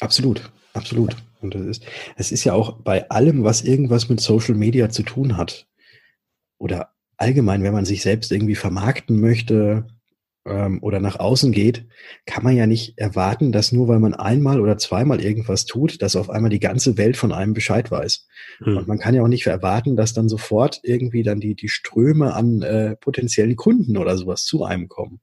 Absolut, 0.00 0.50
absolut. 0.72 1.16
Und 1.40 1.54
es 1.54 1.66
ist, 1.66 1.84
es 2.16 2.32
ist 2.32 2.44
ja 2.44 2.54
auch 2.54 2.78
bei 2.78 3.10
allem, 3.10 3.44
was 3.44 3.62
irgendwas 3.62 4.08
mit 4.08 4.20
Social 4.20 4.54
Media 4.54 4.88
zu 4.88 5.02
tun 5.02 5.36
hat, 5.36 5.66
oder 6.58 6.90
allgemein, 7.16 7.64
wenn 7.64 7.72
man 7.72 7.84
sich 7.84 8.02
selbst 8.02 8.30
irgendwie 8.30 8.54
vermarkten 8.54 9.20
möchte, 9.20 9.88
ähm, 10.44 10.82
oder 10.82 11.00
nach 11.00 11.18
außen 11.18 11.52
geht, 11.52 11.86
kann 12.26 12.42
man 12.42 12.56
ja 12.56 12.66
nicht 12.66 12.98
erwarten, 12.98 13.52
dass 13.52 13.72
nur 13.72 13.88
weil 13.88 14.00
man 14.00 14.14
einmal 14.14 14.60
oder 14.60 14.78
zweimal 14.78 15.20
irgendwas 15.20 15.66
tut, 15.66 16.02
dass 16.02 16.16
auf 16.16 16.30
einmal 16.30 16.50
die 16.50 16.60
ganze 16.60 16.96
Welt 16.98 17.16
von 17.16 17.32
einem 17.32 17.54
Bescheid 17.54 17.90
weiß. 17.90 18.26
Mhm. 18.60 18.76
Und 18.78 18.88
man 18.88 18.98
kann 18.98 19.14
ja 19.14 19.22
auch 19.22 19.28
nicht 19.28 19.46
erwarten, 19.46 19.96
dass 19.96 20.14
dann 20.14 20.28
sofort 20.28 20.80
irgendwie 20.82 21.22
dann 21.22 21.40
die, 21.40 21.54
die 21.54 21.68
Ströme 21.68 22.34
an 22.34 22.62
äh, 22.62 22.96
potenziellen 22.96 23.56
Kunden 23.56 23.96
oder 23.96 24.16
sowas 24.16 24.44
zu 24.44 24.64
einem 24.64 24.88
kommen. 24.88 25.20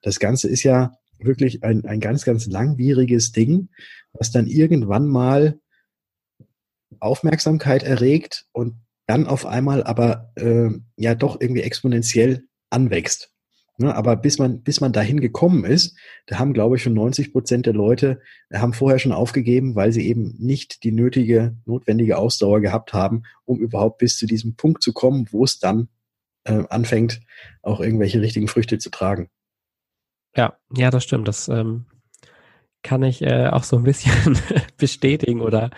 Das 0.00 0.18
Ganze 0.18 0.48
ist 0.48 0.62
ja 0.62 0.92
wirklich 1.18 1.62
ein, 1.62 1.84
ein 1.84 2.00
ganz, 2.00 2.24
ganz 2.24 2.46
langwieriges 2.46 3.32
Ding, 3.32 3.68
was 4.12 4.30
dann 4.30 4.46
irgendwann 4.46 5.06
mal 5.06 5.58
Aufmerksamkeit 7.00 7.82
erregt 7.82 8.46
und 8.52 8.74
dann 9.06 9.26
auf 9.26 9.46
einmal 9.46 9.82
aber 9.82 10.32
äh, 10.36 10.70
ja 10.96 11.14
doch 11.14 11.40
irgendwie 11.40 11.62
exponentiell 11.62 12.44
anwächst. 12.70 13.31
Ne, 13.82 13.96
aber 13.96 14.14
bis 14.14 14.38
man, 14.38 14.62
bis 14.62 14.80
man 14.80 14.92
dahin 14.92 15.20
gekommen 15.20 15.64
ist, 15.64 15.98
da 16.26 16.38
haben, 16.38 16.52
glaube 16.52 16.76
ich, 16.76 16.84
schon 16.84 16.94
90 16.94 17.32
Prozent 17.32 17.66
der 17.66 17.72
Leute 17.72 18.20
äh, 18.48 18.58
haben 18.58 18.74
vorher 18.74 19.00
schon 19.00 19.10
aufgegeben, 19.10 19.74
weil 19.74 19.90
sie 19.90 20.06
eben 20.06 20.36
nicht 20.38 20.84
die 20.84 20.92
nötige, 20.92 21.56
notwendige 21.64 22.16
Ausdauer 22.16 22.60
gehabt 22.60 22.92
haben, 22.92 23.24
um 23.44 23.58
überhaupt 23.58 23.98
bis 23.98 24.16
zu 24.18 24.26
diesem 24.26 24.54
Punkt 24.54 24.84
zu 24.84 24.92
kommen, 24.92 25.26
wo 25.32 25.42
es 25.42 25.58
dann 25.58 25.88
äh, 26.44 26.62
anfängt, 26.68 27.22
auch 27.60 27.80
irgendwelche 27.80 28.20
richtigen 28.20 28.46
Früchte 28.46 28.78
zu 28.78 28.88
tragen. 28.90 29.30
Ja, 30.36 30.56
ja, 30.72 30.90
das 30.90 31.02
stimmt. 31.02 31.26
Das 31.26 31.48
ähm, 31.48 31.86
kann 32.84 33.02
ich 33.02 33.20
äh, 33.22 33.48
auch 33.48 33.64
so 33.64 33.76
ein 33.76 33.82
bisschen 33.82 34.38
bestätigen 34.76 35.40
oder 35.40 35.70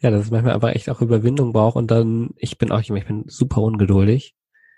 ja, 0.00 0.10
dass 0.10 0.24
es 0.24 0.30
manchmal 0.30 0.54
aber 0.54 0.74
echt 0.76 0.88
auch 0.88 1.02
Überwindung 1.02 1.52
braucht 1.52 1.76
und 1.76 1.90
dann, 1.90 2.30
ich 2.38 2.56
bin 2.56 2.72
auch, 2.72 2.80
ich 2.80 2.88
bin 2.88 3.24
super 3.26 3.60
ungeduldig 3.60 4.34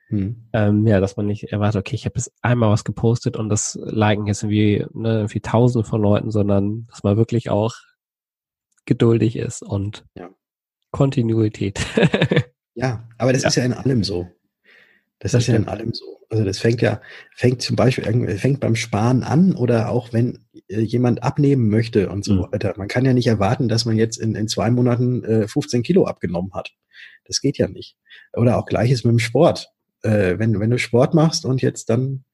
hm. 0.08 0.48
Ähm, 0.52 0.86
ja, 0.86 1.00
dass 1.00 1.16
man 1.16 1.26
nicht 1.26 1.44
erwartet, 1.52 1.80
okay, 1.80 1.96
ich 1.96 2.04
habe 2.04 2.14
jetzt 2.16 2.32
einmal 2.40 2.70
was 2.70 2.84
gepostet 2.84 3.36
und 3.36 3.48
das 3.48 3.76
liken 3.82 4.26
jetzt 4.26 4.44
irgendwie, 4.44 4.86
ne, 4.94 5.16
irgendwie 5.16 5.40
tausende 5.40 5.86
von 5.86 6.00
Leuten, 6.00 6.30
sondern 6.30 6.86
dass 6.88 7.02
man 7.02 7.16
wirklich 7.16 7.50
auch 7.50 7.74
geduldig 8.84 9.36
ist 9.36 9.62
und 9.62 10.04
ja. 10.14 10.30
Kontinuität. 10.92 11.84
ja, 12.74 13.08
aber 13.18 13.32
das 13.32 13.42
ja. 13.42 13.48
ist 13.48 13.56
ja 13.56 13.64
in 13.64 13.72
allem 13.72 14.04
so. 14.04 14.28
Das, 15.18 15.32
das 15.32 15.40
ist 15.40 15.44
stimmt. 15.44 15.66
ja 15.66 15.72
in 15.72 15.80
allem 15.80 15.92
so. 15.92 16.04
Also 16.30 16.44
das 16.44 16.58
fängt 16.58 16.82
ja, 16.82 17.00
fängt 17.34 17.62
zum 17.62 17.74
Beispiel, 17.74 18.38
fängt 18.38 18.60
beim 18.60 18.76
Sparen 18.76 19.24
an 19.24 19.54
oder 19.54 19.90
auch 19.90 20.12
wenn 20.12 20.46
äh, 20.68 20.80
jemand 20.80 21.22
abnehmen 21.24 21.68
möchte 21.68 22.10
und 22.10 22.24
so 22.24 22.34
mhm. 22.34 22.52
weiter. 22.52 22.74
Man 22.76 22.88
kann 22.88 23.04
ja 23.04 23.12
nicht 23.12 23.26
erwarten, 23.26 23.68
dass 23.68 23.86
man 23.86 23.96
jetzt 23.96 24.18
in, 24.18 24.36
in 24.36 24.46
zwei 24.46 24.70
Monaten 24.70 25.24
äh, 25.24 25.48
15 25.48 25.82
Kilo 25.82 26.04
abgenommen 26.04 26.52
hat. 26.54 26.72
Das 27.24 27.40
geht 27.40 27.58
ja 27.58 27.66
nicht. 27.66 27.96
Oder 28.34 28.58
auch 28.58 28.66
gleiches 28.66 29.02
mit 29.02 29.12
dem 29.12 29.18
Sport 29.18 29.72
äh, 30.02 30.38
wenn, 30.38 30.58
wenn 30.60 30.70
du 30.70 30.78
Sport 30.78 31.14
machst 31.14 31.44
und 31.44 31.62
jetzt 31.62 31.90
dann, 31.90 32.24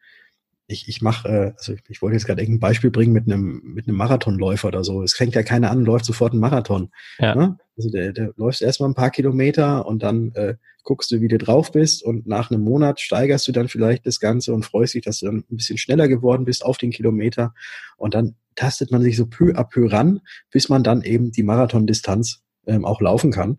ich, 0.67 0.89
ich 0.89 1.03
mache, 1.03 1.29
äh, 1.29 1.53
also 1.57 1.73
ich, 1.73 1.83
ich 1.89 2.03
wollte 2.03 2.17
jetzt 2.17 2.27
gerade 2.27 2.43
irgendein 2.43 2.61
Beispiel 2.61 2.91
bringen 2.91 3.13
mit 3.13 3.27
einem, 3.27 3.61
mit 3.65 3.89
einem 3.89 3.97
Marathonläufer 3.97 4.69
oder 4.69 4.85
so. 4.85 5.03
Es 5.03 5.15
fängt 5.15 5.35
ja 5.35 5.43
keiner 5.43 5.71
an, 5.71 5.85
läuft 5.85 6.05
sofort 6.05 6.33
einen 6.33 6.41
Marathon. 6.41 6.91
Ja. 7.19 7.35
Ne? 7.35 7.59
Also 7.77 7.91
der, 7.91 8.13
der 8.13 8.33
läufst 8.37 8.63
erstmal 8.63 8.91
ein 8.91 8.95
paar 8.95 9.11
Kilometer 9.11 9.87
und 9.87 10.03
dann 10.03 10.33
äh, 10.35 10.55
guckst 10.83 11.11
du, 11.11 11.21
wie 11.21 11.29
du 11.29 11.39
drauf 11.39 11.73
bist 11.73 12.03
und 12.03 12.27
nach 12.27 12.51
einem 12.51 12.63
Monat 12.63 13.01
steigerst 13.01 13.47
du 13.49 13.53
dann 13.53 13.69
vielleicht 13.69 14.07
das 14.07 14.21
Ganze 14.21 14.53
und 14.53 14.65
freust 14.65 14.95
dich, 14.95 15.05
dass 15.05 15.21
du 15.21 15.27
dann 15.27 15.45
ein 15.51 15.57
bisschen 15.57 15.79
schneller 15.79 16.09
geworden 16.09 16.45
bist 16.45 16.65
auf 16.65 16.79
den 16.79 16.91
Kilometer 16.91 17.55
und 17.97 18.15
dann 18.15 18.35
tastet 18.55 18.91
man 18.91 19.03
sich 19.03 19.17
so 19.17 19.27
peu 19.27 19.55
à 19.55 19.65
peu 19.65 19.91
ran, 19.91 20.21
bis 20.51 20.69
man 20.69 20.83
dann 20.83 21.03
eben 21.03 21.33
die 21.33 21.43
Marathondistanz 21.43 22.43
ähm, 22.67 22.85
auch 22.85 23.01
laufen 23.01 23.31
kann. 23.31 23.59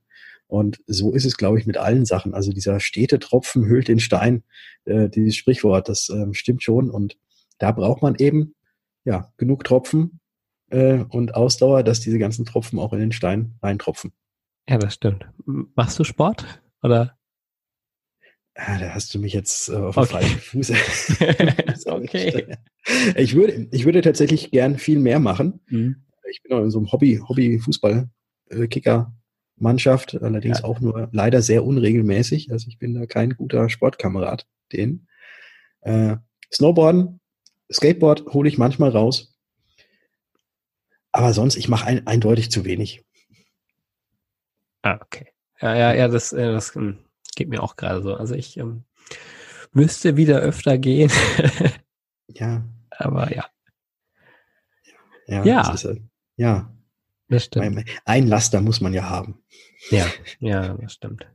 Und 0.54 0.84
so 0.86 1.12
ist 1.12 1.26
es, 1.26 1.36
glaube 1.36 1.58
ich, 1.58 1.66
mit 1.66 1.78
allen 1.78 2.06
Sachen. 2.06 2.36
Also 2.36 2.52
dieser 2.52 2.80
stete 2.80 3.18
Tropfen 3.18 3.66
hüllt 3.66 3.88
den 3.88 4.00
Stein, 4.00 4.44
äh, 4.86 5.10
dieses 5.10 5.36
Sprichwort, 5.36 5.90
das 5.90 6.10
ähm, 6.10 6.36
stimmt 6.36 6.62
schon. 6.62 6.92
Und 6.92 7.18
da 7.58 7.72
braucht 7.72 8.04
man 8.04 8.14
eben 8.20 8.54
ja 9.04 9.34
genug 9.38 9.64
Tropfen 9.64 10.20
äh, 10.70 11.06
und 11.10 11.34
Ausdauer, 11.34 11.82
dass 11.82 12.02
diese 12.02 12.20
ganzen 12.20 12.46
Tropfen 12.46 12.78
auch 12.78 12.94
in 12.94 13.00
den 13.00 13.12
Stein 13.12 13.56
reintropfen. 13.64 14.12
Ja, 14.70 14.78
das 14.78 14.94
stimmt. 14.94 15.26
Machst 15.48 15.98
du 15.98 16.04
Sport 16.04 16.46
oder? 16.84 17.18
Ah, 18.54 18.78
da 18.78 18.94
hast 18.94 19.12
du 19.16 19.18
mich 19.18 19.34
jetzt 19.34 19.70
äh, 19.70 19.76
auf 19.76 19.98
okay. 19.98 20.06
falschen 20.06 20.40
Fuß. 20.40 20.70
okay. 21.88 22.58
Ich 23.16 23.34
würde, 23.34 23.70
ich 23.72 23.86
würde 23.86 24.02
tatsächlich 24.02 24.52
gern 24.52 24.78
viel 24.78 25.00
mehr 25.00 25.18
machen. 25.18 25.62
Mhm. 25.66 26.04
Ich 26.30 26.44
bin 26.44 26.56
auch 26.56 26.62
in 26.62 26.70
so 26.70 26.78
einem 26.78 26.92
Hobby, 26.92 27.20
Hobby-Fußball-Kicker 27.28 29.12
Mannschaft, 29.64 30.22
allerdings 30.22 30.60
ja. 30.60 30.66
auch 30.66 30.80
nur 30.80 31.10
leider 31.12 31.42
sehr 31.42 31.66
unregelmäßig. 31.66 32.52
Also 32.52 32.68
ich 32.68 32.78
bin 32.78 32.94
da 32.94 33.08
kein 33.08 33.32
guter 33.32 33.70
Sportkamerad, 33.70 34.46
den. 34.72 35.08
Äh, 35.82 36.18
Snowboarden, 36.54 37.20
Skateboard 37.72 38.26
hole 38.28 38.48
ich 38.48 38.60
manchmal 38.60 38.92
raus. 38.92 39.36
Aber 41.12 41.34
sonst, 41.34 41.56
ich 41.56 41.68
mache 41.68 41.88
ein, 41.88 42.06
eindeutig 42.08 42.52
zu 42.52 42.66
wenig. 42.66 43.04
Ah, 44.84 45.00
okay. 45.02 45.28
Ja, 45.62 45.76
ja, 45.76 45.94
ja, 45.94 46.08
das, 46.08 46.34
äh, 46.34 46.52
das 46.52 46.76
hm, 46.76 47.00
geht 47.36 47.50
mir 47.50 47.64
auch 47.64 47.76
gerade 47.76 48.04
so. 48.04 48.16
Also 48.16 48.36
ich 48.36 48.58
ähm, 48.58 48.84
müsste 49.72 50.18
wieder 50.18 50.40
öfter 50.40 50.78
gehen. 50.78 51.12
ja. 52.28 52.64
Aber 52.92 53.34
ja. 53.34 53.46
Ja. 55.28 55.44
Ja. 55.46 55.74
Ist, 55.74 55.88
ja. 56.36 56.76
Das 57.34 57.46
stimmt. 57.46 57.90
Ein 58.06 58.28
Laster 58.28 58.62
muss 58.62 58.80
man 58.80 58.94
ja 58.94 59.10
haben. 59.10 59.44
Ja, 59.90 60.06
ja, 60.40 60.76
das 60.76 60.94
stimmt. 60.94 61.26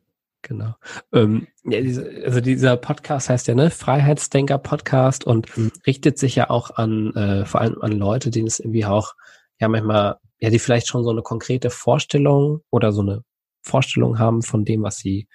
Genau. 0.43 0.77
Ähm, 1.13 1.49
ja, 1.65 1.81
diese, 1.81 2.09
also 2.25 2.41
dieser 2.41 2.77
Podcast 2.77 3.29
heißt 3.29 3.49
ja 3.49 3.57
ne 3.57 3.71
Freiheitsdenker 3.71 4.59
Podcast 4.59 5.25
und 5.25 5.55
mhm. 5.59 5.73
richtet 5.89 6.17
sich 6.17 6.37
ja 6.37 6.51
auch 6.51 6.71
an 6.77 7.13
äh, 7.17 7.45
vor 7.47 7.61
allem 7.61 7.83
an 7.83 7.99
Leute, 7.99 8.31
denen 8.31 8.47
es 8.47 8.61
irgendwie 8.61 8.85
auch 8.85 9.15
ja 9.59 9.67
manchmal 9.67 10.19
ja 10.39 10.51
die 10.51 10.61
vielleicht 10.61 10.87
schon 10.87 11.03
so 11.03 11.11
eine 11.11 11.23
konkrete 11.23 11.69
Vorstellung 11.69 12.61
oder 12.71 12.93
so 12.93 13.03
eine 13.03 13.25
Vorstellung 13.63 14.21
haben 14.21 14.43
von 14.43 14.65
dem, 14.65 14.85
was 14.85 14.99
sie 14.99 15.27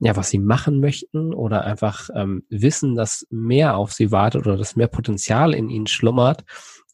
ja 0.00 0.16
was 0.16 0.30
sie 0.30 0.40
machen 0.40 0.80
möchten 0.80 1.32
oder 1.32 1.64
einfach 1.64 2.10
ähm, 2.16 2.42
wissen, 2.50 2.96
dass 2.96 3.28
mehr 3.30 3.76
auf 3.76 3.92
sie 3.92 4.10
wartet 4.10 4.44
oder 4.44 4.56
dass 4.56 4.74
mehr 4.74 4.88
Potenzial 4.88 5.54
in 5.54 5.70
ihnen 5.70 5.86
schlummert, 5.86 6.42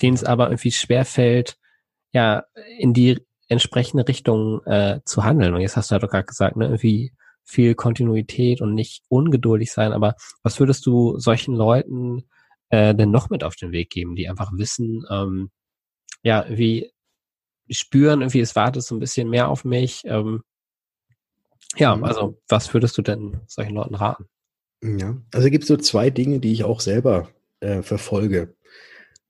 denen 0.02 0.14
es 0.14 0.24
aber 0.24 0.48
irgendwie 0.48 0.72
schwer 0.72 1.06
fällt, 1.06 1.56
ja, 2.12 2.44
in 2.78 2.94
die 2.94 3.20
entsprechende 3.48 4.06
Richtung 4.06 4.64
äh, 4.64 5.00
zu 5.04 5.24
handeln. 5.24 5.54
Und 5.54 5.60
jetzt 5.60 5.76
hast 5.76 5.90
du 5.90 5.96
ja 5.96 5.98
doch 5.98 6.10
gerade 6.10 6.26
gesagt, 6.26 6.56
ne, 6.56 6.66
irgendwie 6.66 7.12
viel 7.44 7.74
Kontinuität 7.74 8.60
und 8.60 8.74
nicht 8.74 9.02
ungeduldig 9.08 9.72
sein. 9.72 9.92
Aber 9.92 10.14
was 10.42 10.60
würdest 10.60 10.86
du 10.86 11.18
solchen 11.18 11.54
Leuten 11.54 12.24
äh, 12.70 12.94
denn 12.94 13.10
noch 13.10 13.30
mit 13.30 13.42
auf 13.42 13.56
den 13.56 13.72
Weg 13.72 13.90
geben, 13.90 14.14
die 14.14 14.28
einfach 14.28 14.52
wissen, 14.54 15.04
ähm, 15.10 15.50
ja, 16.22 16.46
wie 16.48 16.92
spüren, 17.68 18.20
irgendwie 18.20 18.40
es 18.40 18.56
wartet 18.56 18.82
so 18.82 18.94
ein 18.94 19.00
bisschen 19.00 19.28
mehr 19.28 19.48
auf 19.48 19.64
mich. 19.64 20.02
Ähm, 20.04 20.42
ja, 21.76 21.94
mhm. 21.96 22.04
also 22.04 22.40
was 22.48 22.72
würdest 22.72 22.96
du 22.98 23.02
denn 23.02 23.40
solchen 23.46 23.74
Leuten 23.74 23.94
raten? 23.94 24.26
Ja, 24.82 25.16
also 25.32 25.50
gibt 25.50 25.64
es 25.64 25.68
so 25.68 25.76
zwei 25.76 26.10
Dinge, 26.10 26.40
die 26.40 26.52
ich 26.52 26.64
auch 26.64 26.80
selber 26.80 27.28
äh, 27.60 27.82
verfolge. 27.82 28.54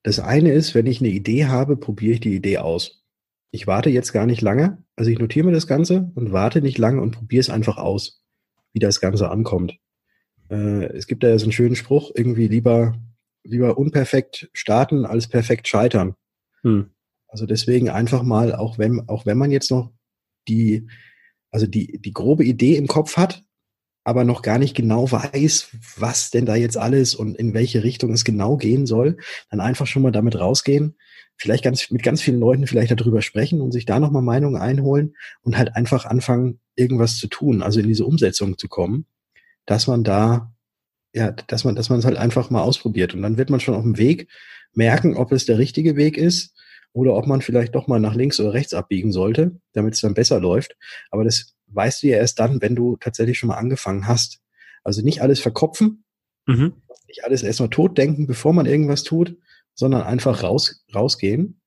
Das 0.02 0.18
eine 0.18 0.52
ist, 0.52 0.74
wenn 0.74 0.86
ich 0.86 1.00
eine 1.00 1.10
Idee 1.10 1.46
habe, 1.46 1.76
probiere 1.76 2.14
ich 2.14 2.20
die 2.20 2.34
Idee 2.34 2.58
aus. 2.58 3.04
Ich 3.50 3.66
warte 3.66 3.90
jetzt 3.90 4.12
gar 4.12 4.26
nicht 4.26 4.40
lange, 4.40 4.82
also 4.96 5.10
ich 5.10 5.18
notiere 5.18 5.46
mir 5.46 5.52
das 5.52 5.66
Ganze 5.66 6.12
und 6.14 6.32
warte 6.32 6.62
nicht 6.62 6.78
lange 6.78 7.00
und 7.00 7.12
probiere 7.12 7.40
es 7.40 7.50
einfach 7.50 7.78
aus. 7.78 8.22
wie 8.72 8.78
das 8.78 9.00
Ganze 9.00 9.30
ankommt. 9.30 9.78
Äh, 10.48 10.84
es 10.96 11.06
gibt 11.06 11.24
da 11.24 11.28
ja 11.28 11.38
so 11.38 11.46
einen 11.46 11.52
schönen 11.52 11.74
Spruch, 11.74 12.12
irgendwie 12.14 12.46
lieber, 12.48 12.94
lieber 13.42 13.78
unperfekt 13.78 14.48
starten 14.52 15.04
als 15.04 15.28
perfekt 15.28 15.66
scheitern. 15.68 16.14
Hm. 16.62 16.90
Also 17.26 17.46
deswegen 17.46 17.88
einfach 17.88 18.22
mal, 18.22 18.54
auch 18.54 18.78
wenn, 18.78 19.08
auch 19.08 19.26
wenn 19.26 19.38
man 19.38 19.50
jetzt 19.50 19.70
noch 19.70 19.92
die, 20.48 20.88
also 21.50 21.66
die, 21.66 22.00
die 22.00 22.12
grobe 22.12 22.44
Idee 22.44 22.76
im 22.76 22.86
Kopf 22.86 23.16
hat, 23.16 23.44
aber 24.10 24.24
noch 24.24 24.42
gar 24.42 24.58
nicht 24.58 24.74
genau 24.74 25.10
weiß, 25.10 25.68
was 25.96 26.30
denn 26.30 26.44
da 26.44 26.56
jetzt 26.56 26.76
alles 26.76 27.14
und 27.14 27.36
in 27.36 27.54
welche 27.54 27.84
Richtung 27.84 28.12
es 28.12 28.24
genau 28.24 28.56
gehen 28.56 28.84
soll, 28.84 29.18
dann 29.50 29.60
einfach 29.60 29.86
schon 29.86 30.02
mal 30.02 30.10
damit 30.10 30.36
rausgehen, 30.36 30.96
vielleicht 31.36 31.62
ganz 31.62 31.92
mit 31.92 32.02
ganz 32.02 32.20
vielen 32.20 32.40
Leuten 32.40 32.66
vielleicht 32.66 32.90
darüber 32.90 33.22
sprechen 33.22 33.60
und 33.60 33.70
sich 33.70 33.86
da 33.86 34.00
nochmal 34.00 34.22
Meinungen 34.22 34.60
einholen 34.60 35.14
und 35.42 35.56
halt 35.56 35.76
einfach 35.76 36.06
anfangen, 36.06 36.58
irgendwas 36.74 37.18
zu 37.18 37.28
tun, 37.28 37.62
also 37.62 37.78
in 37.78 37.86
diese 37.86 38.04
Umsetzung 38.04 38.58
zu 38.58 38.66
kommen, 38.66 39.06
dass 39.64 39.86
man 39.86 40.02
da, 40.02 40.52
ja, 41.14 41.30
dass 41.30 41.62
man, 41.62 41.76
dass 41.76 41.88
man 41.88 42.00
es 42.00 42.04
halt 42.04 42.16
einfach 42.16 42.50
mal 42.50 42.62
ausprobiert. 42.62 43.14
Und 43.14 43.22
dann 43.22 43.38
wird 43.38 43.48
man 43.48 43.60
schon 43.60 43.76
auf 43.76 43.84
dem 43.84 43.96
Weg 43.96 44.28
merken, 44.74 45.16
ob 45.16 45.30
es 45.30 45.46
der 45.46 45.58
richtige 45.58 45.94
Weg 45.94 46.18
ist 46.18 46.52
oder 46.92 47.14
ob 47.14 47.28
man 47.28 47.42
vielleicht 47.42 47.76
doch 47.76 47.86
mal 47.86 48.00
nach 48.00 48.16
links 48.16 48.40
oder 48.40 48.54
rechts 48.54 48.74
abbiegen 48.74 49.12
sollte, 49.12 49.60
damit 49.72 49.94
es 49.94 50.00
dann 50.00 50.14
besser 50.14 50.40
läuft. 50.40 50.76
Aber 51.12 51.22
das 51.22 51.54
weißt 51.72 52.02
du 52.02 52.08
ja 52.08 52.18
erst 52.18 52.38
dann, 52.38 52.60
wenn 52.60 52.74
du 52.74 52.96
tatsächlich 52.96 53.38
schon 53.38 53.48
mal 53.48 53.58
angefangen 53.58 54.06
hast. 54.06 54.40
Also 54.82 55.02
nicht 55.02 55.22
alles 55.22 55.40
verkopfen, 55.40 56.04
mhm. 56.46 56.74
nicht 57.06 57.24
alles 57.24 57.42
erstmal 57.42 57.70
tot 57.70 57.98
denken, 57.98 58.26
bevor 58.26 58.52
man 58.52 58.66
irgendwas 58.66 59.02
tut, 59.02 59.36
sondern 59.74 60.02
einfach 60.02 60.42
raus, 60.42 60.84
rausgehen. 60.94 61.60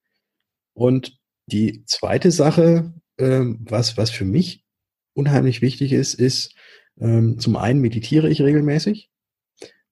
Und 0.74 1.20
die 1.48 1.84
zweite 1.86 2.32
Sache, 2.32 2.94
ähm, 3.18 3.60
was, 3.70 3.98
was 3.98 4.10
für 4.10 4.26
mich 4.26 4.66
unheimlich 5.14 5.62
wichtig 5.62 5.94
ist, 5.94 6.16
ist, 6.16 6.56
ähm, 7.00 7.40
zum 7.40 7.56
einen 7.56 7.82
meditiere 7.82 8.30
ich 8.30 8.42
regelmäßig 8.42 9.10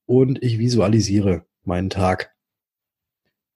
und 0.06 0.42
ich 0.44 0.60
visualisiere 0.60 1.46
meinen 1.64 1.90
Tag. 1.90 2.34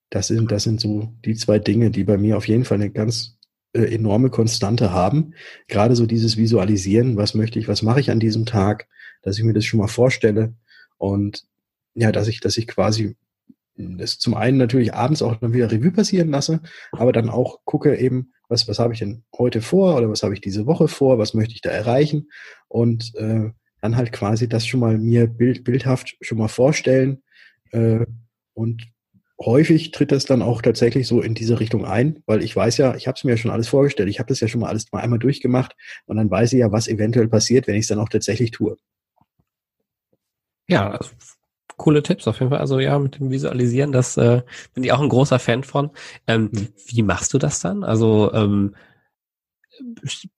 Das 0.09 0.27
sind, 0.27 0.51
das 0.51 0.63
sind 0.63 0.79
so 0.79 1.13
die 1.25 1.35
zwei 1.35 1.59
Dinge, 1.59 1.91
die 1.91 2.03
bei 2.03 2.17
mir 2.17 2.37
auf 2.37 2.47
jeden 2.47 2.65
Fall 2.65 2.75
eine 2.75 2.91
ganz 2.91 3.34
äh, 3.75 3.93
enorme 3.93 4.29
Konstante 4.29 4.91
haben. 4.91 5.33
Gerade 5.67 5.95
so 5.95 6.05
dieses 6.05 6.37
Visualisieren, 6.37 7.17
was 7.17 7.33
möchte 7.33 7.59
ich, 7.59 7.67
was 7.67 7.81
mache 7.81 7.99
ich 7.99 8.09
an 8.09 8.21
diesem 8.21 8.45
Tag, 8.45 8.87
dass 9.21 9.37
ich 9.37 9.43
mir 9.43 9.53
das 9.53 9.65
schon 9.65 9.79
mal 9.79 9.87
vorstelle 9.87 10.53
und 10.97 11.43
ja, 11.93 12.11
dass 12.11 12.29
ich, 12.29 12.39
dass 12.39 12.57
ich 12.57 12.67
quasi 12.67 13.17
das 13.75 14.17
zum 14.17 14.33
einen 14.33 14.57
natürlich 14.57 14.93
abends 14.93 15.21
auch 15.21 15.35
dann 15.35 15.53
wieder 15.53 15.69
Revue 15.69 15.91
passieren 15.91 16.29
lasse, 16.29 16.61
aber 16.93 17.11
dann 17.11 17.29
auch 17.29 17.59
gucke 17.65 17.97
eben, 17.97 18.31
was, 18.47 18.67
was 18.69 18.79
habe 18.79 18.93
ich 18.93 18.99
denn 18.99 19.23
heute 19.37 19.61
vor 19.61 19.97
oder 19.97 20.09
was 20.09 20.23
habe 20.23 20.33
ich 20.33 20.39
diese 20.39 20.65
Woche 20.65 20.87
vor, 20.87 21.17
was 21.17 21.33
möchte 21.33 21.53
ich 21.53 21.61
da 21.61 21.71
erreichen 21.71 22.29
und 22.69 23.13
äh, 23.15 23.51
dann 23.81 23.97
halt 23.97 24.13
quasi 24.13 24.47
das 24.47 24.65
schon 24.65 24.79
mal 24.79 24.97
mir 24.97 25.27
bild, 25.27 25.65
bildhaft 25.65 26.15
schon 26.21 26.37
mal 26.37 26.47
vorstellen 26.47 27.23
äh, 27.71 28.05
und 28.53 28.83
häufig 29.39 29.91
tritt 29.91 30.11
das 30.11 30.25
dann 30.25 30.41
auch 30.41 30.61
tatsächlich 30.61 31.07
so 31.07 31.21
in 31.21 31.33
diese 31.33 31.59
Richtung 31.59 31.85
ein, 31.85 32.23
weil 32.25 32.43
ich 32.43 32.55
weiß 32.55 32.77
ja, 32.77 32.95
ich 32.95 33.07
habe 33.07 33.15
es 33.17 33.23
mir 33.23 33.31
ja 33.31 33.37
schon 33.37 33.51
alles 33.51 33.67
vorgestellt, 33.67 34.09
ich 34.09 34.19
habe 34.19 34.27
das 34.27 34.39
ja 34.39 34.47
schon 34.47 34.61
mal 34.61 34.69
alles 34.69 34.91
mal 34.91 35.01
einmal 35.01 35.19
durchgemacht 35.19 35.75
und 36.05 36.17
dann 36.17 36.31
weiß 36.31 36.53
ich 36.53 36.59
ja, 36.59 36.71
was 36.71 36.87
eventuell 36.87 37.27
passiert, 37.27 37.67
wenn 37.67 37.75
ich 37.75 37.81
es 37.81 37.87
dann 37.87 37.99
auch 37.99 38.09
tatsächlich 38.09 38.51
tue. 38.51 38.77
Ja, 40.67 40.91
also, 40.91 41.11
coole 41.77 42.01
Tipps 42.01 42.27
auf 42.27 42.39
jeden 42.39 42.49
Fall. 42.49 42.59
Also 42.59 42.79
ja, 42.79 42.97
mit 42.97 43.19
dem 43.19 43.29
Visualisieren, 43.29 43.91
das 43.91 44.17
äh, 44.17 44.41
bin 44.73 44.83
ich 44.83 44.91
auch 44.91 45.01
ein 45.01 45.09
großer 45.09 45.39
Fan 45.39 45.63
von. 45.63 45.91
Ähm, 46.27 46.49
hm. 46.53 46.67
Wie 46.87 47.03
machst 47.03 47.33
du 47.33 47.37
das 47.37 47.59
dann? 47.59 47.83
Also 47.83 48.31
ähm, 48.33 48.75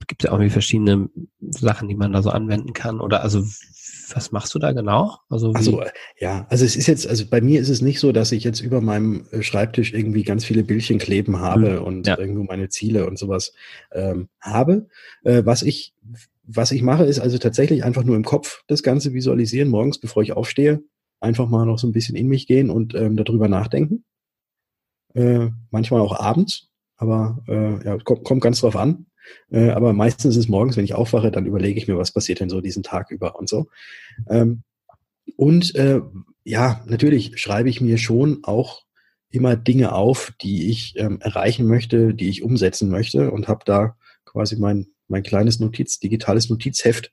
gibt 0.08 0.24
es 0.24 0.24
ja 0.24 0.32
auch 0.32 0.36
irgendwie 0.36 0.50
verschiedene 0.50 1.10
Sachen, 1.42 1.88
die 1.88 1.96
man 1.96 2.14
da 2.14 2.22
so 2.22 2.32
anwenden 2.32 2.74
kann? 2.74 3.00
Oder 3.00 3.22
also 3.22 3.44
was 4.14 4.32
machst 4.32 4.54
du 4.54 4.60
da 4.60 4.72
genau? 4.72 5.18
Also, 5.30 5.52
also 5.52 5.84
ja, 6.20 6.46
also 6.50 6.66
es 6.66 6.76
ist 6.76 6.88
jetzt, 6.88 7.08
also 7.08 7.26
bei 7.30 7.42
mir 7.42 7.60
ist 7.60 7.70
es 7.70 7.82
nicht 7.82 8.00
so, 8.00 8.12
dass 8.12 8.32
ich 8.32 8.44
jetzt 8.44 8.62
über 8.62 8.82
meinem 8.82 9.26
äh, 9.32 9.42
Schreibtisch 9.42 9.94
irgendwie 9.94 10.24
ganz 10.24 10.46
viele 10.46 10.64
Bildchen 10.64 11.00
kleben 11.00 11.40
habe 11.40 11.80
mhm. 11.80 11.86
und 11.86 12.08
ja. 12.08 12.18
irgendwo 12.18 12.44
meine 12.44 12.70
Ziele 12.70 13.08
und 13.08 13.20
sowas 13.20 13.54
ähm, 13.92 14.30
habe. 14.40 14.88
Äh, 15.24 15.44
was 15.46 15.64
ich, 15.64 15.94
was 16.44 16.72
ich 16.72 16.82
mache, 16.84 17.06
ist 17.06 17.20
also 17.20 17.38
tatsächlich 17.38 17.84
einfach 17.84 18.04
nur 18.04 18.16
im 18.16 18.24
Kopf 18.24 18.64
das 18.68 18.84
Ganze 18.84 19.14
visualisieren, 19.14 19.70
morgens, 19.70 20.00
bevor 20.00 20.24
ich 20.24 20.34
aufstehe, 20.34 20.84
einfach 21.20 21.48
mal 21.50 21.66
noch 21.66 21.80
so 21.80 21.88
ein 21.88 21.94
bisschen 21.94 22.16
in 22.16 22.28
mich 22.28 22.48
gehen 22.48 22.70
und 22.70 22.96
ähm, 22.96 23.18
darüber 23.18 23.48
nachdenken. 23.48 24.06
Äh, 25.14 25.50
manchmal 25.72 26.02
auch 26.02 26.18
abends, 26.20 26.70
aber 26.96 27.40
äh, 27.48 27.84
ja, 27.84 27.98
kommt, 27.98 28.24
kommt 28.24 28.42
ganz 28.42 28.62
drauf 28.62 28.76
an. 28.76 29.07
Äh, 29.52 29.70
aber 29.70 29.94
meistens 29.94 30.36
ist 30.36 30.46
es 30.46 30.50
morgens, 30.50 30.78
wenn 30.78 30.86
ich 30.86 30.94
aufwache, 30.94 31.32
dann 31.32 31.46
überlege 31.46 31.80
ich 31.80 31.88
mir, 31.88 31.98
was 31.98 32.12
passiert 32.12 32.40
denn 32.40 32.50
so 32.50 32.62
diesen 32.62 32.84
Tag 32.84 33.12
über 33.12 33.38
und 33.38 33.50
so. 33.50 33.68
Ähm, 34.30 34.64
und 35.36 35.76
äh, 35.76 36.02
ja, 36.44 36.84
natürlich 36.88 37.40
schreibe 37.40 37.70
ich 37.70 37.82
mir 37.82 37.98
schon 37.98 38.40
auch 38.44 38.84
immer 39.30 39.56
Dinge 39.56 39.94
auf, 39.94 40.34
die 40.42 40.70
ich 40.70 40.94
ähm, 40.98 41.20
erreichen 41.22 41.68
möchte, 41.68 42.14
die 42.14 42.30
ich 42.30 42.44
umsetzen 42.44 42.90
möchte 42.90 43.32
und 43.32 43.48
habe 43.48 43.62
da 43.66 43.98
quasi 44.26 44.56
mein, 44.56 44.88
mein 45.08 45.24
kleines 45.24 45.60
Notiz, 45.60 46.00
digitales 46.00 46.50
Notizheft, 46.50 47.12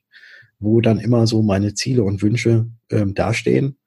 wo 0.59 0.81
dann 0.81 0.99
immer 0.99 1.27
so 1.27 1.41
meine 1.41 1.73
Ziele 1.73 2.03
und 2.03 2.21
Wünsche 2.21 2.67
ähm, 2.89 3.13
dastehen. 3.13 3.77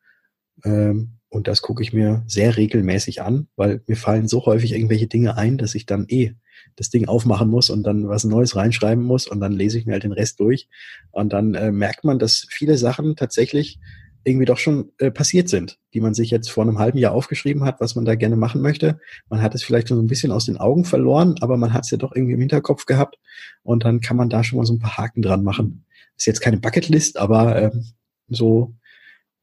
Ähm, 0.64 1.17
und 1.30 1.46
das 1.46 1.62
gucke 1.62 1.82
ich 1.82 1.92
mir 1.92 2.22
sehr 2.26 2.56
regelmäßig 2.56 3.22
an, 3.22 3.48
weil 3.56 3.82
mir 3.86 3.96
fallen 3.96 4.28
so 4.28 4.46
häufig 4.46 4.72
irgendwelche 4.72 5.08
Dinge 5.08 5.36
ein, 5.36 5.58
dass 5.58 5.74
ich 5.74 5.86
dann 5.86 6.06
eh 6.08 6.34
das 6.76 6.90
Ding 6.90 7.06
aufmachen 7.06 7.48
muss 7.48 7.70
und 7.70 7.82
dann 7.82 8.08
was 8.08 8.24
Neues 8.24 8.56
reinschreiben 8.56 9.04
muss 9.04 9.26
und 9.26 9.40
dann 9.40 9.52
lese 9.52 9.78
ich 9.78 9.86
mir 9.86 9.92
halt 9.92 10.04
den 10.04 10.12
Rest 10.12 10.40
durch. 10.40 10.68
Und 11.10 11.32
dann 11.32 11.54
äh, 11.54 11.70
merkt 11.70 12.04
man, 12.04 12.18
dass 12.18 12.46
viele 12.50 12.78
Sachen 12.78 13.16
tatsächlich 13.16 13.78
irgendwie 14.24 14.46
doch 14.46 14.58
schon 14.58 14.92
äh, 14.98 15.10
passiert 15.10 15.48
sind, 15.48 15.78
die 15.94 16.00
man 16.00 16.14
sich 16.14 16.30
jetzt 16.30 16.50
vor 16.50 16.64
einem 16.64 16.78
halben 16.78 16.98
Jahr 16.98 17.12
aufgeschrieben 17.12 17.64
hat, 17.64 17.80
was 17.80 17.94
man 17.94 18.04
da 18.04 18.14
gerne 18.14 18.36
machen 18.36 18.60
möchte. 18.62 19.00
Man 19.28 19.42
hat 19.42 19.54
es 19.54 19.62
vielleicht 19.62 19.88
schon 19.88 19.96
so 19.96 20.02
ein 20.02 20.08
bisschen 20.08 20.32
aus 20.32 20.46
den 20.46 20.56
Augen 20.56 20.84
verloren, 20.84 21.36
aber 21.40 21.56
man 21.56 21.72
hat 21.72 21.84
es 21.84 21.90
ja 21.90 21.98
doch 21.98 22.14
irgendwie 22.14 22.34
im 22.34 22.40
Hinterkopf 22.40 22.86
gehabt 22.86 23.18
und 23.62 23.84
dann 23.84 24.00
kann 24.00 24.16
man 24.16 24.28
da 24.28 24.44
schon 24.44 24.58
mal 24.58 24.66
so 24.66 24.74
ein 24.74 24.80
paar 24.80 24.98
Haken 24.98 25.22
dran 25.22 25.44
machen. 25.44 25.84
Ist 26.16 26.26
jetzt 26.26 26.40
keine 26.40 26.58
Bucketlist, 26.58 27.16
aber 27.16 27.60
ähm, 27.60 27.86
so, 28.28 28.74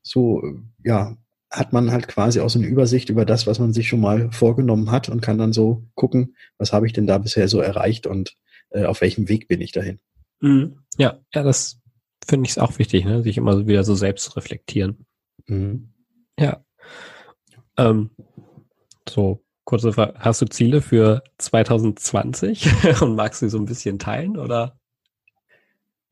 so, 0.02 0.44
ja, 0.84 1.18
hat 1.52 1.74
man 1.74 1.92
halt 1.92 2.08
quasi 2.08 2.40
auch 2.40 2.50
so 2.50 2.60
eine 2.60 2.68
Übersicht 2.68 3.10
über 3.10 3.26
das, 3.26 3.48
was 3.48 3.60
man 3.60 3.74
sich 3.74 3.88
schon 3.88 4.02
mal 4.02 4.32
vorgenommen 4.32 4.92
hat 4.92 5.10
und 5.10 5.22
kann 5.22 5.38
dann 5.38 5.54
so 5.54 5.84
gucken, 5.96 6.36
was 6.58 6.74
habe 6.74 6.88
ich 6.88 6.94
denn 6.94 7.08
da 7.08 7.18
bisher 7.18 7.48
so 7.48 7.60
erreicht 7.60 8.08
und 8.08 8.36
äh, 8.72 8.86
auf 8.86 9.02
welchem 9.02 9.30
Weg 9.30 9.48
bin 9.48 9.62
ich 9.62 9.72
dahin. 9.72 10.00
Mhm. 10.42 10.80
Ja, 10.98 11.20
ja, 11.34 11.44
das 11.44 11.80
finde 12.28 12.50
ich 12.50 12.60
auch 12.60 12.78
wichtig, 12.80 13.06
ne? 13.06 13.24
sich 13.24 13.38
immer 13.38 13.68
wieder 13.68 13.84
so 13.84 13.96
selbst 13.96 14.36
reflektieren. 14.36 15.06
Mhm. 15.48 15.94
Ja. 16.40 16.66
Ähm, 17.78 18.10
so, 19.08 19.44
kurze 19.64 19.94
Frage, 19.94 20.16
hast 20.18 20.42
du 20.42 20.46
Ziele 20.46 20.82
für 20.82 21.24
2020 21.38 22.68
und 23.02 23.16
magst 23.16 23.42
du 23.42 23.46
sie 23.46 23.52
so 23.52 23.58
ein 23.60 23.66
bisschen 23.66 24.00
teilen 24.00 24.38
oder? 24.38 24.80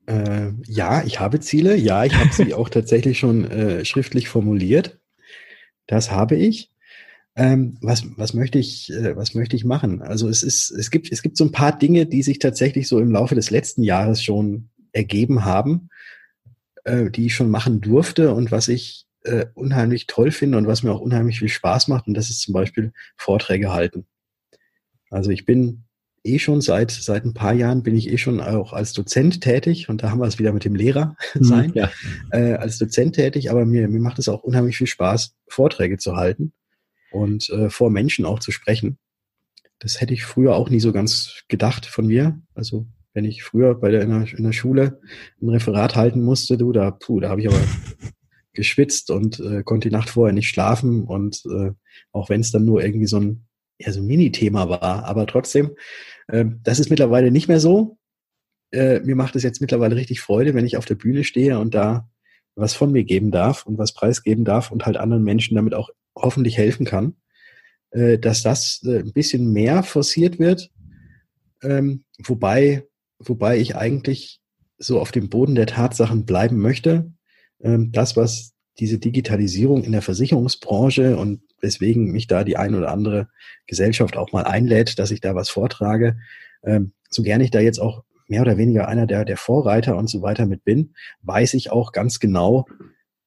Äh, 0.05 0.51
ja, 0.65 1.03
ich 1.03 1.19
habe 1.19 1.39
Ziele. 1.39 1.75
Ja, 1.75 2.03
ich 2.03 2.15
habe 2.15 2.31
sie 2.33 2.53
auch 2.53 2.69
tatsächlich 2.69 3.19
schon 3.19 3.49
äh, 3.49 3.85
schriftlich 3.85 4.27
formuliert. 4.29 4.99
Das 5.87 6.11
habe 6.11 6.35
ich. 6.35 6.69
Ähm, 7.35 7.77
was, 7.81 8.05
was 8.15 8.33
möchte 8.33 8.59
ich, 8.59 8.91
äh, 8.91 9.15
was 9.15 9.33
möchte 9.33 9.55
ich 9.55 9.65
machen? 9.65 10.01
Also 10.03 10.29
es 10.29 10.43
ist, 10.43 10.69
es 10.69 10.91
gibt, 10.91 11.11
es 11.11 11.23
gibt 11.23 11.35
so 11.35 11.45
ein 11.45 11.51
paar 11.51 11.77
Dinge, 11.77 12.05
die 12.05 12.21
sich 12.21 12.37
tatsächlich 12.37 12.87
so 12.87 12.99
im 12.99 13.11
Laufe 13.11 13.33
des 13.33 13.49
letzten 13.49 13.81
Jahres 13.81 14.23
schon 14.23 14.69
ergeben 14.91 15.43
haben, 15.43 15.89
äh, 16.83 17.09
die 17.09 17.25
ich 17.25 17.35
schon 17.35 17.49
machen 17.49 17.81
durfte 17.81 18.33
und 18.35 18.51
was 18.51 18.67
ich 18.67 19.07
äh, 19.23 19.47
unheimlich 19.55 20.05
toll 20.05 20.29
finde 20.31 20.59
und 20.59 20.67
was 20.67 20.83
mir 20.83 20.91
auch 20.91 20.99
unheimlich 20.99 21.39
viel 21.39 21.49
Spaß 21.49 21.87
macht. 21.87 22.07
Und 22.07 22.13
das 22.13 22.29
ist 22.29 22.41
zum 22.41 22.53
Beispiel 22.53 22.93
Vorträge 23.17 23.73
halten. 23.73 24.05
Also 25.09 25.31
ich 25.31 25.45
bin 25.45 25.85
eh 26.23 26.39
schon 26.39 26.61
seit, 26.61 26.91
seit 26.91 27.25
ein 27.25 27.33
paar 27.33 27.53
Jahren 27.53 27.83
bin 27.83 27.95
ich 27.95 28.09
eh 28.09 28.17
schon 28.17 28.39
auch 28.39 28.73
als 28.73 28.93
Dozent 28.93 29.41
tätig 29.41 29.89
und 29.89 30.03
da 30.03 30.09
haben 30.09 30.19
wir 30.19 30.27
es 30.27 30.39
wieder 30.39 30.53
mit 30.53 30.65
dem 30.65 30.75
Lehrer 30.75 31.15
mhm, 31.35 31.43
sein, 31.43 31.71
ja. 31.75 31.91
äh, 32.31 32.53
als 32.53 32.77
Dozent 32.77 33.15
tätig, 33.15 33.51
aber 33.51 33.65
mir, 33.65 33.87
mir 33.87 33.99
macht 33.99 34.19
es 34.19 34.29
auch 34.29 34.43
unheimlich 34.43 34.77
viel 34.77 34.87
Spaß, 34.87 35.35
Vorträge 35.47 35.97
zu 35.97 36.15
halten 36.15 36.53
und 37.11 37.49
äh, 37.49 37.69
vor 37.69 37.89
Menschen 37.89 38.25
auch 38.25 38.39
zu 38.39 38.51
sprechen. 38.51 38.97
Das 39.79 39.99
hätte 39.99 40.13
ich 40.13 40.23
früher 40.23 40.55
auch 40.55 40.69
nie 40.69 40.79
so 40.79 40.93
ganz 40.93 41.43
gedacht 41.49 41.85
von 41.85 42.07
mir. 42.07 42.39
Also 42.55 42.87
wenn 43.13 43.25
ich 43.25 43.43
früher 43.43 43.75
bei 43.75 43.91
der, 43.91 44.01
in, 44.01 44.09
der, 44.09 44.37
in 44.37 44.43
der 44.43 44.53
Schule 44.53 45.01
ein 45.41 45.49
Referat 45.49 45.95
halten 45.95 46.23
musste, 46.23 46.57
du, 46.57 46.71
da, 46.71 46.91
puh, 46.91 47.19
da 47.19 47.29
habe 47.29 47.41
ich 47.41 47.47
aber 47.47 47.59
geschwitzt 48.53 49.11
und 49.11 49.39
äh, 49.39 49.63
konnte 49.63 49.89
die 49.89 49.95
Nacht 49.95 50.09
vorher 50.09 50.33
nicht 50.33 50.47
schlafen 50.47 51.03
und 51.03 51.43
äh, 51.45 51.71
auch 52.11 52.29
wenn 52.29 52.41
es 52.41 52.51
dann 52.51 52.65
nur 52.65 52.83
irgendwie 52.83 53.07
so 53.07 53.19
ein 53.19 53.45
ja, 53.79 53.91
so 53.91 53.99
ein 53.99 54.07
Mini-Thema 54.07 54.69
war, 54.69 55.05
aber 55.05 55.27
trotzdem 55.27 55.71
das 56.27 56.79
ist 56.79 56.89
mittlerweile 56.89 57.31
nicht 57.31 57.47
mehr 57.47 57.59
so. 57.59 57.97
Äh, 58.71 59.01
mir 59.01 59.15
macht 59.15 59.35
es 59.35 59.43
jetzt 59.43 59.61
mittlerweile 59.61 59.95
richtig 59.95 60.21
Freude, 60.21 60.53
wenn 60.53 60.65
ich 60.65 60.77
auf 60.77 60.85
der 60.85 60.95
Bühne 60.95 61.23
stehe 61.23 61.59
und 61.59 61.75
da 61.75 62.09
was 62.55 62.73
von 62.73 62.91
mir 62.91 63.03
geben 63.03 63.31
darf 63.31 63.65
und 63.65 63.77
was 63.77 63.93
preisgeben 63.93 64.45
darf 64.45 64.71
und 64.71 64.85
halt 64.85 64.97
anderen 64.97 65.23
Menschen 65.23 65.55
damit 65.55 65.73
auch 65.73 65.89
hoffentlich 66.15 66.57
helfen 66.57 66.85
kann, 66.85 67.15
äh, 67.91 68.17
dass 68.17 68.43
das 68.43 68.81
äh, 68.83 68.99
ein 68.99 69.13
bisschen 69.13 69.51
mehr 69.51 69.83
forciert 69.83 70.39
wird. 70.39 70.71
Ähm, 71.61 72.03
wobei, 72.23 72.83
wobei 73.19 73.57
ich 73.57 73.75
eigentlich 73.75 74.41
so 74.77 74.99
auf 74.99 75.11
dem 75.11 75.29
Boden 75.29 75.55
der 75.55 75.67
Tatsachen 75.67 76.25
bleiben 76.25 76.57
möchte. 76.57 77.13
Ähm, 77.61 77.91
das, 77.91 78.15
was 78.17 78.52
diese 78.79 78.97
Digitalisierung 78.97 79.83
in 79.83 79.91
der 79.91 80.01
Versicherungsbranche 80.01 81.17
und 81.17 81.41
weswegen 81.61 82.11
mich 82.11 82.27
da 82.27 82.43
die 82.43 82.57
ein 82.57 82.75
oder 82.75 82.91
andere 82.91 83.29
Gesellschaft 83.67 84.17
auch 84.17 84.31
mal 84.31 84.43
einlädt, 84.43 84.99
dass 84.99 85.11
ich 85.11 85.21
da 85.21 85.35
was 85.35 85.49
vortrage, 85.49 86.17
ähm, 86.63 86.93
so 87.09 87.23
gerne 87.23 87.43
ich 87.43 87.51
da 87.51 87.59
jetzt 87.59 87.79
auch 87.79 88.03
mehr 88.27 88.41
oder 88.41 88.57
weniger 88.57 88.87
einer 88.87 89.05
der, 89.05 89.25
der 89.25 89.37
Vorreiter 89.37 89.95
und 89.95 90.09
so 90.09 90.21
weiter 90.21 90.45
mit 90.45 90.63
bin, 90.63 90.93
weiß 91.21 91.53
ich 91.53 91.71
auch 91.71 91.91
ganz 91.91 92.19
genau, 92.19 92.65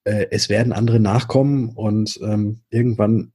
äh, 0.04 0.26
es 0.30 0.48
werden 0.48 0.72
andere 0.72 1.00
nachkommen 1.00 1.70
und 1.70 2.18
ähm, 2.22 2.62
irgendwann, 2.70 3.32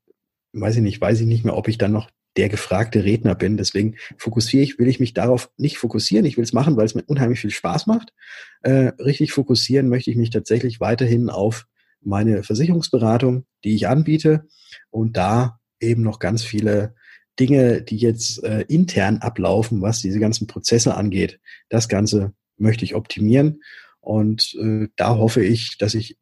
weiß 0.54 0.78
ich 0.78 0.82
nicht, 0.82 1.00
weiß 1.00 1.22
ich 1.22 1.28
nicht 1.28 1.46
mehr, 1.46 1.56
ob 1.56 1.68
ich 1.68 1.78
dann 1.78 1.92
noch 1.92 2.10
der 2.38 2.50
gefragte 2.50 3.04
Redner 3.04 3.36
bin. 3.36 3.58
Deswegen 3.58 3.96
fokussiere 4.18 4.64
ich, 4.64 4.80
will 4.80 4.88
ich 4.88 5.00
mich 5.00 5.14
darauf 5.14 5.52
nicht 5.58 5.78
fokussieren. 5.78 6.26
Ich 6.26 6.38
will 6.38 6.44
es 6.44 6.54
machen, 6.54 6.78
weil 6.78 6.86
es 6.86 6.96
mir 6.96 7.04
unheimlich 7.04 7.42
viel 7.42 7.50
Spaß 7.52 7.88
macht. 7.88 8.14
Äh, 8.62 8.94
richtig 9.00 9.34
fokussieren 9.34 9.90
möchte 9.90 10.12
ich 10.12 10.18
mich 10.18 10.30
tatsächlich 10.30 10.80
weiterhin 10.80 11.30
auf 11.30 11.68
meine 12.02 12.44
Versicherungsberatung, 12.44 13.46
die 13.64 13.76
ich 13.76 13.88
anbiete 13.88 14.48
und 14.90 15.18
da 15.18 15.60
eben 15.80 16.02
noch 16.02 16.20
ganz 16.20 16.44
viele 16.44 16.96
Dinge, 17.40 17.82
die 17.82 17.98
jetzt 17.98 18.44
äh, 18.44 18.62
intern 18.68 19.18
ablaufen, 19.18 19.82
was 19.82 20.02
diese 20.02 20.20
ganzen 20.20 20.48
Prozesse 20.48 20.96
angeht. 20.96 21.40
Das 21.70 21.88
Ganze 21.88 22.34
möchte 22.58 22.86
ich 22.86 22.96
optimieren 22.96 23.62
und 24.00 24.56
äh, 24.60 24.88
da 24.96 25.16
hoffe 25.16 25.44
ich, 25.44 25.78
dass 25.78 25.94
ich 25.94 26.18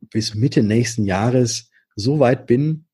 bis 0.00 0.34
Mitte 0.34 0.62
nächsten 0.62 1.04
Jahres 1.04 1.70
so 1.96 2.18
weit 2.20 2.46
bin, 2.46 2.86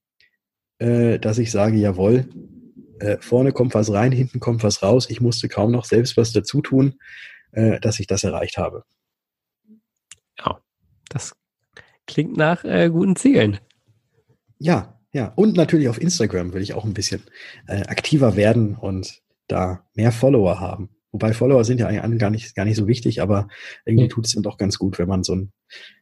äh, 0.78 1.18
dass 1.18 1.38
ich 1.38 1.50
sage, 1.50 1.76
jawohl, 1.76 2.28
äh, 3.00 3.18
vorne 3.20 3.52
kommt 3.52 3.74
was 3.74 3.92
rein, 3.92 4.12
hinten 4.12 4.40
kommt 4.40 4.62
was 4.62 4.82
raus. 4.82 5.08
Ich 5.08 5.20
musste 5.20 5.48
kaum 5.48 5.70
noch 5.70 5.84
selbst 5.84 6.16
was 6.16 6.32
dazu 6.32 6.60
tun, 6.60 7.00
äh, 7.52 7.80
dass 7.80 8.00
ich 8.00 8.06
das 8.06 8.24
erreicht 8.24 8.58
habe. 8.58 8.84
Ja, 10.38 10.60
das 11.08 11.34
klingt 12.10 12.36
nach 12.36 12.64
äh, 12.64 12.90
guten 12.90 13.16
Zielen. 13.16 13.58
Ja, 14.58 14.98
ja. 15.12 15.32
Und 15.36 15.56
natürlich 15.56 15.88
auf 15.88 16.00
Instagram 16.00 16.52
will 16.52 16.62
ich 16.62 16.74
auch 16.74 16.84
ein 16.84 16.94
bisschen 16.94 17.22
äh, 17.66 17.82
aktiver 17.82 18.36
werden 18.36 18.74
und 18.76 19.22
da 19.48 19.84
mehr 19.94 20.12
Follower 20.12 20.60
haben. 20.60 20.90
Wobei 21.12 21.32
Follower 21.32 21.64
sind 21.64 21.80
ja 21.80 21.88
eigentlich 21.88 22.20
gar 22.20 22.30
nicht, 22.30 22.54
gar 22.54 22.64
nicht 22.64 22.76
so 22.76 22.86
wichtig, 22.86 23.20
aber 23.20 23.48
irgendwie 23.84 24.08
tut 24.08 24.26
es 24.26 24.34
dann 24.34 24.44
doch 24.44 24.58
ganz 24.58 24.78
gut, 24.78 24.98
wenn 24.98 25.08
man 25.08 25.24
so 25.24 25.34
ein, 25.34 25.52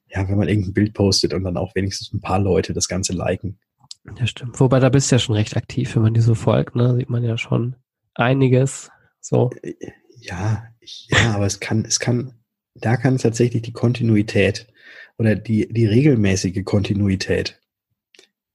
ja, 0.08 0.28
wenn 0.28 0.36
man 0.36 0.48
irgendein 0.48 0.74
Bild 0.74 0.92
postet 0.92 1.32
und 1.32 1.44
dann 1.44 1.56
auch 1.56 1.74
wenigstens 1.74 2.12
ein 2.12 2.20
paar 2.20 2.38
Leute 2.38 2.74
das 2.74 2.88
Ganze 2.88 3.14
liken. 3.14 3.58
Ja, 4.18 4.26
stimmt. 4.26 4.58
Wobei 4.60 4.80
da 4.80 4.88
bist 4.88 5.10
du 5.10 5.14
ja 5.14 5.18
schon 5.18 5.34
recht 5.34 5.56
aktiv, 5.56 5.94
wenn 5.94 6.02
man 6.02 6.14
dir 6.14 6.22
so 6.22 6.34
folgt, 6.34 6.76
ne? 6.76 6.94
Sieht 6.96 7.10
man 7.10 7.24
ja 7.24 7.38
schon 7.38 7.76
einiges. 8.14 8.90
So. 9.20 9.50
Äh, 9.62 9.74
ja, 10.20 10.64
ja, 10.80 11.34
aber 11.34 11.46
es 11.46 11.60
kann, 11.60 11.84
es 11.84 12.00
kann, 12.00 12.34
da 12.74 12.96
kann 12.96 13.18
tatsächlich 13.18 13.62
die 13.62 13.72
Kontinuität 13.72 14.66
oder 15.18 15.34
die, 15.34 15.68
die 15.68 15.86
regelmäßige 15.86 16.64
Kontinuität. 16.64 17.60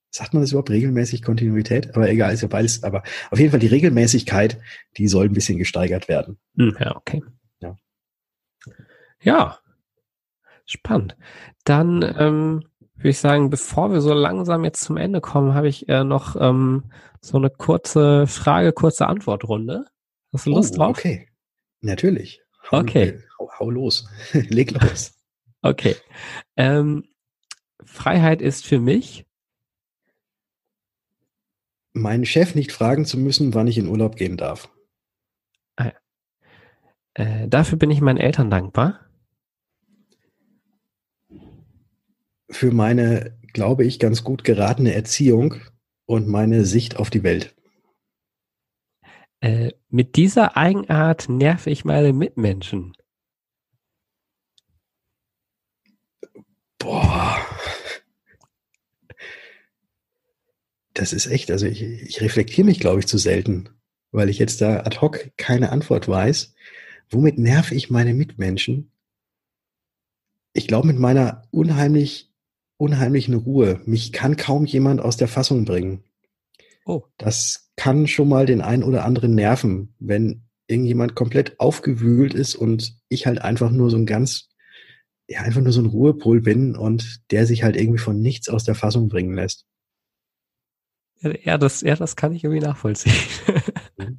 Sagt 0.10 0.34
man 0.34 0.42
das 0.42 0.52
überhaupt 0.52 0.70
regelmäßig 0.70 1.24
Kontinuität? 1.24 1.96
Aber 1.96 2.10
egal, 2.10 2.34
ist 2.34 2.42
ja 2.42 2.48
beides. 2.48 2.84
Aber 2.84 3.04
auf 3.32 3.40
jeden 3.40 3.52
Fall 3.52 3.60
die 3.60 3.68
Regelmäßigkeit, 3.68 4.60
die 4.98 5.08
soll 5.08 5.26
ein 5.26 5.34
bisschen 5.34 5.58
gesteigert 5.58 6.08
werden. 6.08 6.38
Hm, 6.56 6.78
ja, 6.80 6.96
okay. 6.96 7.24
Ja. 7.60 7.78
Ja. 9.22 9.60
Spannend. 10.66 11.18
Dann 11.66 12.04
ähm, 12.18 12.64
würde 12.96 13.10
ich 13.10 13.18
sagen, 13.18 13.50
bevor 13.50 13.92
wir 13.92 14.02
so 14.02 14.14
langsam 14.14 14.64
jetzt 14.64 14.82
zum 14.82 14.98
Ende 14.98 15.20
kommen, 15.20 15.56
habe 15.56 15.68
ich 15.68 15.90
äh, 15.90 16.04
noch 16.04 16.36
ähm, 16.40 16.86
so 17.20 17.38
eine 17.38 17.50
kurze 17.50 18.28
Frage, 18.28 18.72
kurze 18.72 19.08
Antwortrunde. 19.08 19.86
Hast 20.32 20.46
du 20.46 20.52
Lust 20.52 20.76
oh, 20.76 20.78
drauf? 20.78 20.98
Okay, 20.98 21.28
natürlich. 21.82 22.42
Hau, 22.72 22.80
okay. 22.80 23.20
Hau, 23.40 23.50
hau 23.60 23.70
los. 23.70 24.08
Leg 24.34 24.72
los. 24.72 25.13
Okay. 25.64 25.96
Ähm, 26.56 27.06
Freiheit 27.84 28.42
ist 28.42 28.66
für 28.66 28.80
mich 28.80 29.26
meinen 31.94 32.26
Chef 32.26 32.56
nicht 32.56 32.72
fragen 32.72 33.06
zu 33.06 33.18
müssen, 33.18 33.54
wann 33.54 33.68
ich 33.68 33.78
in 33.78 33.88
Urlaub 33.88 34.16
gehen 34.16 34.38
darf. 34.38 34.70
Ah, 35.76 35.86
ja. 35.86 35.94
äh, 37.16 37.48
dafür 37.48 37.78
bin 37.78 37.90
ich 37.90 38.02
meinen 38.02 38.18
Eltern 38.18 38.50
dankbar. 38.50 39.04
für 42.54 42.72
meine, 42.72 43.38
glaube 43.54 43.84
ich, 43.84 44.00
ganz 44.00 44.24
gut 44.24 44.44
geratene 44.44 44.94
Erziehung 44.94 45.56
und 46.06 46.28
meine 46.28 46.66
Sicht 46.66 46.98
auf 46.98 47.10
die 47.10 47.24
Welt. 47.24 47.56
Äh, 49.42 49.72
mit 49.90 50.16
dieser 50.16 50.56
Eigenart 50.56 51.28
nerv 51.28 51.68
ich 51.68 51.84
meine 51.84 52.14
Mitmenschen. 52.14 52.94
Boah. 56.84 57.38
Das 60.94 61.14
ist 61.14 61.28
echt, 61.28 61.50
also 61.50 61.66
ich, 61.66 61.82
ich 61.82 62.22
reflektiere 62.22 62.66
mich, 62.66 62.80
glaube 62.80 63.00
ich, 63.00 63.08
zu 63.08 63.18
selten, 63.18 63.70
weil 64.12 64.30
ich 64.30 64.38
jetzt 64.38 64.62
da 64.62 64.82
ad 64.82 65.00
hoc 65.00 65.32
keine 65.38 65.72
Antwort 65.72 66.08
weiß. 66.08 66.54
Womit 67.10 67.40
nerv 67.40 67.72
ich 67.72 67.90
meine 67.90 68.14
Mitmenschen? 68.14 68.92
Ich 70.54 70.68
glaube, 70.68 70.88
mit 70.88 71.00
meiner 71.00 71.48
unheimlich 71.52 72.34
unheimlichen 72.78 73.36
Ruhe. 73.36 73.82
Mich 73.86 74.12
kann 74.12 74.36
kaum 74.36 74.66
jemand 74.66 75.00
aus 75.00 75.16
der 75.16 75.30
Fassung 75.30 75.64
bringen. 75.64 76.04
Oh. 76.86 77.04
Das 77.18 77.72
kann 77.78 78.08
schon 78.08 78.28
mal 78.28 78.46
den 78.46 78.62
einen 78.62 78.84
oder 78.84 79.06
anderen 79.06 79.36
nerven, 79.36 79.96
wenn 80.00 80.44
irgendjemand 80.68 81.16
komplett 81.16 81.60
aufgewühlt 81.60 82.34
ist 82.34 82.56
und 82.56 82.98
ich 83.08 83.26
halt 83.26 83.42
einfach 83.42 83.72
nur 83.72 83.90
so 83.90 83.98
ein 83.98 84.06
ganz, 84.06 84.50
ja, 85.28 85.42
einfach 85.42 85.62
nur 85.62 85.72
so 85.72 85.82
ein 85.82 85.88
Ruhepol 85.88 86.42
bin 86.42 86.76
und 86.76 87.32
der 87.32 87.46
sich 87.46 87.64
halt 87.64 87.76
irgendwie 87.76 88.00
von 88.00 88.20
nichts 88.20 88.50
aus 88.50 88.64
der 88.64 88.76
Fassung 88.76 89.08
bringen 89.08 89.36
lässt. 89.36 89.66
Ja, 91.22 91.58
das, 91.58 91.82
ja, 91.82 91.96
das 91.96 92.16
kann 92.16 92.34
ich 92.34 92.44
irgendwie 92.44 92.66
nachvollziehen. 92.66 93.16
Mhm. 93.96 94.18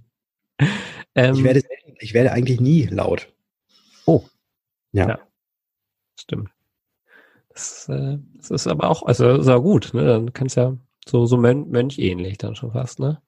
ähm, 1.17 1.35
ich, 1.35 1.43
werde, 1.43 1.63
ich 1.99 2.15
werde 2.15 2.31
eigentlich 2.31 2.61
nie 2.61 2.85
laut. 2.85 3.35
Oh. 4.07 4.23
Ja. 4.93 5.09
ja. 5.09 5.19
Stimmt. 6.17 6.51
Das, 7.49 7.89
äh, 7.89 8.19
das 8.37 8.53
ist 8.53 8.69
aber 8.69 8.89
auch, 8.89 9.03
also 9.03 9.43
sehr 9.43 9.59
gut, 9.59 9.93
ne? 9.95 10.05
Dann 10.05 10.33
kannst 10.33 10.57
ja 10.57 10.77
so, 11.09 11.27
so 11.27 11.37
Mön 11.37 11.71
Mönch 11.71 11.99
ähnlich 11.99 12.39
dann 12.39 12.55
schon 12.55 12.71
fast, 12.71 13.01
ne? 13.01 13.21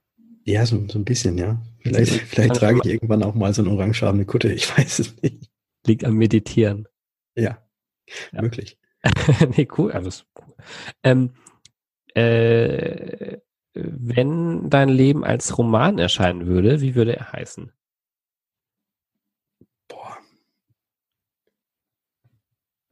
Ja, 0.45 0.64
so, 0.64 0.87
so 0.89 1.01
ein 1.01 1.05
bisschen, 1.05 1.37
ja. 1.37 1.61
Vielleicht, 1.81 2.12
vielleicht 2.12 2.55
trage 2.55 2.79
ich 2.85 2.93
irgendwann 2.93 3.24
auch 3.24 3.35
mal 3.35 3.53
so 3.53 3.62
eine 3.62 3.72
orangefarbene 3.72 4.24
Kutte, 4.24 4.53
ich 4.53 4.70
weiß 4.79 5.01
es 5.01 5.20
nicht. 5.20 5.51
Liegt 5.85 6.05
am 6.05 6.14
Meditieren. 6.14 6.87
Ja, 7.35 7.59
ja. 8.32 8.42
möglich. 8.42 8.78
nee, 9.57 9.68
cool, 9.78 9.92
alles 9.92 10.26
cool. 10.36 10.54
Ähm, 11.02 11.30
äh, 12.14 13.38
wenn 13.74 14.70
dein 14.70 14.88
Leben 14.88 15.24
als 15.24 15.59
Roman 15.59 15.98
erscheinen 15.98 16.46
würde, 16.46 16.80
wie 16.80 16.94
würde 16.94 17.16
er 17.16 17.32
heißen? 17.32 17.72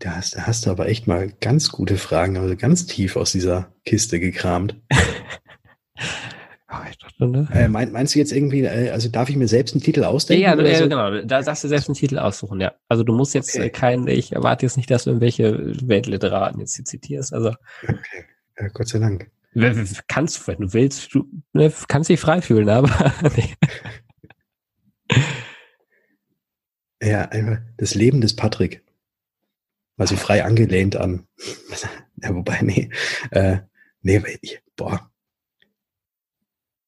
Da 0.04 0.16
hast, 0.16 0.36
da 0.36 0.46
hast 0.46 0.66
du 0.66 0.70
aber 0.70 0.86
echt 0.88 1.06
mal 1.06 1.32
ganz 1.40 1.70
gute 1.70 1.96
Fragen, 1.96 2.36
also 2.36 2.56
ganz 2.56 2.84
tief 2.84 3.16
aus 3.16 3.32
dieser 3.32 3.72
Kiste 3.86 4.20
gekramt. 4.20 4.76
ne? 7.18 7.48
äh, 7.52 7.68
mein, 7.68 7.92
meinst 7.92 8.14
du 8.14 8.18
jetzt 8.18 8.32
irgendwie, 8.32 8.62
äh, 8.62 8.90
also 8.90 9.08
darf 9.08 9.28
ich 9.28 9.36
mir 9.36 9.48
selbst 9.48 9.74
einen 9.74 9.82
Titel 9.82 10.04
ausdenken? 10.04 10.42
Ja, 10.42 10.60
ja 10.60 10.78
so? 10.78 10.84
genau, 10.84 11.22
da 11.22 11.42
darfst 11.42 11.64
du 11.64 11.68
selbst 11.68 11.88
einen 11.88 11.94
Titel 11.94 12.18
aussuchen, 12.18 12.60
ja. 12.60 12.72
Also 12.88 13.04
du 13.04 13.14
musst 13.14 13.34
jetzt 13.34 13.56
okay. 13.56 13.70
keinen, 13.70 14.08
ich 14.08 14.32
erwarte 14.32 14.66
jetzt 14.66 14.76
nicht, 14.76 14.90
dass 14.90 15.04
du 15.04 15.10
irgendwelche 15.10 15.72
Weltliteraten 15.88 16.60
jetzt 16.60 16.76
hier 16.76 16.84
zitierst, 16.84 17.32
also. 17.32 17.54
Okay, 17.82 18.24
ja, 18.58 18.68
Gott 18.68 18.88
sei 18.88 18.98
Dank. 18.98 19.30
Kannst, 20.08 20.36
du, 20.36 20.46
wenn 20.48 20.58
du 20.58 20.72
willst, 20.72 21.14
du 21.14 21.28
ne, 21.52 21.72
kannst 21.86 22.10
dich 22.10 22.18
frei 22.18 22.42
fühlen, 22.42 22.68
aber. 22.68 22.90
ja, 27.00 27.22
einfach 27.28 27.58
das 27.76 27.94
Leben 27.94 28.20
des 28.20 28.34
Patrick. 28.34 28.82
Also 29.96 30.16
frei 30.16 30.44
angelehnt 30.44 30.96
an. 30.96 31.28
ja, 32.22 32.34
wobei, 32.34 32.62
nee. 32.62 32.90
Äh, 33.30 33.58
nee, 34.02 34.20
ich, 34.40 34.60
boah. 34.74 35.08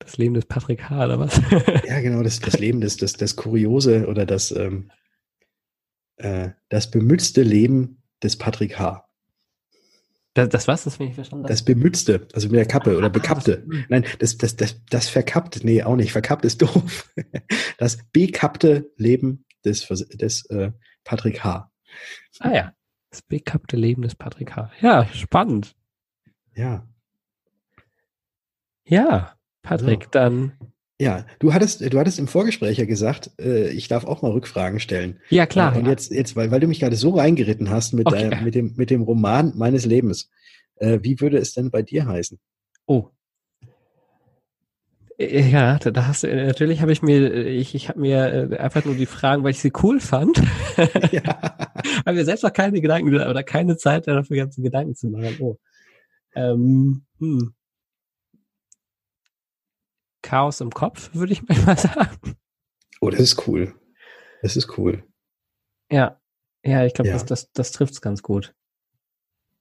Das 0.06 0.18
Leben 0.18 0.34
des 0.34 0.46
Patrick 0.46 0.88
H., 0.88 1.04
oder 1.04 1.18
was? 1.18 1.40
ja, 1.84 2.00
genau, 2.00 2.22
das, 2.22 2.38
das 2.38 2.60
Leben 2.60 2.80
des, 2.80 2.96
das, 2.96 3.14
das 3.14 3.34
Kuriose 3.34 4.06
oder 4.06 4.24
das, 4.24 4.52
ähm, 4.52 4.92
äh, 6.16 6.50
das 6.68 6.92
bemützte 6.92 7.42
Leben 7.42 8.02
des 8.22 8.36
Patrick 8.36 8.78
H. 8.78 9.04
Das, 10.34 10.48
das 10.48 10.68
was? 10.68 10.84
Das 10.84 10.98
bin 10.98 11.08
ich 11.08 11.16
verstanden. 11.16 11.48
Das 11.48 11.64
bemützte, 11.64 12.28
also 12.34 12.48
mit 12.48 12.56
der 12.56 12.66
Kappe 12.66 12.96
oder 12.96 13.10
bekappte. 13.10 13.66
Nein, 13.88 14.04
das, 14.20 14.38
das, 14.38 14.54
das, 14.54 14.80
das 14.90 15.08
verkappte, 15.08 15.66
nee, 15.66 15.82
auch 15.82 15.96
nicht. 15.96 16.12
Verkappt 16.12 16.44
ist 16.44 16.62
doof. 16.62 17.12
Das 17.78 17.98
bekappte 18.12 18.88
Leben 18.96 19.44
des, 19.64 19.88
des 19.88 20.46
äh, 20.50 20.70
Patrick 21.02 21.42
H. 21.42 21.72
Ah 22.38 22.52
ja. 22.52 22.72
Das 23.10 23.22
bekappte 23.22 23.76
Leben 23.76 24.02
des 24.02 24.14
Patrick 24.14 24.54
H. 24.54 24.70
Ja, 24.80 25.08
spannend. 25.08 25.74
Ja. 26.54 26.86
Ja, 28.84 29.35
Patrick, 29.66 30.04
so. 30.04 30.10
dann 30.12 30.52
Ja, 31.00 31.26
du 31.40 31.52
hattest, 31.52 31.80
du 31.92 31.98
hattest 31.98 32.18
im 32.18 32.28
Vorgespräch 32.28 32.78
ja 32.78 32.86
gesagt, 32.86 33.30
äh, 33.38 33.68
ich 33.70 33.88
darf 33.88 34.04
auch 34.04 34.22
mal 34.22 34.30
Rückfragen 34.30 34.80
stellen. 34.80 35.20
Ja, 35.28 35.46
klar. 35.46 35.74
Äh, 35.74 35.78
und 35.78 35.86
jetzt, 35.86 36.10
jetzt, 36.10 36.36
weil, 36.36 36.50
weil 36.50 36.60
du 36.60 36.66
mich 36.68 36.80
gerade 36.80 36.96
so 36.96 37.10
reingeritten 37.10 37.70
hast 37.70 37.92
mit, 37.92 38.06
Okay. 38.06 38.30
deinem, 38.30 38.44
mit, 38.44 38.54
dem, 38.54 38.74
mit 38.76 38.90
dem 38.90 39.02
Roman 39.02 39.52
meines 39.56 39.84
Lebens. 39.84 40.30
Äh, 40.76 41.00
wie 41.02 41.20
würde 41.20 41.38
es 41.38 41.52
denn 41.52 41.70
bei 41.70 41.82
dir 41.82 42.06
heißen? 42.06 42.38
Oh. 42.86 43.10
Äh, 45.18 45.50
Ja, 45.50 45.78
da, 45.78 46.06
hast 46.06 46.22
du, 46.22 46.28
äh, 46.28 46.46
natürlich 46.46 46.80
habe 46.80 46.92
ich 46.92 47.02
mir, 47.02 47.46
ich, 47.46 47.74
ich 47.74 47.88
habe 47.88 48.00
mir 48.00 48.58
einfach 48.60 48.84
nur 48.84 48.94
die 48.94 49.06
Fragen, 49.06 49.42
weil 49.44 49.50
ich 49.50 49.60
sie 49.60 49.72
cool 49.82 50.00
fand, 50.00 50.38
ja. 51.12 51.22
habe 52.06 52.16
mir 52.16 52.24
selbst 52.24 52.42
noch 52.42 52.52
keine 52.52 52.80
Gedanken 52.80 53.14
oder 53.14 53.42
keine 53.42 53.76
Zeit 53.76 54.06
dafür 54.06 54.36
ganzen 54.36 54.62
Gedanken 54.62 54.94
zu 54.94 55.08
machen. 55.08 55.36
Oh. 55.40 55.56
Ähm, 56.34 57.02
hm. 57.18 57.52
Chaos 60.26 60.60
im 60.60 60.70
Kopf, 60.70 61.10
würde 61.14 61.32
ich 61.32 61.42
mal 61.66 61.78
sagen. 61.78 62.36
Oh, 63.00 63.10
das 63.10 63.20
ist 63.20 63.46
cool. 63.46 63.74
Das 64.42 64.56
ist 64.56 64.76
cool. 64.76 65.04
Ja, 65.90 66.20
ja, 66.64 66.84
ich 66.84 66.94
glaube, 66.94 67.08
Ja. 67.08 67.14
das, 67.14 67.24
das, 67.24 67.52
das 67.52 67.70
trifft's 67.72 68.00
ganz 68.00 68.22
gut. 68.22 68.54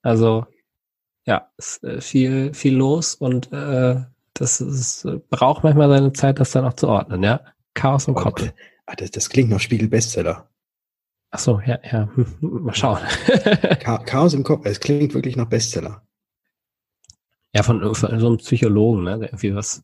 Also, 0.01 0.45
ja, 1.25 1.51
ist 1.57 1.83
äh, 1.83 2.01
viel, 2.01 2.53
viel 2.53 2.75
los 2.75 3.15
und 3.15 3.51
äh, 3.51 4.03
das 4.33 4.59
ist, 4.61 5.05
äh, 5.05 5.19
braucht 5.29 5.63
manchmal 5.63 5.89
seine 5.89 6.13
Zeit, 6.13 6.39
das 6.39 6.51
dann 6.51 6.65
auch 6.65 6.73
zu 6.73 6.87
ordnen, 6.87 7.23
ja. 7.23 7.41
Chaos 7.73 8.07
im 8.07 8.15
Oh, 8.15 8.19
Kopf. 8.21 8.41
das, 8.41 8.53
ah, 8.85 8.95
das, 8.95 9.11
das 9.11 9.29
klingt 9.29 9.49
nach 9.49 9.59
Spiegel-Bestseller. 9.59 10.49
Ach 11.31 11.39
so, 11.39 11.59
ja, 11.65 11.79
ja. 11.91 12.09
Mal 12.41 12.73
schauen. 12.73 12.99
Cha 13.83 13.97
Chaos 13.99 14.33
im 14.33 14.43
Kopf, 14.43 14.65
es 14.65 14.79
klingt 14.79 15.13
wirklich 15.13 15.35
nach 15.35 15.47
Bestseller. 15.49 16.05
ja, 17.53 17.63
von, 17.63 17.81
von 17.95 18.19
so 18.19 18.27
einem 18.27 18.37
Psychologen, 18.37 19.03
ne? 19.03 19.19
der 19.19 19.29
Irgendwie 19.29 19.55
was, 19.55 19.83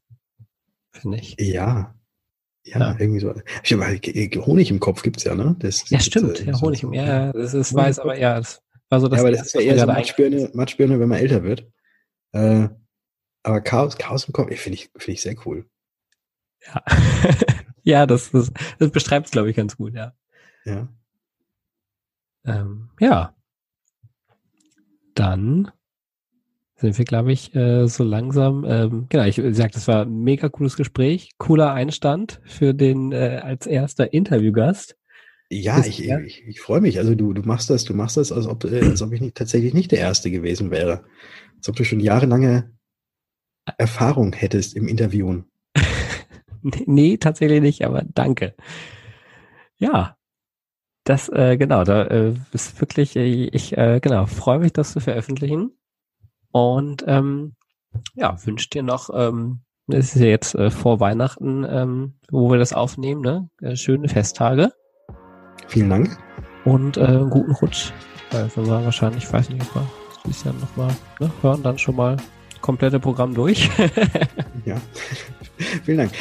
finde 0.92 1.18
ich. 1.20 1.36
Ja. 1.40 1.96
Ja, 2.64 2.80
Ja. 2.80 2.96
irgendwie 3.00 3.20
so. 3.20 3.34
Ge- 3.64 4.40
Honig 4.46 4.70
im 4.70 4.80
Kopf 4.80 5.02
gibt's 5.02 5.24
ja, 5.24 5.34
ne? 5.36 5.56
Das, 5.60 5.90
Ja, 5.90 6.00
stimmt. 6.00 6.46
Ja, 6.46 6.60
Honig 6.62 6.84
im, 6.84 6.94
ja, 6.94 7.04
ja, 7.06 7.34
das 7.34 7.54
ist, 7.54 7.74
weiß, 7.74 8.00
aber 8.00 8.18
ja, 8.18 8.38
das 8.38 8.62
war 8.90 9.00
so 9.00 9.08
das. 9.08 9.18
ja, 9.18 9.22
aber 9.24 9.32
das 9.32 9.48
ist 9.48 9.54
ja 9.56 9.62
eher 9.62 9.80
so 9.80 9.88
Matschbirne, 9.88 10.52
Matschbirne, 10.54 11.00
wenn 11.00 11.10
man 11.10 11.18
älter 11.20 11.44
wird. 11.44 11.68
Äh, 12.34 12.70
aber 13.44 13.62
Chaos, 13.62 13.98
Chaos 13.98 14.26
im 14.26 14.34
Kopf, 14.34 14.54
finde 14.56 14.76
ich, 14.76 14.92
finde 14.96 15.12
ich 15.14 15.22
sehr 15.22 15.36
cool. 15.46 15.68
Ja, 16.68 16.84
ja 17.84 18.06
das, 18.06 18.30
das, 18.32 18.52
das 18.78 18.92
beschreibt 18.92 19.26
es, 19.26 19.32
glaube 19.32 19.50
ich, 19.50 19.56
ganz 19.56 19.76
gut, 19.78 19.94
ja. 19.96 20.14
Ja. 20.66 20.88
Ähm, 22.46 22.92
ja. 23.00 23.36
Dann 25.16 25.72
sind 26.82 26.98
wir, 26.98 27.06
glaube 27.06 27.32
ich, 27.32 27.56
äh, 27.56 27.88
so 27.88 28.04
langsam, 28.04 28.66
ähm, 28.68 29.06
genau, 29.10 29.26
ich 29.26 29.42
sag, 29.52 29.72
das 29.72 29.88
war 29.88 30.04
ein 30.06 30.24
mega 30.24 30.50
cooles 30.50 30.76
Gespräch, 30.76 31.30
cooler 31.38 31.74
Einstand 31.74 32.42
für 32.44 32.74
den 32.74 33.12
äh, 33.12 33.40
als 33.44 33.68
erster 33.68 34.12
Interviewgast. 34.14 34.98
Ja, 35.50 35.80
Ist- 35.80 35.88
ich, 35.88 36.00
ja. 36.00 36.20
ich, 36.20 36.44
ich 36.48 36.60
freue 36.62 36.82
mich. 36.82 36.98
Also 36.98 37.14
du, 37.16 37.34
du 37.34 37.42
machst 37.44 37.70
das, 37.70 37.84
du 37.84 37.94
machst 37.94 38.18
das, 38.18 38.32
als 38.32 38.48
ob, 38.48 38.64
äh, 38.66 38.82
als 38.82 39.02
ob 39.02 39.12
ich 39.14 39.22
nicht, 39.22 39.36
tatsächlich 39.36 39.74
nicht 39.74 39.92
der 39.92 40.00
Erste 40.00 40.32
gewesen 40.32 40.72
wäre. 40.72 41.04
Als 41.58 41.70
ob 41.70 41.76
du 41.76 41.84
schon 41.84 42.00
jahrelange 42.00 42.72
Erfahrung 43.78 44.34
hättest 44.34 44.76
im 44.76 44.88
Interviewen. 44.88 45.46
Nee, 46.64 46.84
nee, 46.86 47.18
tatsächlich 47.18 47.60
nicht, 47.60 47.84
aber 47.84 48.04
danke. 48.14 48.54
Ja, 49.78 50.16
das, 51.06 51.30
äh, 51.30 51.58
genau, 51.58 51.84
da 51.84 52.04
äh, 52.06 52.36
ist 52.54 52.80
wirklich, 52.80 53.16
äh, 53.16 53.46
ich, 53.48 53.76
äh, 53.78 54.00
genau, 54.00 54.28
freue 54.28 54.60
mich, 54.60 54.72
das 54.74 54.94
zu 54.94 55.00
veröffentlichen. 55.00 55.72
Und 56.52 57.04
ähm, 57.08 57.54
ja, 58.16 58.38
wünsche 58.46 58.70
dir 58.70 58.84
noch, 58.84 59.10
ähm, 59.14 59.62
es 59.88 60.16
ist 60.16 60.22
ja 60.22 60.28
jetzt 60.28 60.56
äh, 60.56 60.70
vor 60.70 61.00
Weihnachten, 61.00 61.66
ähm, 61.70 62.14
wo 62.30 62.50
wir 62.50 62.58
das 62.58 62.74
aufnehmen, 62.74 63.22
ne? 63.22 63.50
Äh, 63.62 63.76
schöne 63.76 64.08
Festtage 64.08 64.72
Vielen 65.68 65.90
Dank. 65.90 66.18
und 66.66 66.98
äh, 66.98 67.02
einen 67.02 67.30
guten 67.30 67.52
Rutsch. 67.52 67.92
Weil 68.32 68.50
wenn 68.56 68.68
wir 68.68 68.86
wahrscheinlich, 68.86 69.24
ich 69.26 69.34
weiß 69.34 69.50
nicht, 69.50 69.62
ob 69.62 69.76
wir 69.76 69.88
dieses 70.26 70.44
Jahr 70.46 70.54
nochmal 70.54 70.96
ne, 71.20 71.32
hören, 71.42 71.64
dann 71.64 71.78
schon 71.78 71.96
mal 71.96 72.18
komplette 72.62 73.00
Programm 73.00 73.34
durch. 73.34 73.70
Ja. 74.66 74.80
Vielen 75.84 75.98
Dank. 75.98 76.12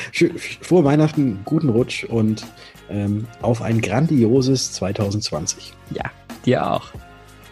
Frohe 0.62 0.83
Weihnachten, 0.83 1.41
guten 1.45 1.68
Rutsch 1.68 2.05
und 2.05 2.47
ähm, 2.89 3.26
auf 3.43 3.61
ein 3.61 3.83
grandioses 3.83 4.72
2020. 4.72 5.74
ja, 5.91 6.05
dir 6.47 6.70
auch. 6.70 6.91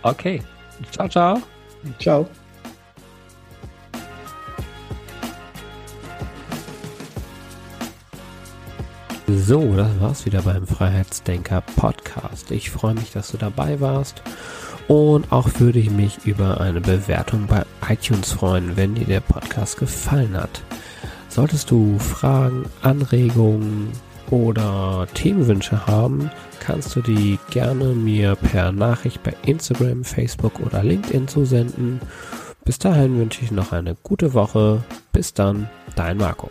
Okay. 0.03 0.43
Ciao, 0.93 1.09
ciao. 1.09 1.43
Ciao. 1.99 2.29
So, 9.31 9.77
das 9.77 9.91
war's 10.01 10.25
wieder 10.25 10.41
beim 10.41 10.67
Freiheitsdenker 10.67 11.61
Podcast. 11.77 12.51
Ich 12.51 12.71
freue 12.71 12.95
mich, 12.95 13.13
dass 13.13 13.31
du 13.31 13.37
dabei 13.37 13.79
warst 13.79 14.23
und 14.87 15.31
auch 15.31 15.51
würde 15.59 15.81
ich 15.81 15.91
mich 15.91 16.25
über 16.25 16.63
eine 16.63 16.81
Bewertung 16.81 17.47
bei 17.47 17.67
iTunes 17.87 18.33
freuen, 18.33 18.79
wenn 18.79 18.95
dir 18.95 19.05
der 19.05 19.21
Podcast 19.21 19.77
gefallen 19.77 20.35
hat. 20.35 20.63
Solltest 21.29 21.71
du 21.71 21.99
Fragen, 21.99 22.65
Anregungen 22.81 23.93
oder 24.31 25.07
Themenwünsche 25.13 25.87
haben, 25.87 26.31
kannst 26.59 26.97
du 26.97 27.03
die 27.03 27.39
gerne 27.51 27.89
mir 27.89 28.35
per 28.35 28.73
Nachricht 28.73 29.23
bei 29.23 29.35
Instagram, 29.45 30.05
Facebook 30.05 30.59
oder 30.59 30.83
LinkedIn 30.83 31.29
zusenden. 31.29 32.01
Bis 32.65 32.79
dahin 32.79 33.19
wünsche 33.19 33.45
ich 33.45 33.51
noch 33.51 33.73
eine 33.73 33.95
gute 34.03 34.33
Woche. 34.33 34.83
Bis 35.13 35.35
dann, 35.35 35.69
dein 35.97 36.17
Marco. 36.17 36.49